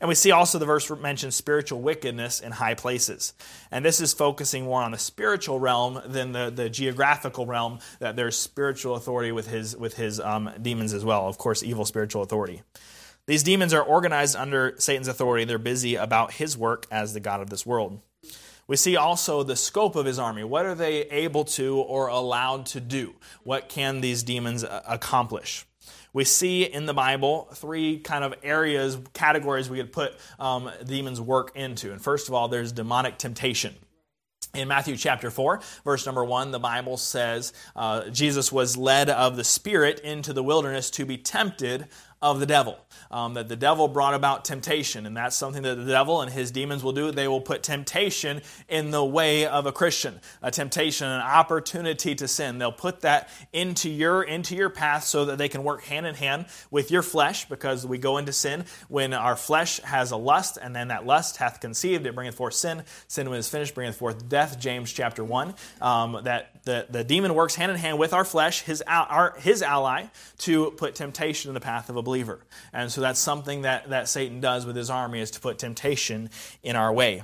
And 0.00 0.08
we 0.08 0.14
see 0.14 0.30
also 0.30 0.58
the 0.58 0.66
verse 0.66 0.90
mentions 0.90 1.34
spiritual 1.34 1.80
wickedness 1.80 2.40
in 2.40 2.52
high 2.52 2.74
places. 2.74 3.34
And 3.70 3.84
this 3.84 4.00
is 4.00 4.12
focusing 4.12 4.64
more 4.64 4.82
on 4.82 4.92
the 4.92 4.98
spiritual 4.98 5.58
realm 5.58 6.00
than 6.06 6.32
the, 6.32 6.50
the 6.50 6.68
geographical 6.68 7.46
realm, 7.46 7.78
that 7.98 8.16
there's 8.16 8.36
spiritual 8.36 8.94
authority 8.94 9.32
with 9.32 9.48
his, 9.48 9.76
with 9.76 9.96
his 9.96 10.20
um, 10.20 10.50
demons 10.60 10.92
as 10.92 11.04
well. 11.04 11.28
Of 11.28 11.38
course, 11.38 11.62
evil 11.62 11.84
spiritual 11.84 12.22
authority. 12.22 12.62
These 13.26 13.42
demons 13.42 13.74
are 13.74 13.82
organized 13.82 14.36
under 14.36 14.74
Satan's 14.78 15.08
authority. 15.08 15.44
They're 15.44 15.58
busy 15.58 15.96
about 15.96 16.34
his 16.34 16.56
work 16.56 16.86
as 16.90 17.12
the 17.12 17.20
God 17.20 17.40
of 17.40 17.50
this 17.50 17.66
world. 17.66 18.00
We 18.68 18.76
see 18.76 18.96
also 18.96 19.42
the 19.42 19.56
scope 19.56 19.94
of 19.94 20.06
his 20.06 20.18
army. 20.18 20.42
What 20.44 20.66
are 20.66 20.74
they 20.74 21.02
able 21.02 21.44
to 21.44 21.76
or 21.78 22.08
allowed 22.08 22.66
to 22.66 22.80
do? 22.80 23.14
What 23.44 23.68
can 23.68 24.00
these 24.00 24.22
demons 24.22 24.64
uh, 24.64 24.82
accomplish? 24.86 25.66
We 26.16 26.24
see 26.24 26.62
in 26.64 26.86
the 26.86 26.94
Bible 26.94 27.46
three 27.52 27.98
kind 27.98 28.24
of 28.24 28.34
areas, 28.42 28.96
categories 29.12 29.68
we 29.68 29.76
could 29.76 29.92
put 29.92 30.14
um, 30.38 30.70
demons' 30.86 31.20
work 31.20 31.54
into. 31.54 31.92
And 31.92 32.00
first 32.00 32.28
of 32.28 32.32
all, 32.32 32.48
there's 32.48 32.72
demonic 32.72 33.18
temptation. 33.18 33.74
In 34.54 34.66
Matthew 34.66 34.96
chapter 34.96 35.30
4, 35.30 35.60
verse 35.84 36.06
number 36.06 36.24
1, 36.24 36.52
the 36.52 36.58
Bible 36.58 36.96
says 36.96 37.52
uh, 37.76 38.08
Jesus 38.08 38.50
was 38.50 38.78
led 38.78 39.10
of 39.10 39.36
the 39.36 39.44
Spirit 39.44 40.00
into 40.00 40.32
the 40.32 40.42
wilderness 40.42 40.88
to 40.92 41.04
be 41.04 41.18
tempted 41.18 41.86
of 42.30 42.40
the 42.40 42.46
devil. 42.46 42.78
Um, 43.08 43.34
that 43.34 43.48
the 43.48 43.56
devil 43.56 43.86
brought 43.86 44.14
about 44.14 44.44
temptation, 44.44 45.06
and 45.06 45.16
that's 45.16 45.36
something 45.36 45.62
that 45.62 45.76
the 45.76 45.84
devil 45.84 46.22
and 46.22 46.32
his 46.32 46.50
demons 46.50 46.82
will 46.82 46.92
do. 46.92 47.12
They 47.12 47.28
will 47.28 47.40
put 47.40 47.62
temptation 47.62 48.42
in 48.68 48.90
the 48.90 49.04
way 49.04 49.46
of 49.46 49.64
a 49.64 49.70
Christian, 49.70 50.18
a 50.42 50.50
temptation, 50.50 51.06
an 51.06 51.20
opportunity 51.20 52.16
to 52.16 52.26
sin. 52.26 52.58
They'll 52.58 52.72
put 52.72 53.02
that 53.02 53.28
into 53.52 53.88
your 53.88 54.24
into 54.24 54.56
your 54.56 54.70
path 54.70 55.04
so 55.04 55.26
that 55.26 55.38
they 55.38 55.48
can 55.48 55.62
work 55.62 55.84
hand 55.84 56.04
in 56.04 56.16
hand 56.16 56.46
with 56.72 56.90
your 56.90 57.02
flesh, 57.02 57.48
because 57.48 57.86
we 57.86 57.96
go 57.96 58.18
into 58.18 58.32
sin 58.32 58.64
when 58.88 59.14
our 59.14 59.36
flesh 59.36 59.78
has 59.82 60.10
a 60.10 60.16
lust, 60.16 60.58
and 60.60 60.74
then 60.74 60.88
that 60.88 61.06
lust 61.06 61.36
hath 61.36 61.60
conceived, 61.60 62.06
it 62.06 62.14
bringeth 62.16 62.34
forth 62.34 62.54
sin. 62.54 62.82
Sin 63.06 63.28
when 63.28 63.36
it 63.36 63.40
is 63.40 63.48
finished 63.48 63.74
bringeth 63.76 63.96
forth 63.96 64.28
death. 64.28 64.58
James 64.58 64.92
chapter 64.92 65.22
one. 65.22 65.54
Um, 65.80 66.22
that 66.24 66.64
the, 66.64 66.86
the 66.90 67.04
demon 67.04 67.34
works 67.34 67.54
hand 67.54 67.70
in 67.70 67.78
hand 67.78 68.00
with 68.00 68.12
our 68.12 68.24
flesh, 68.24 68.62
his 68.62 68.82
our, 68.88 69.36
his 69.38 69.62
ally, 69.62 70.06
to 70.38 70.72
put 70.72 70.96
temptation 70.96 71.50
in 71.50 71.54
the 71.54 71.60
path 71.60 71.88
of 71.88 71.96
a 71.96 72.02
believer. 72.02 72.15
And 72.72 72.90
so 72.90 73.00
that's 73.00 73.20
something 73.20 73.62
that, 73.62 73.90
that 73.90 74.08
Satan 74.08 74.40
does 74.40 74.66
with 74.66 74.76
his 74.76 74.90
army 74.90 75.20
is 75.20 75.30
to 75.32 75.40
put 75.40 75.58
temptation 75.58 76.30
in 76.62 76.76
our 76.76 76.92
way. 76.92 77.22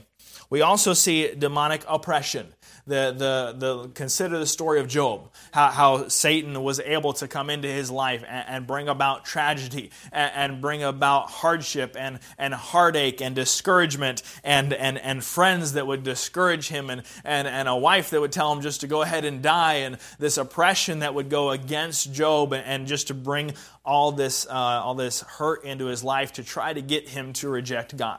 We 0.50 0.61
also 0.61 0.92
see 0.92 1.35
demonic 1.35 1.85
oppression 1.88 2.55
the, 2.86 3.14
the, 3.16 3.54
the, 3.56 3.88
consider 3.90 4.38
the 4.38 4.46
story 4.46 4.80
of 4.80 4.88
Job, 4.88 5.30
how, 5.52 5.68
how 5.68 6.08
Satan 6.08 6.62
was 6.64 6.80
able 6.80 7.12
to 7.14 7.28
come 7.28 7.48
into 7.48 7.68
his 7.68 7.92
life 7.92 8.24
and, 8.26 8.44
and 8.48 8.66
bring 8.66 8.88
about 8.88 9.24
tragedy 9.24 9.90
and, 10.10 10.32
and, 10.34 10.60
bring 10.60 10.82
about 10.82 11.30
hardship 11.30 11.96
and, 11.96 12.18
and 12.38 12.52
heartache 12.52 13.20
and 13.22 13.36
discouragement 13.36 14.22
and, 14.42 14.72
and, 14.72 14.98
and 14.98 15.22
friends 15.22 15.74
that 15.74 15.86
would 15.86 16.02
discourage 16.02 16.68
him 16.68 16.90
and, 16.90 17.02
and, 17.24 17.46
and 17.46 17.68
a 17.68 17.76
wife 17.76 18.10
that 18.10 18.20
would 18.20 18.32
tell 18.32 18.52
him 18.52 18.60
just 18.60 18.80
to 18.80 18.88
go 18.88 19.02
ahead 19.02 19.24
and 19.24 19.42
die 19.42 19.74
and 19.74 19.96
this 20.18 20.36
oppression 20.36 21.00
that 21.00 21.14
would 21.14 21.30
go 21.30 21.50
against 21.50 22.12
Job 22.12 22.52
and, 22.52 22.88
just 22.88 23.08
to 23.08 23.14
bring 23.14 23.52
all 23.84 24.10
this, 24.10 24.44
uh, 24.46 24.52
all 24.52 24.94
this 24.94 25.20
hurt 25.20 25.64
into 25.64 25.86
his 25.86 26.02
life 26.02 26.32
to 26.32 26.42
try 26.42 26.72
to 26.72 26.82
get 26.82 27.08
him 27.08 27.32
to 27.34 27.48
reject 27.48 27.96
God. 27.96 28.18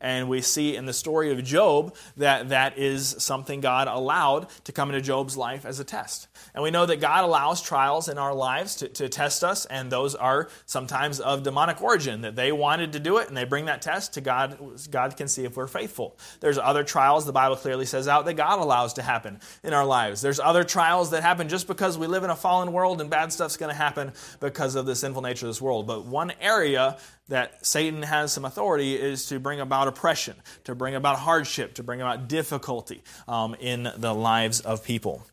And 0.00 0.28
we 0.28 0.40
see 0.40 0.76
in 0.76 0.86
the 0.86 0.92
story 0.92 1.30
of 1.32 1.44
Job 1.44 1.94
that 2.16 2.48
that 2.50 2.78
is 2.78 3.16
something 3.18 3.60
God 3.60 3.88
allowed 3.88 4.48
to 4.64 4.72
come 4.72 4.88
into 4.88 5.02
Job's 5.02 5.36
life 5.36 5.66
as 5.66 5.78
a 5.78 5.84
test. 5.84 6.28
And 6.54 6.62
we 6.62 6.70
know 6.70 6.86
that 6.86 7.00
God 7.00 7.24
allows 7.24 7.60
trials 7.60 8.08
in 8.08 8.16
our 8.16 8.34
lives 8.34 8.76
to, 8.76 8.88
to 8.88 9.08
test 9.08 9.44
us, 9.44 9.66
and 9.66 9.90
those 9.90 10.14
are 10.14 10.48
sometimes 10.66 11.20
of 11.20 11.42
demonic 11.42 11.82
origin, 11.82 12.22
that 12.22 12.36
they 12.36 12.50
wanted 12.52 12.92
to 12.94 13.00
do 13.00 13.18
it 13.18 13.28
and 13.28 13.36
they 13.36 13.44
bring 13.44 13.66
that 13.66 13.82
test 13.82 14.14
to 14.14 14.20
God. 14.20 14.58
God 14.90 15.16
can 15.16 15.28
see 15.28 15.44
if 15.44 15.56
we're 15.56 15.66
faithful. 15.66 16.16
There's 16.40 16.58
other 16.58 16.84
trials 16.84 17.26
the 17.26 17.32
Bible 17.32 17.56
clearly 17.56 17.86
says 17.86 18.08
out 18.08 18.24
that 18.24 18.34
God 18.34 18.58
allows 18.58 18.94
to 18.94 19.02
happen 19.02 19.40
in 19.62 19.74
our 19.74 19.84
lives. 19.84 20.20
There's 20.20 20.40
other 20.40 20.64
trials 20.64 21.10
that 21.10 21.22
happen 21.22 21.48
just 21.48 21.66
because 21.66 21.98
we 21.98 22.06
live 22.06 22.24
in 22.24 22.30
a 22.30 22.36
fallen 22.36 22.72
world 22.72 23.00
and 23.00 23.10
bad 23.10 23.32
stuff's 23.32 23.56
going 23.56 23.70
to 23.70 23.76
happen 23.76 24.12
because 24.40 24.74
of 24.74 24.86
the 24.86 24.96
sinful 24.96 25.22
nature 25.22 25.46
of 25.46 25.50
this 25.50 25.60
world. 25.60 25.86
But 25.86 26.06
one 26.06 26.32
area 26.40 26.98
that 27.30 27.64
Satan 27.64 28.02
has 28.02 28.32
some 28.32 28.44
authority 28.44 28.94
is 28.94 29.26
to 29.26 29.40
bring 29.40 29.60
about 29.60 29.88
oppression, 29.88 30.36
to 30.64 30.74
bring 30.74 30.94
about 30.94 31.18
hardship, 31.18 31.74
to 31.74 31.82
bring 31.82 32.00
about 32.00 32.28
difficulty 32.28 33.02
um, 33.26 33.56
in 33.58 33.88
the 33.96 34.14
lives 34.14 34.60
of 34.60 34.84
people. 34.84 35.26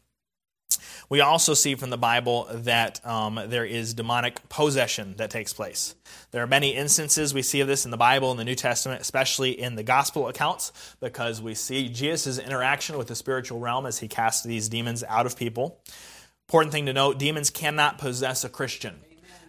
We 1.10 1.22
also 1.22 1.54
see 1.54 1.76
from 1.76 1.90
the 1.90 1.98
Bible 1.98 2.48
that 2.52 3.06
um, 3.06 3.40
there 3.48 3.66
is 3.66 3.94
demonic 3.94 4.50
possession 4.50 5.16
that 5.18 5.30
takes 5.30 5.54
place. 5.54 5.96
There 6.32 6.44
are 6.44 6.48
many 6.48 6.76
instances 6.76 7.34
we 7.34 7.42
see 7.42 7.62
of 7.62 7.68
this 7.68 7.86
in 7.86 7.92
the 7.92 7.98
Bible 7.98 8.32
in 8.32 8.38
the 8.38 8.44
New 8.44 8.56
Testament, 8.56 9.02
especially 9.02 9.52
in 9.52 9.76
the 9.76 9.84
gospel 9.84 10.28
accounts, 10.28 10.74
because 11.00 11.42
we 11.42 11.56
see 11.56 11.88
Jesus' 11.88 12.38
interaction 12.38 12.98
with 12.98 13.08
the 13.08 13.16
spiritual 13.16 13.60
realm 13.60 13.86
as 13.86 14.00
he 14.00 14.08
casts 14.08 14.44
these 14.44 14.68
demons 14.68 15.04
out 15.06 15.26
of 15.26 15.38
people. 15.38 15.80
Important 16.50 16.74
thing 16.74 16.86
to 16.88 16.94
note 16.94 17.18
demons 17.18 17.50
cannot 17.50 17.98
possess 17.98 18.44
a 18.44 18.50
Christian 18.50 19.00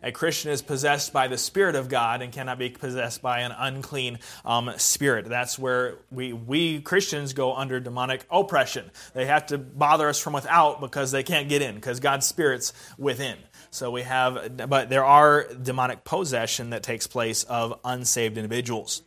a 0.03 0.13
Christian 0.13 0.51
is 0.51 0.63
possessed 0.63 1.13
by 1.13 1.29
the 1.29 1.39
Spirit 1.39 1.75
of 1.75 1.89
God 1.89 2.23
and 2.23 2.33
cannot 2.33 2.59
be 2.59 2.71
possessed 2.71 3.23
by 3.23 3.41
an 3.41 3.53
unclean 3.57 4.19
um, 4.45 4.73
spirit. 4.77 5.27
That's 5.29 5.59
where 5.59 5.99
we, 6.11 6.33
we 6.33 6.81
Christians 6.81 7.33
go 7.33 7.55
under 7.55 7.81
demonic 7.81 8.25
oppression. 8.31 8.91
They 9.15 9.27
have 9.27 9.47
to 9.47 9.59
bother 9.59 10.09
us 10.09 10.19
from 10.19 10.33
without 10.33 10.81
because 10.81 11.11
they 11.11 11.23
can't 11.23 11.49
get 11.49 11.63
in, 11.63 11.75
because 11.75 12.01
God's 12.01 12.27
Spirit's 12.27 12.73
within. 12.97 13.37
So 13.71 13.91
we 13.91 14.03
have, 14.03 14.57
but 14.69 14.89
there 14.89 15.05
are 15.05 15.47
demonic 15.55 16.05
possession 16.05 16.71
that 16.71 16.83
takes 16.83 17.07
place 17.07 17.45
of 17.45 17.79
unsaved 17.85 18.39
individuals. 18.39 19.03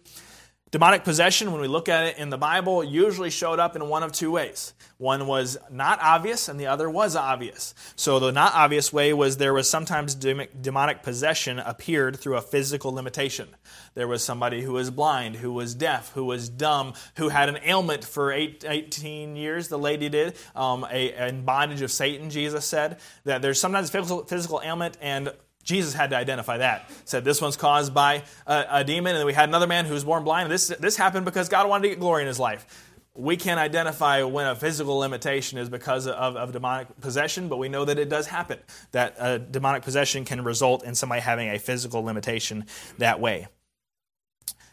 Demonic 0.72 1.04
possession, 1.04 1.52
when 1.52 1.60
we 1.60 1.68
look 1.68 1.90
at 1.90 2.06
it 2.06 2.18
in 2.18 2.30
the 2.30 2.38
Bible, 2.38 2.82
usually 2.82 3.30
showed 3.30 3.60
up 3.60 3.76
in 3.76 3.90
one 3.90 4.04
of 4.04 4.14
two 4.14 4.32
ways. 4.32 4.74
One 5.00 5.28
was 5.28 5.58
not 5.70 6.00
obvious, 6.02 6.48
and 6.48 6.58
the 6.58 6.68
other 6.68 6.90
was 6.90 7.14
obvious. 7.14 7.76
So, 7.98 8.20
the 8.20 8.32
not 8.32 8.54
obvious 8.56 8.94
way 8.94 9.12
was 9.12 9.36
there 9.36 9.54
was 9.54 9.70
sometimes 9.70 10.16
demonic 10.16 11.04
possession 11.04 11.60
appeared 11.60 12.18
through 12.18 12.38
a 12.38 12.42
physical 12.42 12.94
limitation. 12.94 13.50
There 13.96 14.08
was 14.08 14.24
somebody 14.24 14.62
who 14.62 14.72
was 14.72 14.92
blind, 14.92 15.36
who 15.36 15.52
was 15.52 15.76
deaf, 15.76 16.14
who 16.14 16.24
was 16.24 16.48
dumb, 16.48 16.94
who 17.18 17.28
had 17.28 17.50
an 17.50 17.60
ailment 17.66 18.06
for 18.06 18.32
eight, 18.32 18.64
18 18.66 19.36
years, 19.36 19.68
the 19.68 19.78
lady 19.78 20.08
did, 20.08 20.38
um, 20.56 20.88
a, 20.90 21.28
in 21.28 21.44
bondage 21.44 21.82
of 21.82 21.92
Satan, 21.92 22.30
Jesus 22.30 22.64
said. 22.64 22.98
That 23.26 23.42
there's 23.42 23.60
sometimes 23.60 23.90
physical, 23.90 24.24
physical 24.24 24.62
ailment 24.64 24.98
and 25.02 25.34
Jesus 25.64 25.94
had 25.94 26.10
to 26.12 26.16
identify 26.16 26.58
that. 26.58 26.90
Said 27.06 27.24
this 27.24 27.42
one's 27.42 27.58
caused 27.58 27.94
by 27.94 28.24
a, 28.48 28.66
a 28.70 28.84
demon, 28.84 29.12
and 29.12 29.20
then 29.20 29.26
we 29.26 29.34
had 29.34 29.50
another 29.50 29.68
man 29.68 29.86
who 29.86 29.94
was 29.94 30.04
born 30.04 30.24
blind. 30.24 30.52
This 30.52 30.68
this 30.68 30.98
happened 30.98 31.26
because 31.26 31.50
God 31.50 31.68
wanted 31.70 31.84
to 31.84 31.90
get 31.90 32.00
glory 32.00 32.24
in 32.24 32.28
his 32.28 32.40
life. 32.40 32.66
We 33.14 33.36
can't 33.36 33.60
identify 33.60 34.24
when 34.24 34.48
a 34.48 34.56
physical 34.56 34.98
limitation 34.98 35.58
is 35.58 35.70
because 35.70 36.08
of, 36.08 36.38
of 36.38 36.54
demonic 36.54 37.02
possession, 37.02 37.50
but 37.50 37.58
we 37.58 37.68
know 37.68 37.84
that 37.84 38.00
it 38.00 38.08
does 38.08 38.28
happen. 38.28 38.60
That 38.94 39.52
demonic 39.52 39.84
possession 39.84 40.24
can 40.24 40.44
result 40.46 40.86
in 40.86 40.96
somebody 40.96 41.22
having 41.22 41.50
a 41.50 41.60
physical 41.60 42.04
limitation 42.04 42.66
that 43.00 43.20
way. 43.20 43.48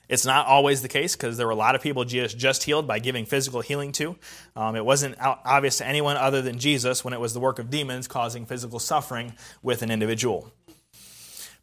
It's 0.08 0.24
not 0.24 0.46
always 0.46 0.80
the 0.80 0.88
case 0.88 1.14
because 1.14 1.36
there 1.36 1.46
were 1.46 1.52
a 1.52 1.56
lot 1.56 1.74
of 1.74 1.82
people 1.82 2.04
Jesus 2.04 2.32
just 2.32 2.62
healed 2.62 2.86
by 2.86 2.98
giving 2.98 3.26
physical 3.26 3.60
healing 3.60 3.92
to. 3.92 4.16
Um, 4.56 4.74
it 4.74 4.84
wasn't 4.84 5.16
obvious 5.20 5.78
to 5.78 5.86
anyone 5.86 6.16
other 6.16 6.40
than 6.40 6.58
Jesus 6.58 7.04
when 7.04 7.12
it 7.12 7.20
was 7.20 7.34
the 7.34 7.40
work 7.40 7.58
of 7.58 7.68
demons 7.68 8.08
causing 8.08 8.46
physical 8.46 8.78
suffering 8.78 9.34
with 9.62 9.82
an 9.82 9.90
individual. 9.90 10.50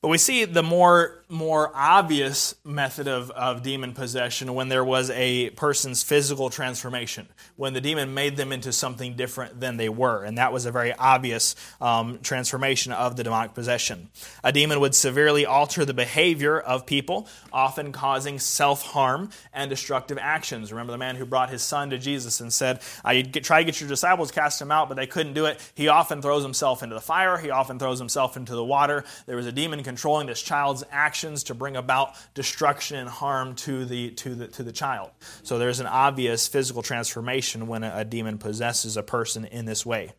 But 0.06 0.10
we 0.10 0.20
see 0.20 0.46
the 0.46 0.62
more, 0.62 1.24
more 1.36 1.72
obvious 1.76 2.56
method 2.64 3.08
of, 3.08 3.30
of 3.32 3.62
demon 3.62 3.94
possession 3.94 4.56
when 4.56 4.70
there 4.70 4.84
was 4.84 5.10
a 5.12 5.52
person's 5.52 6.02
physical 6.02 6.50
transformation, 6.50 7.28
when 7.58 7.74
the 7.74 7.82
demon 7.82 8.14
made 8.14 8.38
them 8.38 8.52
into 8.52 8.72
something 8.72 9.16
different 9.16 9.60
than 9.60 9.78
they 9.78 9.90
were. 9.90 10.24
And 10.24 10.38
that 10.38 10.52
was 10.52 10.66
a 10.66 10.72
very 10.72 10.94
obvious 10.94 11.56
um, 11.80 12.20
transformation 12.24 12.94
of 12.94 13.18
the 13.18 13.24
demonic 13.24 13.54
possession. 13.54 14.10
A 14.44 14.52
demon 14.52 14.80
would 14.80 14.96
severely 14.96 15.46
alter 15.46 15.86
the 15.86 15.94
behavior 15.94 16.60
of 16.60 16.86
people, 16.86 17.28
often 17.54 17.92
causing 17.92 18.40
self 18.40 18.84
harm 18.84 19.30
and 19.54 19.70
destructive 19.70 20.18
actions. 20.20 20.72
Remember 20.72 20.92
the 20.92 20.98
man 20.98 21.18
who 21.18 21.26
brought 21.26 21.50
his 21.50 21.62
son 21.62 21.90
to 21.90 21.98
Jesus 21.98 22.40
and 22.40 22.52
said, 22.52 22.82
I 23.04 23.22
try 23.22 23.60
to 23.60 23.66
get 23.66 23.80
your 23.80 23.90
disciples 23.90 24.32
cast 24.32 24.62
him 24.62 24.72
out, 24.72 24.88
but 24.88 24.96
they 24.96 25.08
couldn't 25.08 25.34
do 25.34 25.46
it. 25.46 25.60
He 25.76 25.90
often 25.90 26.22
throws 26.22 26.44
himself 26.44 26.82
into 26.82 26.96
the 26.96 27.02
fire, 27.02 27.38
he 27.38 27.50
often 27.50 27.78
throws 27.78 28.00
himself 28.00 28.38
into 28.38 28.56
the 28.56 28.64
water. 28.64 29.04
There 29.26 29.36
was 29.36 29.46
a 29.46 29.52
demon 29.52 29.84
controlling 29.84 30.28
this 30.28 30.42
child's 30.42 30.84
actions 30.92 31.25
actions 31.26 31.44
to 31.46 31.56
bring 31.56 31.76
about 31.76 32.16
destruction 32.36 32.98
and 32.98 33.10
harm 33.10 33.56
to 33.56 33.84
the, 33.86 34.12
to 34.12 34.36
the, 34.36 34.48
to 34.48 34.64
the 34.64 34.72
child. 34.72 35.10
So 35.44 35.58
there's 35.58 35.80
an 35.80 35.88
obvious 35.88 36.48
physical 36.48 36.84
transformation 36.84 37.68
when 37.68 37.84
a, 37.84 37.92
a 37.98 38.06
demon 38.06 38.38
possesses 38.38 38.96
a 38.96 39.04
person 39.04 39.46
in 39.46 39.66
this 39.66 39.86
way. 39.86 40.14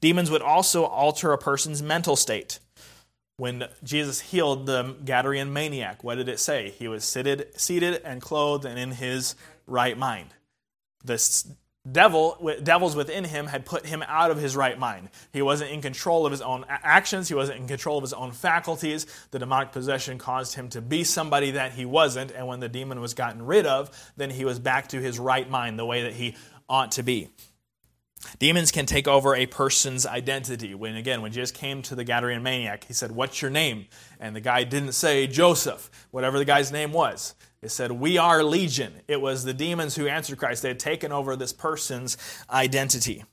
Demons 0.00 0.30
would 0.30 0.42
also 0.42 0.84
alter 0.84 1.32
a 1.32 1.38
person's 1.38 1.82
mental 1.82 2.14
state. 2.14 2.58
When 3.38 3.64
Jesus 3.82 4.20
healed 4.20 4.66
the 4.66 4.96
Gadarene 5.02 5.50
maniac, 5.50 6.04
what 6.04 6.16
did 6.16 6.28
it 6.28 6.38
say? 6.38 6.74
He 6.78 6.88
was 6.88 7.04
seated, 7.04 7.58
seated 7.58 8.02
and 8.04 8.20
clothed 8.20 8.66
and 8.66 8.78
in 8.78 8.92
his 8.92 9.34
right 9.66 9.96
mind. 9.96 10.28
The 11.02 11.16
devil, 11.90 12.56
devils 12.62 12.94
within 12.96 13.24
him 13.24 13.46
had 13.46 13.64
put 13.64 13.86
him 13.86 14.02
out 14.06 14.30
of 14.30 14.38
his 14.38 14.56
right 14.56 14.78
mind. 14.78 15.10
He 15.32 15.42
wasn't 15.42 15.70
in 15.70 15.80
control 15.80 16.26
of 16.26 16.32
his 16.32 16.42
own 16.42 16.64
actions. 16.68 17.28
He 17.28 17.34
wasn't 17.34 17.60
in 17.60 17.68
control 17.68 17.98
of 17.98 18.02
his 18.02 18.12
own 18.12 18.32
faculties. 18.32 19.06
The 19.30 19.38
demonic 19.38 19.72
possession 19.72 20.18
caused 20.18 20.54
him 20.54 20.68
to 20.70 20.80
be 20.80 21.04
somebody 21.04 21.52
that 21.52 21.72
he 21.72 21.84
wasn't. 21.84 22.32
And 22.32 22.46
when 22.46 22.60
the 22.60 22.68
demon 22.68 23.00
was 23.00 23.14
gotten 23.14 23.44
rid 23.44 23.66
of, 23.66 23.90
then 24.16 24.30
he 24.30 24.44
was 24.44 24.58
back 24.58 24.88
to 24.88 25.00
his 25.00 25.18
right 25.18 25.48
mind, 25.48 25.78
the 25.78 25.86
way 25.86 26.02
that 26.02 26.12
he 26.12 26.36
ought 26.68 26.92
to 26.92 27.02
be. 27.02 27.28
Demons 28.38 28.70
can 28.70 28.84
take 28.84 29.08
over 29.08 29.34
a 29.34 29.46
person's 29.46 30.04
identity. 30.04 30.74
When 30.74 30.94
again, 30.94 31.22
when 31.22 31.32
Jesus 31.32 31.50
came 31.50 31.80
to 31.82 31.94
the 31.94 32.04
Gadarene 32.04 32.42
maniac, 32.42 32.84
he 32.84 32.92
said, 32.92 33.12
"What's 33.12 33.40
your 33.40 33.50
name?" 33.50 33.86
And 34.18 34.36
the 34.36 34.42
guy 34.42 34.64
didn't 34.64 34.92
say 34.92 35.26
Joseph, 35.26 35.90
whatever 36.10 36.38
the 36.38 36.44
guy's 36.44 36.70
name 36.70 36.92
was. 36.92 37.34
It 37.62 37.70
said, 37.70 37.92
We 37.92 38.18
are 38.18 38.42
legion. 38.42 38.94
It 39.06 39.20
was 39.20 39.44
the 39.44 39.54
demons 39.54 39.94
who 39.94 40.06
answered 40.06 40.38
Christ. 40.38 40.62
They 40.62 40.68
had 40.68 40.78
taken 40.78 41.12
over 41.12 41.36
this 41.36 41.52
person's 41.52 42.16
identity. 42.50 43.24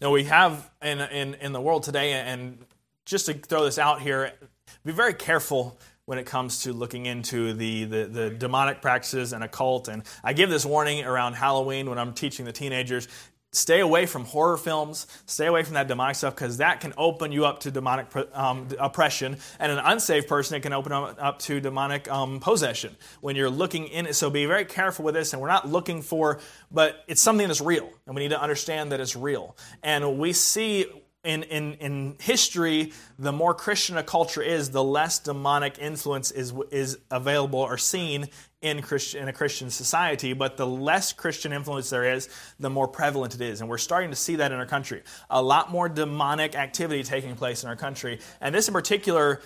Now, 0.00 0.10
we 0.10 0.24
have 0.24 0.68
in, 0.82 1.00
in, 1.00 1.34
in 1.34 1.52
the 1.52 1.60
world 1.60 1.84
today, 1.84 2.12
and 2.12 2.58
just 3.06 3.26
to 3.26 3.34
throw 3.34 3.64
this 3.64 3.78
out 3.78 4.02
here, 4.02 4.32
be 4.84 4.90
very 4.90 5.14
careful 5.14 5.78
when 6.06 6.18
it 6.18 6.26
comes 6.26 6.64
to 6.64 6.72
looking 6.72 7.06
into 7.06 7.52
the, 7.52 7.84
the, 7.84 8.04
the, 8.06 8.30
demonic 8.30 8.82
practices 8.82 9.32
and 9.32 9.44
occult. 9.44 9.86
And 9.86 10.02
I 10.24 10.32
give 10.32 10.50
this 10.50 10.66
warning 10.66 11.04
around 11.04 11.34
Halloween 11.34 11.88
when 11.88 11.98
I'm 11.98 12.12
teaching 12.12 12.44
the 12.44 12.52
teenagers 12.52 13.06
stay 13.52 13.80
away 13.80 14.06
from 14.06 14.24
horror 14.24 14.56
films, 14.56 15.06
stay 15.26 15.46
away 15.46 15.62
from 15.62 15.74
that 15.74 15.86
demonic 15.86 16.16
stuff 16.16 16.34
because 16.34 16.56
that 16.56 16.80
can 16.80 16.94
open 16.96 17.30
you 17.32 17.44
up 17.44 17.60
to 17.60 17.70
demonic 17.70 18.06
um, 18.32 18.66
oppression. 18.78 19.36
And 19.58 19.70
an 19.70 19.78
unsaved 19.78 20.26
person, 20.26 20.56
it 20.56 20.60
can 20.60 20.72
open 20.72 20.92
up 20.92 21.38
to 21.40 21.60
demonic 21.60 22.10
um, 22.10 22.40
possession 22.40 22.96
when 23.20 23.36
you're 23.36 23.50
looking 23.50 23.88
in 23.88 24.06
it. 24.06 24.14
So 24.14 24.30
be 24.30 24.46
very 24.46 24.64
careful 24.64 25.04
with 25.04 25.14
this. 25.14 25.32
And 25.32 25.42
we're 25.42 25.48
not 25.48 25.68
looking 25.68 26.00
for, 26.02 26.40
but 26.70 27.04
it's 27.06 27.20
something 27.20 27.46
that's 27.46 27.60
real. 27.60 27.90
And 28.06 28.16
we 28.16 28.22
need 28.22 28.30
to 28.30 28.40
understand 28.40 28.92
that 28.92 29.00
it's 29.00 29.14
real. 29.14 29.56
And 29.82 30.18
we 30.18 30.32
see 30.32 30.86
in, 31.24 31.44
in, 31.44 31.74
in 31.74 32.16
history, 32.20 32.92
the 33.18 33.32
more 33.32 33.54
Christian 33.54 33.96
a 33.96 34.02
culture 34.02 34.42
is, 34.42 34.70
the 34.70 34.82
less 34.82 35.18
demonic 35.18 35.78
influence 35.78 36.30
is, 36.30 36.52
is 36.70 36.98
available 37.10 37.60
or 37.60 37.78
seen 37.78 38.28
in, 38.62 38.80
Christian, 38.80 39.22
in 39.22 39.28
a 39.28 39.32
Christian 39.32 39.68
society, 39.70 40.32
but 40.32 40.56
the 40.56 40.66
less 40.66 41.12
Christian 41.12 41.52
influence 41.52 41.90
there 41.90 42.14
is, 42.14 42.28
the 42.58 42.70
more 42.70 42.88
prevalent 42.88 43.34
it 43.34 43.40
is. 43.40 43.60
And 43.60 43.68
we're 43.68 43.78
starting 43.78 44.10
to 44.10 44.16
see 44.16 44.36
that 44.36 44.52
in 44.52 44.58
our 44.58 44.66
country. 44.66 45.02
A 45.28 45.42
lot 45.42 45.70
more 45.70 45.88
demonic 45.88 46.54
activity 46.54 47.02
taking 47.02 47.34
place 47.34 47.62
in 47.64 47.68
our 47.68 47.76
country. 47.76 48.20
And 48.40 48.54
this 48.54 48.68
in 48.68 48.74
particular, 48.74 49.40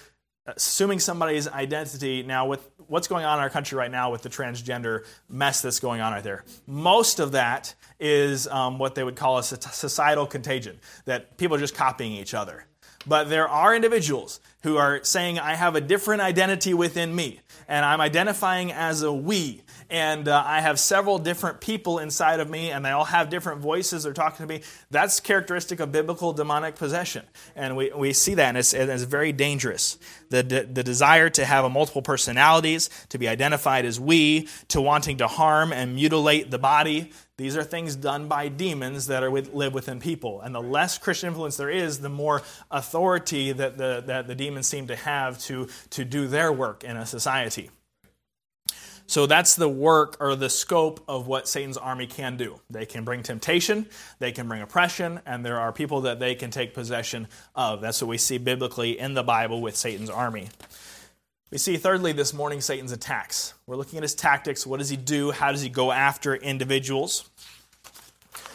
assuming 0.46 1.00
somebody's 1.00 1.48
identity 1.48 2.22
now 2.22 2.46
with 2.46 2.68
what's 2.86 3.08
going 3.08 3.24
on 3.24 3.38
in 3.38 3.42
our 3.42 3.50
country 3.50 3.76
right 3.76 3.90
now 3.90 4.12
with 4.12 4.22
the 4.22 4.28
transgender 4.28 5.04
mess 5.28 5.62
that's 5.62 5.80
going 5.80 6.00
on 6.00 6.12
right 6.12 6.22
there. 6.22 6.44
Most 6.66 7.18
of 7.18 7.32
that 7.32 7.74
is 7.98 8.46
um, 8.48 8.78
what 8.78 8.94
they 8.94 9.02
would 9.02 9.16
call 9.16 9.38
a 9.38 9.42
societal 9.42 10.26
contagion, 10.26 10.78
that 11.04 11.36
people 11.36 11.56
are 11.56 11.60
just 11.60 11.74
copying 11.74 12.12
each 12.12 12.34
other. 12.34 12.66
But 13.06 13.28
there 13.28 13.48
are 13.48 13.74
individuals 13.74 14.40
who 14.62 14.76
are 14.76 15.02
saying, 15.04 15.38
I 15.38 15.54
have 15.54 15.76
a 15.76 15.80
different 15.80 16.22
identity 16.22 16.74
within 16.74 17.14
me, 17.14 17.40
and 17.68 17.84
I'm 17.84 18.00
identifying 18.00 18.72
as 18.72 19.02
a 19.02 19.12
we. 19.12 19.62
And 19.88 20.26
uh, 20.26 20.42
I 20.44 20.60
have 20.62 20.80
several 20.80 21.20
different 21.20 21.60
people 21.60 22.00
inside 22.00 22.40
of 22.40 22.50
me, 22.50 22.72
and 22.72 22.84
they 22.84 22.90
all 22.90 23.04
have 23.04 23.30
different 23.30 23.60
voices. 23.60 24.02
They're 24.02 24.12
talking 24.12 24.44
to 24.44 24.52
me. 24.52 24.62
That's 24.90 25.20
characteristic 25.20 25.78
of 25.78 25.92
biblical 25.92 26.32
demonic 26.32 26.74
possession. 26.74 27.24
And 27.54 27.76
we, 27.76 27.92
we 27.94 28.12
see 28.12 28.34
that, 28.34 28.48
and 28.48 28.58
it's, 28.58 28.74
it's 28.74 29.04
very 29.04 29.30
dangerous. 29.30 29.96
The, 30.30 30.42
the 30.42 30.82
desire 30.82 31.30
to 31.30 31.44
have 31.44 31.64
a 31.64 31.70
multiple 31.70 32.02
personalities, 32.02 32.90
to 33.10 33.18
be 33.18 33.28
identified 33.28 33.84
as 33.84 34.00
we, 34.00 34.48
to 34.68 34.80
wanting 34.80 35.18
to 35.18 35.28
harm 35.28 35.72
and 35.72 35.94
mutilate 35.94 36.50
the 36.50 36.58
body, 36.58 37.12
these 37.38 37.56
are 37.56 37.64
things 37.64 37.96
done 37.96 38.28
by 38.28 38.48
demons 38.48 39.08
that 39.08 39.22
are 39.22 39.30
with, 39.30 39.52
live 39.52 39.74
within 39.74 40.00
people. 40.00 40.40
And 40.40 40.54
the 40.54 40.62
less 40.62 40.96
Christian 40.96 41.28
influence 41.28 41.58
there 41.58 41.70
is, 41.70 42.00
the 42.00 42.08
more 42.08 42.42
authority 42.70 43.52
that 43.52 43.76
the, 43.76 44.02
that 44.06 44.26
the 44.26 44.34
demons 44.34 44.66
seem 44.66 44.86
to 44.86 44.96
have 44.96 45.38
to, 45.40 45.68
to 45.90 46.04
do 46.04 46.28
their 46.28 46.50
work 46.50 46.82
in 46.82 46.96
a 46.96 47.04
society. 47.04 47.70
So 49.08 49.26
that's 49.26 49.54
the 49.54 49.68
work 49.68 50.16
or 50.18 50.34
the 50.34 50.50
scope 50.50 51.04
of 51.06 51.28
what 51.28 51.46
Satan's 51.46 51.76
army 51.76 52.06
can 52.06 52.36
do. 52.36 52.58
They 52.70 52.86
can 52.86 53.04
bring 53.04 53.22
temptation, 53.22 53.86
they 54.18 54.32
can 54.32 54.48
bring 54.48 54.62
oppression, 54.62 55.20
and 55.24 55.44
there 55.44 55.60
are 55.60 55.72
people 55.72 56.00
that 56.02 56.18
they 56.18 56.34
can 56.34 56.50
take 56.50 56.74
possession 56.74 57.28
of. 57.54 57.80
That's 57.80 58.02
what 58.02 58.08
we 58.08 58.18
see 58.18 58.38
biblically 58.38 58.98
in 58.98 59.14
the 59.14 59.22
Bible 59.22 59.60
with 59.60 59.76
Satan's 59.76 60.10
army. 60.10 60.48
We 61.48 61.58
see, 61.58 61.76
thirdly, 61.76 62.10
this 62.10 62.34
morning 62.34 62.60
Satan's 62.60 62.90
attacks. 62.90 63.54
We're 63.68 63.76
looking 63.76 63.98
at 63.98 64.02
his 64.02 64.16
tactics. 64.16 64.66
What 64.66 64.80
does 64.80 64.88
he 64.88 64.96
do? 64.96 65.30
How 65.30 65.52
does 65.52 65.62
he 65.62 65.68
go 65.68 65.92
after 65.92 66.34
individuals? 66.34 67.30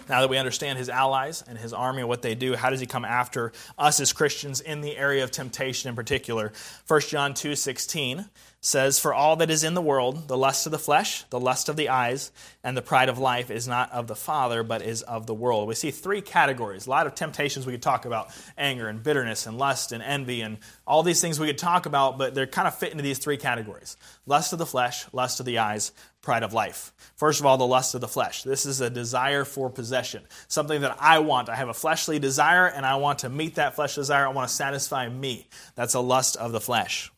Now 0.09 0.19
that 0.19 0.29
we 0.29 0.37
understand 0.37 0.77
his 0.77 0.89
allies 0.89 1.41
and 1.47 1.57
his 1.57 1.71
army 1.71 2.01
and 2.01 2.09
what 2.09 2.21
they 2.21 2.35
do, 2.35 2.57
how 2.57 2.69
does 2.69 2.81
he 2.81 2.85
come 2.85 3.05
after 3.05 3.53
us 3.77 4.01
as 4.01 4.11
Christians 4.11 4.59
in 4.59 4.81
the 4.81 4.97
area 4.97 5.23
of 5.23 5.31
temptation 5.31 5.87
in 5.87 5.95
particular? 5.95 6.51
1 6.85 7.01
John 7.07 7.33
2 7.33 7.55
16 7.55 8.25
says, 8.61 8.99
For 8.99 9.13
all 9.13 9.35
that 9.37 9.49
is 9.49 9.63
in 9.63 9.73
the 9.73 9.81
world, 9.81 10.27
the 10.27 10.37
lust 10.37 10.67
of 10.67 10.71
the 10.71 10.79
flesh, 10.79 11.23
the 11.31 11.39
lust 11.39 11.67
of 11.67 11.75
the 11.75 11.89
eyes, 11.89 12.31
and 12.63 12.77
the 12.77 12.81
pride 12.81 13.09
of 13.09 13.17
life 13.17 13.49
is 13.49 13.67
not 13.67 13.91
of 13.91 14.05
the 14.05 14.15
Father, 14.15 14.61
but 14.61 14.83
is 14.83 15.01
of 15.01 15.25
the 15.25 15.33
world. 15.33 15.67
We 15.67 15.73
see 15.73 15.89
three 15.89 16.21
categories. 16.21 16.85
A 16.85 16.91
lot 16.91 17.07
of 17.07 17.15
temptations 17.15 17.65
we 17.65 17.73
could 17.73 17.81
talk 17.81 18.05
about 18.05 18.29
anger 18.57 18.87
and 18.87 19.01
bitterness 19.01 19.47
and 19.47 19.57
lust 19.57 19.91
and 19.91 20.03
envy 20.03 20.41
and 20.41 20.59
all 20.85 21.01
these 21.01 21.19
things 21.19 21.39
we 21.39 21.47
could 21.47 21.57
talk 21.57 21.87
about, 21.87 22.19
but 22.19 22.35
they're 22.35 22.45
kind 22.45 22.67
of 22.67 22.75
fit 22.75 22.91
into 22.91 23.03
these 23.03 23.17
three 23.17 23.37
categories 23.37 23.97
lust 24.27 24.53
of 24.53 24.59
the 24.59 24.65
flesh, 24.65 25.05
lust 25.11 25.39
of 25.39 25.47
the 25.47 25.57
eyes, 25.57 25.91
pride 26.21 26.43
of 26.43 26.53
life. 26.53 26.93
First 27.15 27.39
of 27.39 27.47
all, 27.47 27.57
the 27.57 27.65
lust 27.65 27.95
of 27.95 28.01
the 28.01 28.07
flesh. 28.07 28.43
This 28.43 28.67
is 28.67 28.79
a 28.79 28.91
desire 28.91 29.43
for 29.43 29.71
possession, 29.71 30.21
something 30.47 30.81
that 30.81 30.97
I 30.99 31.17
want. 31.19 31.49
I 31.49 31.55
have 31.55 31.69
a 31.69 31.73
fleshly 31.73 32.19
desire, 32.19 32.67
and 32.67 32.85
I 32.85 32.97
want 32.97 33.19
to 33.19 33.29
meet 33.29 33.55
that 33.55 33.75
flesh 33.75 33.95
desire. 33.95 34.27
I 34.27 34.31
want 34.31 34.49
to 34.49 34.53
satisfy 34.53 35.09
me. 35.09 35.47
That's 35.73 35.95
a 35.95 35.99
lust 35.99 36.37
of 36.37 36.51
the 36.51 36.61
flesh. 36.61 37.11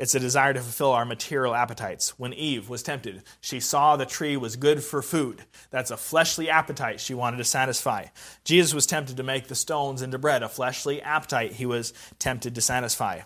It's 0.00 0.14
a 0.14 0.18
desire 0.18 0.54
to 0.54 0.60
fulfill 0.60 0.92
our 0.92 1.04
material 1.04 1.54
appetites. 1.54 2.18
When 2.18 2.32
Eve 2.32 2.70
was 2.70 2.82
tempted, 2.82 3.22
she 3.38 3.60
saw 3.60 3.96
the 3.96 4.06
tree 4.06 4.34
was 4.34 4.56
good 4.56 4.82
for 4.82 5.02
food. 5.02 5.44
That's 5.68 5.90
a 5.90 5.96
fleshly 5.98 6.48
appetite 6.48 7.00
she 7.00 7.12
wanted 7.12 7.36
to 7.36 7.44
satisfy. 7.44 8.06
Jesus 8.42 8.72
was 8.72 8.86
tempted 8.86 9.18
to 9.18 9.22
make 9.22 9.48
the 9.48 9.54
stones 9.54 10.00
into 10.00 10.16
bread, 10.16 10.42
a 10.42 10.48
fleshly 10.48 11.02
appetite 11.02 11.52
he 11.52 11.66
was 11.66 11.92
tempted 12.18 12.54
to 12.54 12.62
satisfy. 12.62 13.20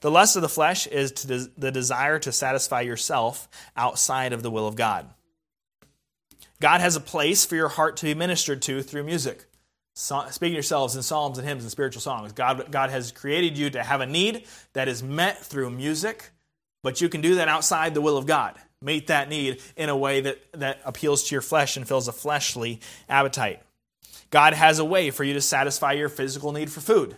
The 0.00 0.10
lust 0.10 0.34
of 0.34 0.42
the 0.42 0.48
flesh 0.48 0.88
is 0.88 1.12
the 1.12 1.70
desire 1.70 2.18
to 2.18 2.32
satisfy 2.32 2.80
yourself 2.80 3.48
outside 3.76 4.32
of 4.32 4.42
the 4.42 4.50
will 4.50 4.66
of 4.66 4.74
God. 4.74 5.08
God 6.60 6.80
has 6.80 6.96
a 6.96 7.00
place 7.00 7.46
for 7.46 7.54
your 7.54 7.68
heart 7.68 7.96
to 7.98 8.06
be 8.06 8.14
ministered 8.14 8.62
to 8.62 8.82
through 8.82 9.04
music 9.04 9.46
speaking 9.94 10.54
yourselves 10.54 10.96
in 10.96 11.02
psalms 11.02 11.38
and 11.38 11.46
hymns 11.46 11.62
and 11.62 11.70
spiritual 11.70 12.00
songs. 12.00 12.32
God, 12.32 12.70
God 12.70 12.90
has 12.90 13.12
created 13.12 13.58
you 13.58 13.70
to 13.70 13.82
have 13.82 14.00
a 14.00 14.06
need 14.06 14.46
that 14.72 14.88
is 14.88 15.02
met 15.02 15.38
through 15.38 15.70
music, 15.70 16.30
but 16.82 17.00
you 17.00 17.08
can 17.08 17.20
do 17.20 17.36
that 17.36 17.48
outside 17.48 17.94
the 17.94 18.00
will 18.00 18.16
of 18.16 18.26
God. 18.26 18.56
Meet 18.82 19.08
that 19.08 19.28
need 19.28 19.60
in 19.76 19.90
a 19.90 19.96
way 19.96 20.22
that, 20.22 20.38
that 20.52 20.80
appeals 20.84 21.24
to 21.24 21.34
your 21.34 21.42
flesh 21.42 21.76
and 21.76 21.86
fills 21.86 22.08
a 22.08 22.12
fleshly 22.12 22.80
appetite. 23.08 23.62
God 24.30 24.54
has 24.54 24.78
a 24.78 24.84
way 24.84 25.10
for 25.10 25.24
you 25.24 25.34
to 25.34 25.40
satisfy 25.40 25.92
your 25.92 26.08
physical 26.08 26.52
need 26.52 26.70
for 26.70 26.80
food, 26.80 27.16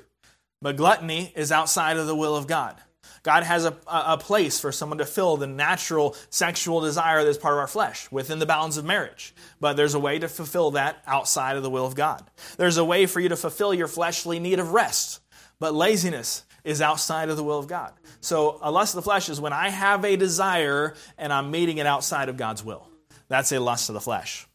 but 0.61 0.77
gluttony 0.77 1.33
is 1.37 1.53
outside 1.53 1.99
of 1.99 2.07
the 2.07 2.17
will 2.17 2.35
of 2.35 2.47
God. 2.47 2.81
God 3.23 3.45
has 3.45 3.65
a, 3.65 3.77
a 3.87 4.19
place 4.19 4.59
for 4.59 4.73
someone 4.73 4.99
to 4.99 5.07
fill 5.07 5.37
the 5.37 5.47
natural 5.47 6.17
sexual 6.31 6.81
desire 6.81 7.25
that's 7.25 7.39
part 7.39 7.55
of 7.55 7.61
our 7.61 7.69
flesh 7.69 8.11
within 8.11 8.41
the 8.41 8.47
bounds 8.47 8.77
of 8.77 8.85
marriage. 8.85 9.35
But 9.61 9.77
there's 9.77 9.95
a 9.95 10.01
way 10.01 10.19
to 10.19 10.29
fulfill 10.29 10.73
that 10.73 11.03
outside 11.07 11.57
of 11.57 11.63
the 11.63 11.71
will 11.71 11.87
of 11.87 11.95
God. 11.95 12.29
There's 12.57 12.79
a 12.79 12.85
way 12.85 13.07
for 13.07 13.21
you 13.21 13.29
to 13.29 13.37
fulfill 13.37 13.73
your 13.73 13.87
fleshly 13.87 14.41
need 14.41 14.59
of 14.59 14.73
rest. 14.73 15.21
But 15.61 15.75
laziness 15.75 16.45
is 16.65 16.81
outside 16.81 17.29
of 17.29 17.37
the 17.37 17.45
will 17.45 17.59
of 17.59 17.69
God. 17.69 17.93
So 18.21 18.59
a 18.61 18.71
lust 18.71 18.95
of 18.95 18.97
the 18.97 19.09
flesh 19.09 19.29
is 19.29 19.41
when 19.41 19.53
I 19.53 19.69
have 19.69 20.05
a 20.05 20.17
desire 20.17 20.95
and 21.17 21.33
I'm 21.33 21.51
meeting 21.51 21.79
it 21.79 21.87
outside 21.87 22.29
of 22.29 22.37
God's 22.37 22.65
will. 22.65 22.89
That's 23.29 23.53
a 23.53 23.61
lust 23.61 23.89
of 23.89 23.95
the 23.95 24.01
flesh. 24.01 24.47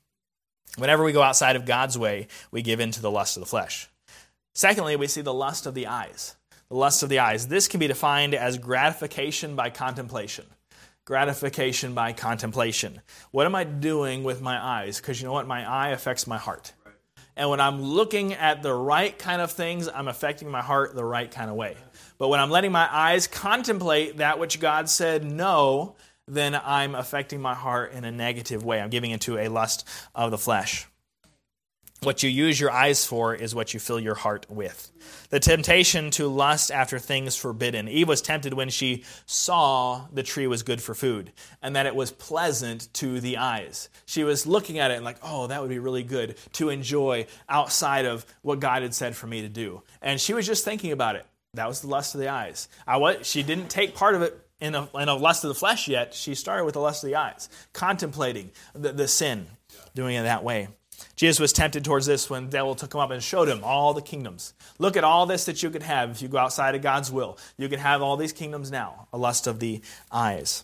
Whenever 0.77 1.03
we 1.03 1.11
go 1.11 1.21
outside 1.21 1.55
of 1.55 1.65
God's 1.65 1.97
way, 1.97 2.27
we 2.51 2.61
give 2.61 2.79
in 2.79 2.91
to 2.91 3.01
the 3.01 3.11
lust 3.11 3.37
of 3.37 3.41
the 3.41 3.47
flesh. 3.47 3.89
Secondly, 4.53 4.95
we 4.95 5.07
see 5.07 5.21
the 5.21 5.33
lust 5.33 5.65
of 5.65 5.73
the 5.73 5.87
eyes 5.87 6.36
the 6.69 6.75
lust 6.75 7.03
of 7.03 7.09
the 7.09 7.19
eyes. 7.19 7.47
This 7.47 7.67
can 7.67 7.79
be 7.79 7.87
defined 7.87 8.33
as 8.33 8.57
gratification 8.57 9.55
by 9.55 9.69
contemplation. 9.69 10.45
Gratification 11.05 11.93
by 11.93 12.11
contemplation. 12.11 13.01
What 13.31 13.45
am 13.45 13.55
I 13.55 13.63
doing 13.63 14.23
with 14.23 14.41
my 14.41 14.61
eyes? 14.61 14.99
Because 14.99 15.21
you 15.21 15.27
know 15.27 15.33
what? 15.33 15.47
My 15.47 15.65
eye 15.67 15.89
affects 15.89 16.27
my 16.27 16.37
heart. 16.37 16.73
And 17.37 17.49
when 17.49 17.61
I'm 17.61 17.81
looking 17.81 18.33
at 18.33 18.63
the 18.63 18.73
right 18.73 19.17
kind 19.17 19.41
of 19.41 19.51
things, 19.51 19.87
I'm 19.87 20.07
affecting 20.07 20.49
my 20.49 20.61
heart 20.61 20.95
the 20.95 21.05
right 21.05 21.29
kind 21.29 21.49
of 21.49 21.55
way. 21.55 21.77
But 22.17 22.29
when 22.29 22.39
I'm 22.39 22.49
letting 22.49 22.71
my 22.71 22.89
eyes 22.91 23.27
contemplate 23.27 24.17
that 24.17 24.39
which 24.39 24.59
God 24.59 24.89
said 24.89 25.23
no, 25.23 25.95
then 26.27 26.59
I'm 26.61 26.95
affecting 26.95 27.39
my 27.39 27.53
heart 27.53 27.93
in 27.93 28.03
a 28.03 28.11
negative 28.11 28.65
way. 28.65 28.81
I'm 28.81 28.89
giving 28.89 29.11
into 29.11 29.37
a 29.37 29.47
lust 29.47 29.87
of 30.13 30.31
the 30.31 30.37
flesh. 30.37 30.87
What 32.03 32.21
you 32.21 32.29
use 32.29 32.59
your 32.59 32.69
eyes 32.69 33.05
for 33.05 33.33
is 33.33 33.55
what 33.55 33.73
you 33.73 33.79
fill 33.79 33.99
your 33.99 34.13
heart 34.13 34.45
with. 34.49 34.91
The 35.29 35.39
temptation 35.39 36.11
to 36.11 36.27
lust 36.27 36.71
after 36.71 36.99
things 36.99 37.35
forbidden. 37.35 37.87
Eve 37.87 38.07
was 38.07 38.21
tempted 38.21 38.53
when 38.53 38.69
she 38.69 39.03
saw 39.25 40.05
the 40.13 40.21
tree 40.21 40.45
was 40.45 40.61
good 40.61 40.79
for 40.79 40.93
food 40.93 41.31
and 41.61 41.75
that 41.75 41.87
it 41.87 41.95
was 41.95 42.11
pleasant 42.11 42.93
to 42.93 43.19
the 43.19 43.37
eyes. 43.37 43.89
She 44.05 44.23
was 44.23 44.45
looking 44.45 44.77
at 44.77 44.91
it 44.91 44.95
and, 44.95 45.05
like, 45.05 45.17
oh, 45.23 45.47
that 45.47 45.59
would 45.59 45.71
be 45.71 45.79
really 45.79 46.03
good 46.03 46.37
to 46.53 46.69
enjoy 46.69 47.25
outside 47.49 48.05
of 48.05 48.27
what 48.43 48.59
God 48.59 48.83
had 48.83 48.93
said 48.93 49.15
for 49.15 49.25
me 49.25 49.41
to 49.41 49.49
do. 49.49 49.81
And 49.99 50.21
she 50.21 50.35
was 50.35 50.45
just 50.45 50.63
thinking 50.63 50.91
about 50.91 51.15
it. 51.15 51.25
That 51.55 51.67
was 51.67 51.81
the 51.81 51.87
lust 51.87 52.13
of 52.13 52.21
the 52.21 52.29
eyes. 52.29 52.67
I 52.85 52.97
was, 52.97 53.25
she 53.25 53.41
didn't 53.41 53.69
take 53.69 53.95
part 53.95 54.13
of 54.13 54.21
it 54.21 54.39
in 54.59 54.75
a, 54.75 54.87
in 54.93 55.09
a 55.09 55.15
lust 55.15 55.43
of 55.43 55.47
the 55.47 55.55
flesh 55.55 55.87
yet. 55.87 56.13
She 56.13 56.35
started 56.35 56.65
with 56.65 56.75
the 56.75 56.79
lust 56.79 57.03
of 57.03 57.09
the 57.09 57.15
eyes, 57.15 57.49
contemplating 57.73 58.51
the, 58.75 58.93
the 58.93 59.07
sin, 59.07 59.47
doing 59.95 60.15
it 60.15 60.23
that 60.23 60.43
way. 60.43 60.67
Jesus 61.15 61.39
was 61.39 61.53
tempted 61.53 61.83
towards 61.83 62.05
this 62.05 62.29
when 62.29 62.45
the 62.45 62.51
devil 62.51 62.75
took 62.75 62.93
him 62.93 62.99
up 62.99 63.11
and 63.11 63.21
showed 63.21 63.47
him 63.47 63.63
all 63.63 63.93
the 63.93 64.01
kingdoms. 64.01 64.53
Look 64.79 64.97
at 64.97 65.03
all 65.03 65.25
this 65.25 65.45
that 65.45 65.61
you 65.61 65.69
could 65.69 65.83
have 65.83 66.11
if 66.11 66.21
you 66.21 66.27
go 66.27 66.37
outside 66.37 66.75
of 66.75 66.81
God's 66.81 67.11
will. 67.11 67.37
You 67.57 67.69
can 67.69 67.79
have 67.79 68.01
all 68.01 68.17
these 68.17 68.33
kingdoms 68.33 68.71
now, 68.71 69.07
a 69.13 69.17
lust 69.17 69.47
of 69.47 69.59
the 69.59 69.81
eyes. 70.11 70.63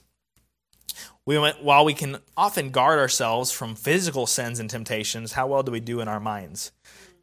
We 1.26 1.40
went, 1.40 1.64
while 1.64 1.86
we 1.86 1.94
can 1.94 2.18
often 2.36 2.70
guard 2.70 3.00
ourselves 3.00 3.52
from 3.52 3.76
physical 3.76 4.28
sins 4.28 4.60
and 4.60 4.70
temptations, 4.70 5.34
how 5.34 5.48
well 5.48 5.64
do 5.64 5.72
we 5.72 5.80
do 5.80 6.02
in 6.02 6.08
our 6.08 6.20
minds? 6.20 6.72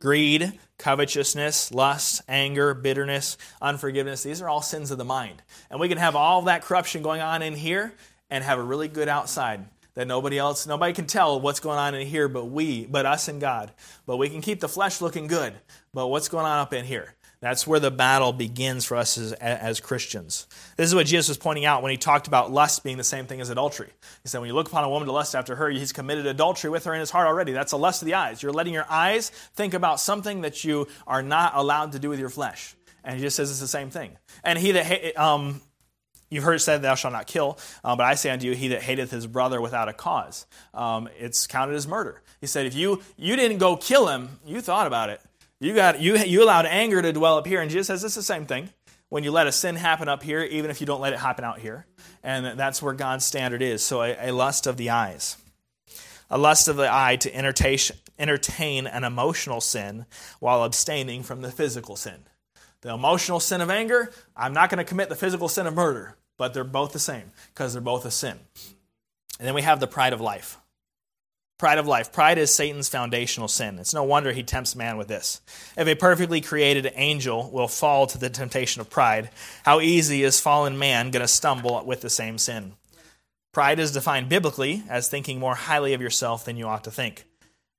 Greed, 0.01 0.59
covetousness, 0.79 1.73
lust, 1.73 2.23
anger, 2.27 2.73
bitterness, 2.73 3.37
unforgiveness, 3.61 4.23
these 4.23 4.41
are 4.41 4.49
all 4.49 4.63
sins 4.63 4.91
of 4.91 4.97
the 4.97 5.05
mind. 5.05 5.43
And 5.71 5.79
we 5.79 5.89
can 5.89 5.99
have 5.99 6.17
all 6.17 6.43
that 6.43 6.63
corruption 6.63 7.03
going 7.03 7.21
on 7.21 7.43
in 7.43 7.55
here 7.55 7.93
and 8.31 8.43
have 8.43 8.59
a 8.59 8.63
really 8.63 8.89
good 8.89 9.09
outside 9.09 9.67
that 9.95 10.07
nobody 10.07 10.39
else, 10.39 10.67
nobody 10.67 10.93
can 10.93 11.07
tell 11.07 11.41
what's 11.41 11.61
going 11.61 11.79
on 11.79 11.95
in 11.95 12.07
here 12.07 12.29
but 12.29 12.47
we, 12.47 12.87
but 12.87 13.07
us 13.07 13.29
and 13.29 13.41
God. 13.41 13.73
But 14.07 14.17
we 14.17 14.29
can 14.29 14.41
keep 14.41 14.61
the 14.61 14.69
flesh 14.69 15.01
looking 15.01 15.27
good. 15.27 15.55
But 15.93 16.09
what's 16.09 16.29
going 16.29 16.47
on 16.47 16.59
up 16.59 16.73
in 16.73 16.85
here? 16.85 17.15
That's 17.41 17.67
where 17.67 17.81
the 17.81 17.91
battle 17.91 18.35
begins 18.35 18.85
for 18.85 18.99
us 18.99 19.17
as, 19.17 19.33
as, 19.33 19.81
Christians. 19.81 20.47
This 20.77 20.87
is 20.87 20.95
what 20.95 21.07
Jesus 21.07 21.29
was 21.29 21.39
pointing 21.39 21.65
out 21.65 21.83
when 21.83 21.91
he 21.91 21.97
talked 21.97 22.27
about 22.27 22.53
lust 22.53 22.85
being 22.85 22.99
the 22.99 23.05
same 23.05 23.25
thing 23.25 23.41
as 23.41 23.49
adultery. 23.49 23.89
He 24.23 24.29
said, 24.29 24.41
when 24.41 24.49
you 24.49 24.55
look 24.55 24.69
upon 24.69 24.85
a 24.85 24.91
woman 24.91 25.07
to 25.07 25.13
lust 25.13 25.35
after 25.35 25.57
her, 25.57 25.71
he's 25.71 25.91
committed 25.91 26.27
adultery 26.27 26.69
with 26.69 26.85
her 26.85 26.93
in 26.93 27.01
his 27.01 27.11
heart 27.11 27.27
already. 27.27 27.53
That's 27.53 27.73
a 27.73 27.79
lust 27.79 28.03
of 28.03 28.07
the 28.07 28.15
eyes. 28.15 28.43
You're 28.43 28.53
letting 28.53 28.75
your 28.75 28.85
eyes 28.91 29.31
think 29.31 29.73
about 29.73 30.01
something 30.01 30.43
that 30.43 30.65
you 30.65 30.87
are 31.07 31.23
not 31.23 31.53
allowed 31.57 31.93
to 31.93 31.99
do 31.99 32.11
with 32.11 32.21
your 32.21 32.29
flesh. 32.29 32.77
And 33.05 33.17
he 33.17 33.23
just 33.23 33.37
says 33.37 33.51
it's 33.51 33.61
the 33.61 33.67
same 33.67 33.89
thing. 33.89 34.19
And 34.45 34.59
he 34.59 34.73
that, 34.73 35.19
um, 35.19 35.63
You've 36.31 36.45
heard 36.45 36.55
it 36.55 36.61
said, 36.61 36.83
Thou 36.83 36.95
shalt 36.95 37.13
not 37.13 37.27
kill, 37.27 37.59
uh, 37.83 37.97
but 37.97 38.07
I 38.07 38.15
say 38.15 38.31
unto 38.31 38.47
you, 38.47 38.55
he 38.55 38.69
that 38.69 38.83
hateth 38.83 39.11
his 39.11 39.27
brother 39.27 39.61
without 39.61 39.89
a 39.89 39.93
cause, 39.93 40.47
um, 40.73 41.09
it's 41.19 41.47
counted 41.49 41.75
as 41.75 41.89
murder. 41.89 42.23
He 42.41 42.47
said, 42.47 42.67
If 42.67 42.75
you, 42.75 43.03
you 43.17 43.35
didn't 43.35 43.59
go 43.59 43.77
kill 43.77 44.07
him, 44.07 44.39
you 44.47 44.61
thought 44.61 44.87
about 44.87 45.11
it. 45.11 45.21
You, 45.59 45.75
got, 45.75 46.01
you, 46.01 46.17
you 46.17 46.43
allowed 46.43 46.67
anger 46.67 47.03
to 47.03 47.13
dwell 47.13 47.37
up 47.37 47.47
here. 47.47 47.61
And 47.61 47.71
Jesus 47.71 47.89
says 47.89 48.05
it's 48.05 48.15
the 48.15 48.23
same 48.23 48.47
thing. 48.47 48.71
When 49.11 49.25
you 49.25 49.33
let 49.33 49.49
a 49.49 49.53
sin 49.53 49.75
happen 49.75 50.09
up 50.09 50.23
here, 50.23 50.41
even 50.43 50.71
if 50.71 50.81
you 50.81 50.87
don't 50.87 51.01
let 51.01 51.13
it 51.13 51.19
happen 51.19 51.45
out 51.45 51.59
here. 51.59 51.85
And 52.23 52.59
that's 52.59 52.81
where 52.81 52.95
God's 52.95 53.25
standard 53.25 53.61
is. 53.61 53.83
So 53.83 54.03
a, 54.03 54.31
a 54.31 54.33
lust 54.33 54.67
of 54.67 54.77
the 54.77 54.91
eyes. 54.91 55.37
A 56.31 56.39
lust 56.39 56.69
of 56.69 56.77
the 56.77 56.89
eye 56.91 57.17
to 57.17 57.35
entertain, 57.35 57.79
entertain 58.19 58.87
an 58.87 59.03
emotional 59.03 59.61
sin 59.61 60.07
while 60.39 60.63
abstaining 60.63 61.25
from 61.25 61.43
the 61.43 61.51
physical 61.51 61.97
sin. 61.97 62.25
The 62.83 62.95
emotional 62.95 63.41
sin 63.41 63.61
of 63.61 63.69
anger, 63.69 64.13
I'm 64.37 64.55
not 64.55 64.71
going 64.71 64.79
to 64.79 64.85
commit 64.85 65.09
the 65.09 65.17
physical 65.17 65.49
sin 65.49 65.67
of 65.67 65.75
murder 65.75 66.17
but 66.41 66.55
they're 66.55 66.65
both 66.65 66.95
the 66.95 66.99
same 66.99 67.33
because 67.53 67.75
they're 67.75 67.83
both 67.83 68.07
a 68.07 68.11
sin. 68.11 68.39
And 69.39 69.47
then 69.47 69.53
we 69.53 69.61
have 69.61 69.79
the 69.79 69.87
pride 69.87 70.15
of 70.15 70.23
life. 70.23 70.57
Pride 71.59 71.77
of 71.77 71.87
life. 71.87 72.13
Pride 72.13 72.39
is 72.39 72.51
Satan's 72.51 72.89
foundational 72.89 73.47
sin. 73.47 73.79
It's 73.79 73.93
no 73.93 74.05
wonder 74.05 74.33
he 74.33 74.43
tempts 74.43 74.75
man 74.75 74.97
with 74.97 75.07
this. 75.07 75.43
If 75.77 75.87
a 75.87 75.95
perfectly 75.95 76.41
created 76.41 76.91
angel 76.95 77.51
will 77.51 77.69
fall 77.69 78.07
to 78.07 78.17
the 78.17 78.31
temptation 78.31 78.81
of 78.81 78.89
pride, 78.89 79.29
how 79.67 79.83
easy 79.83 80.23
is 80.23 80.41
fallen 80.41 80.79
man 80.79 81.11
going 81.11 81.21
to 81.21 81.29
stumble 81.29 81.85
with 81.85 82.01
the 82.01 82.09
same 82.09 82.39
sin? 82.39 82.73
Pride 83.53 83.79
is 83.79 83.93
defined 83.93 84.31
biblically 84.31 84.83
as 84.89 85.09
thinking 85.09 85.39
more 85.39 85.57
highly 85.57 85.93
of 85.93 86.01
yourself 86.01 86.47
than 86.47 86.57
you 86.57 86.67
ought 86.67 86.85
to 86.85 86.91
think. 86.91 87.27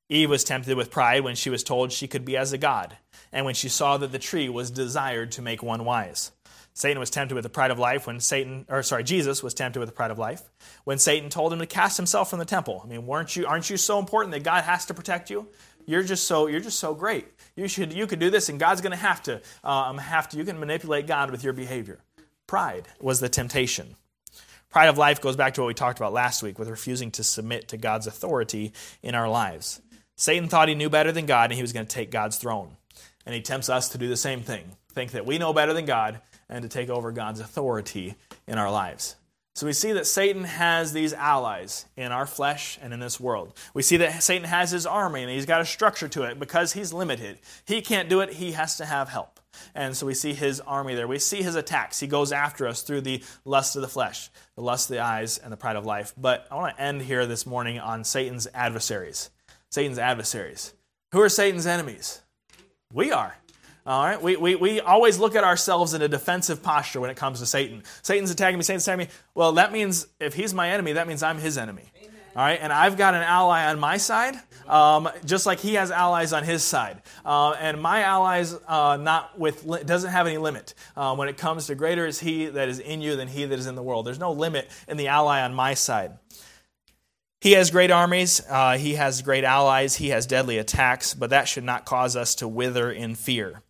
Eve 0.08 0.30
was 0.30 0.44
tempted 0.44 0.78
with 0.78 0.92
pride 0.92 1.24
when 1.24 1.36
she 1.36 1.50
was 1.50 1.64
told 1.64 1.92
she 1.92 2.08
could 2.08 2.26
be 2.26 2.38
as 2.38 2.54
a 2.54 2.60
god, 2.60 2.98
and 3.32 3.44
when 3.44 3.56
she 3.56 3.70
saw 3.70 3.98
that 3.98 4.12
the 4.12 4.20
tree 4.20 4.50
was 4.50 4.70
desired 4.70 5.32
to 5.32 5.42
make 5.42 5.64
one 5.64 5.84
wise. 5.84 6.32
Satan 6.74 7.00
was 7.00 7.10
tempted 7.10 7.36
with 7.36 7.44
the 7.44 7.50
pride 7.50 7.72
of 7.72 7.80
life 7.80 8.08
when 8.08 8.20
Satan, 8.20 8.66
or 8.70 8.82
sorry, 8.82 9.04
Jesus 9.04 9.44
was 9.44 9.54
tempted 9.54 9.80
with 9.80 9.90
the 9.90 9.96
pride 9.96 10.12
of 10.12 10.18
life 10.18 10.44
when 10.84 10.98
Satan 10.98 11.30
told 11.30 11.52
him 11.52 11.60
to 11.60 11.66
cast 11.66 11.98
himself 11.98 12.30
from 12.30 12.40
the 12.40 12.46
temple. 12.46 12.82
I 12.84 12.88
mean, 12.88 13.06
weren't 13.06 13.36
you, 13.36 13.46
aren't 13.46 13.70
you 13.70 13.78
so 13.78 14.00
important 14.00 14.32
that 14.34 14.44
God 14.44 14.64
has 14.64 14.86
to 14.86 14.94
protect 14.94 15.30
you? 15.30 15.48
You're 15.86 16.04
just 16.04 16.26
so, 16.26 16.48
you're 16.48 16.62
just 16.62 16.80
so 16.80 16.94
great. 16.94 17.28
You 17.56 17.68
should, 17.68 17.92
you 17.92 18.08
could 18.08 18.20
do 18.20 18.30
this, 18.30 18.50
and 18.50 18.60
God's 18.60 18.82
going 18.82 18.92
to 18.92 18.98
have 18.98 19.22
to, 19.24 19.42
um, 19.64 19.98
have 19.98 20.30
to. 20.30 20.38
You 20.38 20.46
can 20.46 20.60
manipulate 20.60 21.08
God 21.08 21.32
with 21.32 21.44
your 21.44 21.54
behavior. 21.54 22.00
Pride 22.48 22.88
was 23.00 23.20
the 23.20 23.30
temptation. 23.30 23.96
Pride 24.70 24.88
of 24.88 24.98
life 24.98 25.20
goes 25.20 25.36
back 25.36 25.54
to 25.56 25.62
what 25.62 25.68
we 25.68 25.74
talked 25.74 26.00
about 26.00 26.14
last 26.14 26.42
week 26.42 26.58
with 26.58 26.70
refusing 26.70 27.12
to 27.12 27.24
submit 27.24 27.68
to 27.70 27.78
God's 27.78 28.08
authority 28.08 28.72
in 29.04 29.16
our 29.16 29.28
lives. 29.28 29.82
Satan 30.16 30.48
thought 30.48 30.70
he 30.70 30.76
knew 30.76 30.90
better 30.90 31.12
than 31.12 31.26
God, 31.26 31.52
and 31.52 31.56
he 31.56 31.62
was 31.62 31.74
going 31.74 31.86
to 31.86 31.94
take 31.94 32.12
God's 32.12 32.38
throne. 32.38 32.78
And 33.26 33.36
he 33.36 33.42
tempts 33.42 33.70
us 33.70 33.90
to 33.90 33.98
do 33.98 34.08
the 34.08 34.16
same 34.16 34.42
thing. 34.42 34.72
Think 34.94 35.12
that 35.12 35.26
we 35.26 35.38
know 35.38 35.52
better 35.52 35.74
than 35.74 35.86
God, 35.86 36.22
and 36.52 36.62
to 36.62 36.70
take 36.70 36.90
over 36.90 37.12
God's 37.12 37.40
authority 37.40 38.16
in 38.48 38.58
our 38.58 38.70
lives. 38.70 39.16
So 39.56 39.66
we 39.66 39.74
see 39.74 39.92
that 39.94 40.08
Satan 40.08 40.46
has 40.46 40.94
these 40.94 41.14
allies 41.14 41.86
in 41.98 42.12
our 42.12 42.26
flesh 42.26 42.80
and 42.82 42.94
in 42.94 43.00
this 43.00 43.20
world. 43.20 43.58
We 43.74 43.82
see 43.82 43.98
that 43.98 44.24
Satan 44.24 44.48
has 44.48 44.72
his 44.72 44.86
army 44.86 45.24
and 45.24 45.32
he's 45.32 45.46
got 45.46 45.60
a 45.60 45.66
structure 45.66 46.08
to 46.10 46.24
it 46.24 46.40
because 46.40 46.72
he's 46.72 46.94
limited. 46.94 47.40
He 47.66 47.82
can't 47.82 48.08
do 48.08 48.22
it, 48.22 48.34
he 48.34 48.54
has 48.54 48.78
to 48.78 48.86
have 48.86 49.10
help. 49.10 49.40
And 49.76 49.96
so 49.96 50.06
we 50.06 50.14
see 50.14 50.34
his 50.34 50.62
army 50.62 50.96
there. 50.96 51.08
We 51.08 51.20
see 51.20 51.42
his 51.42 51.56
attacks. 51.56 52.00
He 52.00 52.08
goes 52.08 52.32
after 52.32 52.66
us 52.66 52.82
through 52.84 53.02
the 53.02 53.22
lust 53.44 53.76
of 53.76 53.82
the 53.82 53.90
flesh, 53.90 54.30
the 54.56 54.62
lust 54.62 54.90
of 54.90 54.96
the 54.96 55.04
eyes, 55.04 55.38
and 55.38 55.52
the 55.52 55.58
pride 55.58 55.76
of 55.76 55.86
life. 55.86 56.14
But 56.18 56.48
I 56.50 56.56
want 56.56 56.78
to 56.78 56.82
end 56.82 57.02
here 57.02 57.26
this 57.26 57.46
morning 57.46 57.78
on 57.78 58.06
Satan's 58.06 58.48
adversaries. 58.54 59.30
Satan's 59.70 60.00
adversaries. 60.00 60.74
Who 61.12 61.20
are 61.20 61.30
Satan's 61.30 61.68
enemies? 61.68 62.22
We 62.94 63.12
are. 63.12 63.36
All 63.84 64.04
right, 64.04 64.22
we, 64.22 64.36
we, 64.36 64.56
we 64.56 64.80
always 64.80 65.18
look 65.18 65.36
at 65.36 65.44
ourselves 65.44 65.96
in 65.96 66.04
a 66.04 66.08
defensive 66.08 66.62
posture 66.62 67.00
when 67.00 67.10
it 67.10 67.18
comes 67.18 67.40
to 67.40 67.48
Satan. 67.48 67.82
Satan's 68.04 68.30
attacking 68.30 68.60
me, 68.60 68.64
Satan's 68.64 68.84
attacking 68.84 69.08
me. 69.08 69.12
Well, 69.34 69.54
that 69.54 69.72
means 69.72 70.08
if 70.20 70.36
he's 70.36 70.54
my 70.54 70.70
enemy, 70.70 70.94
that 70.94 71.08
means 71.08 71.24
I'm 71.24 71.40
his 71.40 71.58
enemy. 71.58 71.92
Amen. 71.98 72.12
All 72.36 72.44
right, 72.44 72.60
and 72.62 72.72
I've 72.72 72.96
got 72.96 73.16
an 73.16 73.24
ally 73.24 73.66
on 73.66 73.80
my 73.80 73.98
side, 73.98 74.36
um, 74.68 75.10
just 75.26 75.48
like 75.48 75.60
he 75.60 75.74
has 75.74 75.90
allies 75.90 76.32
on 76.32 76.44
his 76.44 76.64
side. 76.64 77.02
Uh, 77.26 77.52
and 77.60 77.82
my 77.82 78.04
allies 78.04 78.56
uh, 78.68 78.98
not 79.02 79.38
with 79.38 79.66
doesn't 79.86 80.12
have 80.12 80.28
any 80.28 80.38
limit 80.38 80.76
uh, 80.96 81.16
when 81.16 81.28
it 81.28 81.38
comes 81.38 81.66
to 81.66 81.76
greater 81.76 82.06
is 82.06 82.20
he 82.20 82.46
that 82.46 82.70
is 82.70 82.80
in 82.80 83.02
you 83.02 83.16
than 83.16 83.28
he 83.28 83.46
that 83.46 83.58
is 83.58 83.66
in 83.66 83.76
the 83.76 83.84
world. 83.84 84.06
There's 84.06 84.20
no 84.20 84.32
limit 84.32 84.70
in 84.88 84.96
the 84.96 85.08
ally 85.08 85.42
on 85.42 85.54
my 85.56 85.74
side. 85.74 86.20
He 87.42 87.54
has 87.54 87.72
great 87.72 87.90
armies, 87.90 88.40
uh, 88.48 88.78
he 88.78 88.94
has 88.94 89.24
great 89.24 89.44
allies, 89.44 89.96
he 89.96 90.10
has 90.10 90.28
deadly 90.28 90.60
attacks, 90.60 91.16
but 91.16 91.32
that 91.32 91.48
should 91.48 91.64
not 91.64 91.86
cause 91.86 92.16
us 92.16 92.36
to 92.36 92.48
wither 92.48 92.92
in 92.92 93.16
fear. 93.16 93.64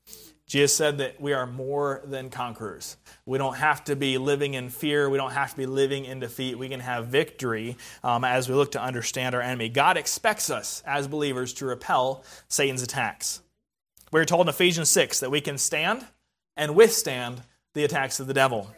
Jesus 0.52 0.76
said 0.76 0.98
that 0.98 1.22
we 1.22 1.32
are 1.32 1.48
more 1.48 2.02
than 2.04 2.30
conquerors. 2.30 2.98
We 3.26 3.38
don't 3.38 3.56
have 3.56 3.86
to 3.86 3.96
be 3.96 4.18
living 4.18 4.54
in 4.54 4.70
fear. 4.70 5.10
We 5.10 5.18
don't 5.18 5.32
have 5.32 5.52
to 5.52 5.56
be 5.56 5.66
living 5.66 6.04
in 6.04 6.20
defeat. 6.20 6.58
We 6.58 6.68
can 6.68 6.82
have 6.82 7.08
victory 7.08 7.78
um, 8.04 8.26
as 8.26 8.50
we 8.50 8.56
look 8.56 8.74
to 8.74 8.82
understand 8.82 9.34
our 9.34 9.40
enemy. 9.40 9.70
God 9.70 9.96
expects 9.96 10.50
us 10.50 10.84
as 10.86 11.08
believers 11.08 11.54
to 11.54 11.66
repel 11.66 12.26
Satan's 12.50 12.84
attacks. 12.84 13.40
We're 14.12 14.26
told 14.26 14.48
in 14.48 14.50
Ephesians 14.50 14.90
6 14.90 15.22
that 15.22 15.32
we 15.32 15.40
can 15.40 15.58
stand 15.58 16.06
and 16.58 16.76
withstand 16.76 17.44
the 17.74 17.86
attacks 17.86 18.20
of 18.20 18.28
the 18.28 18.34
devil. 18.34 18.76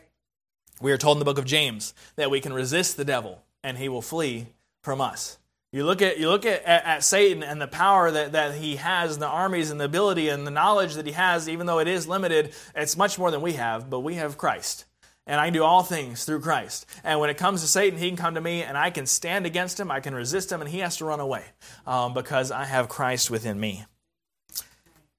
We 0.80 0.91
are 0.91 0.97
told 0.99 1.15
in 1.17 1.19
the 1.19 1.26
book 1.26 1.39
of 1.39 1.45
James 1.45 1.95
that 2.17 2.30
we 2.30 2.39
can 2.39 2.53
resist 2.53 2.97
the 2.97 3.03
devil 3.03 3.41
and 3.63 3.80
he 3.80 3.89
will 3.89 4.03
flee 4.03 4.45
from 4.84 5.01
us. 5.01 5.39
You 5.74 5.86
look 5.86 6.03
at 6.03 6.19
you 6.19 6.30
look 6.30 6.45
at, 6.45 6.63
at, 6.65 6.86
at, 6.86 7.03
Satan 7.03 7.41
and 7.41 7.59
the 7.59 7.67
power 7.67 8.11
that, 8.11 8.34
that 8.34 8.53
he 8.53 8.76
has, 8.76 9.13
and 9.13 9.21
the 9.24 9.28
armies 9.28 9.71
and 9.71 9.82
the 9.82 9.86
ability 9.86 10.30
and 10.30 10.45
the 10.45 10.51
knowledge 10.51 10.93
that 10.93 11.07
he 11.07 11.13
has, 11.13 11.49
even 11.49 11.65
though 11.65 11.80
it 11.80 11.88
is 11.88 12.07
limited, 12.07 12.53
it's 12.76 12.95
much 12.95 13.17
more 13.17 13.32
than 13.32 13.41
we 13.41 13.53
have, 13.53 13.89
but 13.89 14.01
we 14.01 14.13
have 14.13 14.38
Christ. 14.38 14.86
And 15.26 15.41
I 15.41 15.47
can 15.47 15.53
do 15.53 15.63
all 15.63 15.82
things 15.82 16.26
through 16.26 16.41
Christ. 16.41 16.86
And 17.03 17.19
when 17.19 17.32
it 17.32 17.38
comes 17.38 17.61
to 17.61 17.67
Satan, 17.67 17.97
he 17.97 18.07
can 18.07 18.17
come 18.17 18.36
to 18.36 18.41
me 18.41 18.61
and 18.61 18.78
I 18.78 18.91
can 18.91 19.07
stand 19.07 19.47
against 19.47 19.80
him, 19.80 19.89
I 19.89 19.99
can 19.99 20.13
resist 20.13 20.51
him, 20.51 20.61
and 20.61 20.69
he 20.69 20.80
has 20.80 20.97
to 20.97 21.05
run 21.05 21.19
away 21.19 21.43
um, 21.88 22.13
because 22.13 22.51
I 22.51 22.65
have 22.65 22.88
Christ 22.88 23.32
within 23.32 23.59
me. 23.59 23.86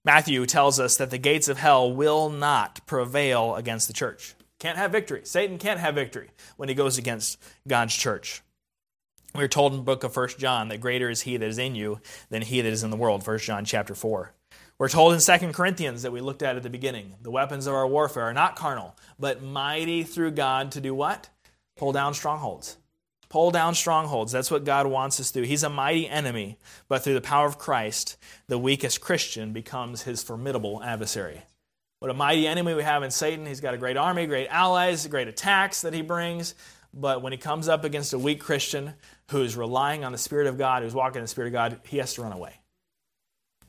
Matthew 0.04 0.46
tells 0.46 0.78
us 0.78 0.96
that 0.98 1.10
the 1.10 1.18
gates 1.18 1.48
of 1.48 1.58
hell 1.58 1.92
will 1.92 2.30
not 2.30 2.86
prevail 2.86 3.56
against 3.56 3.88
the 3.88 3.94
church. 3.94 4.34
Can't 4.60 4.78
have 4.78 4.92
victory. 4.92 5.22
Satan 5.24 5.58
can't 5.58 5.80
have 5.80 5.96
victory 5.96 6.30
when 6.56 6.68
he 6.68 6.76
goes 6.76 6.96
against 6.96 7.42
God's 7.66 7.96
church. 7.96 8.43
We're 9.36 9.48
told 9.48 9.72
in 9.72 9.78
the 9.78 9.84
book 9.84 10.04
of 10.04 10.16
1 10.16 10.28
John 10.38 10.68
that 10.68 10.80
greater 10.80 11.10
is 11.10 11.22
he 11.22 11.36
that 11.36 11.48
is 11.48 11.58
in 11.58 11.74
you 11.74 12.00
than 12.30 12.42
he 12.42 12.60
that 12.60 12.72
is 12.72 12.84
in 12.84 12.90
the 12.90 12.96
world, 12.96 13.26
1 13.26 13.38
John 13.38 13.64
chapter 13.64 13.92
4. 13.92 14.32
We're 14.78 14.88
told 14.88 15.12
in 15.12 15.18
2 15.18 15.52
Corinthians 15.52 16.02
that 16.02 16.12
we 16.12 16.20
looked 16.20 16.42
at 16.42 16.54
at 16.54 16.62
the 16.62 16.70
beginning, 16.70 17.16
the 17.20 17.32
weapons 17.32 17.66
of 17.66 17.74
our 17.74 17.86
warfare 17.86 18.22
are 18.24 18.32
not 18.32 18.54
carnal, 18.54 18.94
but 19.18 19.42
mighty 19.42 20.04
through 20.04 20.32
God 20.32 20.70
to 20.72 20.80
do 20.80 20.94
what? 20.94 21.30
Pull 21.76 21.90
down 21.90 22.14
strongholds. 22.14 22.76
Pull 23.28 23.50
down 23.50 23.74
strongholds. 23.74 24.30
That's 24.30 24.52
what 24.52 24.62
God 24.62 24.86
wants 24.86 25.18
us 25.18 25.32
to 25.32 25.40
do. 25.40 25.46
He's 25.46 25.64
a 25.64 25.68
mighty 25.68 26.08
enemy, 26.08 26.56
but 26.86 27.02
through 27.02 27.14
the 27.14 27.20
power 27.20 27.46
of 27.46 27.58
Christ, 27.58 28.16
the 28.46 28.58
weakest 28.58 29.00
Christian 29.00 29.52
becomes 29.52 30.02
his 30.02 30.22
formidable 30.22 30.80
adversary. 30.80 31.42
What 31.98 32.12
a 32.12 32.14
mighty 32.14 32.46
enemy 32.46 32.74
we 32.74 32.84
have 32.84 33.02
in 33.02 33.10
Satan. 33.10 33.46
He's 33.46 33.60
got 33.60 33.74
a 33.74 33.78
great 33.78 33.96
army, 33.96 34.26
great 34.26 34.46
allies, 34.48 35.08
great 35.08 35.26
attacks 35.26 35.80
that 35.80 35.94
he 35.94 36.02
brings. 36.02 36.54
But 36.96 37.22
when 37.22 37.32
he 37.32 37.38
comes 37.38 37.68
up 37.68 37.84
against 37.84 38.12
a 38.12 38.18
weak 38.18 38.40
Christian 38.40 38.94
who's 39.30 39.56
relying 39.56 40.04
on 40.04 40.12
the 40.12 40.18
Spirit 40.18 40.46
of 40.46 40.56
God, 40.56 40.82
who's 40.82 40.94
walking 40.94 41.18
in 41.18 41.24
the 41.24 41.28
Spirit 41.28 41.48
of 41.48 41.52
God, 41.52 41.80
he 41.84 41.98
has 41.98 42.14
to 42.14 42.22
run 42.22 42.32
away. 42.32 42.60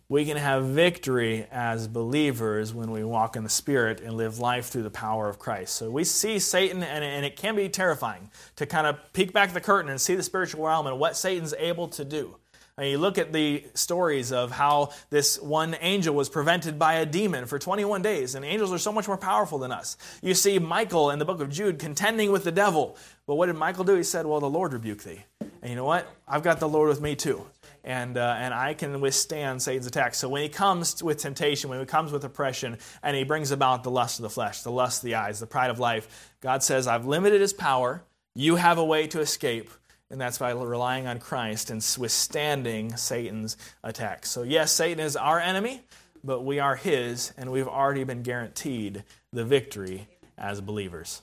We 0.08 0.24
can 0.26 0.38
have 0.38 0.66
victory 0.66 1.48
as 1.52 1.88
believers 1.88 2.72
when 2.72 2.92
we 2.92 3.04
walk 3.04 3.36
in 3.36 3.44
the 3.44 3.50
Spirit 3.50 4.02
and 4.02 4.16
live 4.16 4.38
life 4.38 4.68
through 4.68 4.84
the 4.84 4.92
power 4.92 5.28
of 5.28 5.40
Christ. 5.40 5.76
So 5.76 5.90
we 5.90 6.04
see 6.04 6.38
Satan, 6.38 6.84
and, 6.84 7.26
it 7.26 7.36
can 7.36 7.56
be 7.56 7.70
terrifying 7.70 8.30
to 8.58 8.68
kind 8.68 8.86
of 8.86 9.00
peek 9.14 9.34
back 9.34 9.54
the 9.54 9.62
curtain 9.62 9.90
and 9.90 10.00
see 10.00 10.14
the 10.14 10.22
spiritual 10.22 10.68
realm 10.68 10.86
and 10.86 11.00
what 11.00 11.18
Satan's 11.18 11.56
able 11.58 11.88
to 11.88 12.06
do. 12.06 12.36
And 12.78 12.90
you 12.90 12.98
look 12.98 13.18
at 13.18 13.32
the 13.32 13.64
stories 13.74 14.34
of 14.34 14.52
how 14.52 14.90
this 15.10 15.40
one 15.40 15.78
angel 15.80 16.14
was 16.14 16.28
prevented 16.28 16.78
by 16.78 16.96
a 16.96 17.06
demon 17.06 17.46
for 17.46 17.58
21 17.58 18.02
days, 18.02 18.36
and 18.36 18.44
angels 18.44 18.74
are 18.74 18.78
so 18.78 18.92
much 18.92 19.08
more 19.08 19.18
powerful 19.18 19.60
than 19.60 19.72
us. 19.72 19.96
You 20.22 20.34
see 20.34 20.60
Michael 20.60 21.10
in 21.10 21.20
the 21.20 21.24
book 21.24 21.40
of 21.40 21.50
Jude 21.50 21.80
contending 21.80 22.34
with 22.34 22.44
the 22.44 22.52
devil. 22.52 22.98
But 23.28 23.36
what 23.36 23.46
did 23.46 23.56
Michael 23.56 23.86
do? 23.86 23.96
He 23.96 24.04
said, 24.04 24.26
Well, 24.26 24.42
the 24.42 24.50
Lord 24.50 24.74
rebuke 24.74 25.04
thee. 25.04 25.24
And 25.40 25.70
you 25.70 25.78
know 25.78 25.86
what? 25.86 26.06
I've 26.28 26.44
got 26.44 26.60
the 26.60 26.68
Lord 26.68 26.90
with 26.90 27.00
me 27.00 27.16
too. 27.16 27.48
And, 27.86 28.18
uh, 28.18 28.36
and 28.38 28.54
I 28.54 28.74
can 28.74 29.00
withstand 29.00 29.62
Satan's 29.62 29.88
attacks. 29.88 30.18
So 30.18 30.28
when 30.28 30.42
he 30.42 30.50
comes 30.50 31.02
with 31.02 31.20
temptation, 31.20 31.70
when 31.70 31.80
he 31.80 31.86
comes 31.86 32.12
with 32.12 32.26
oppression, 32.26 32.78
and 33.02 33.16
he 33.16 33.24
brings 33.24 33.52
about 33.52 33.84
the 33.84 33.92
lust 33.92 34.20
of 34.20 34.24
the 34.24 34.30
flesh, 34.30 34.64
the 34.64 34.72
lust 34.72 35.02
of 35.02 35.06
the 35.08 35.16
eyes, 35.16 35.40
the 35.40 35.48
pride 35.48 35.70
of 35.70 35.80
life, 35.80 36.36
God 36.42 36.62
says, 36.62 36.88
I've 36.88 37.06
limited 37.06 37.40
his 37.40 37.54
power. 37.54 38.04
You 38.34 38.58
have 38.58 38.78
a 38.80 38.86
way 38.86 39.08
to 39.08 39.22
escape 39.22 39.70
and 40.10 40.20
that's 40.22 40.38
by 40.38 40.52
relying 40.52 41.08
on 41.08 41.20
Christ 41.20 41.70
and 41.70 41.86
withstanding 41.98 42.96
Satan's 42.96 43.58
attacks. 43.84 44.30
So, 44.30 44.44
yes, 44.44 44.72
Satan 44.72 45.04
is 45.04 45.16
our 45.16 45.40
enemy, 45.40 45.82
but 46.24 46.42
we 46.42 46.60
are 46.60 46.76
his, 46.76 47.34
and 47.38 47.52
we've 47.52 47.68
already 47.68 48.04
been 48.04 48.24
guaranteed 48.24 49.04
the 49.34 49.46
victory 49.46 50.08
as 50.38 50.62
believers. 50.62 51.14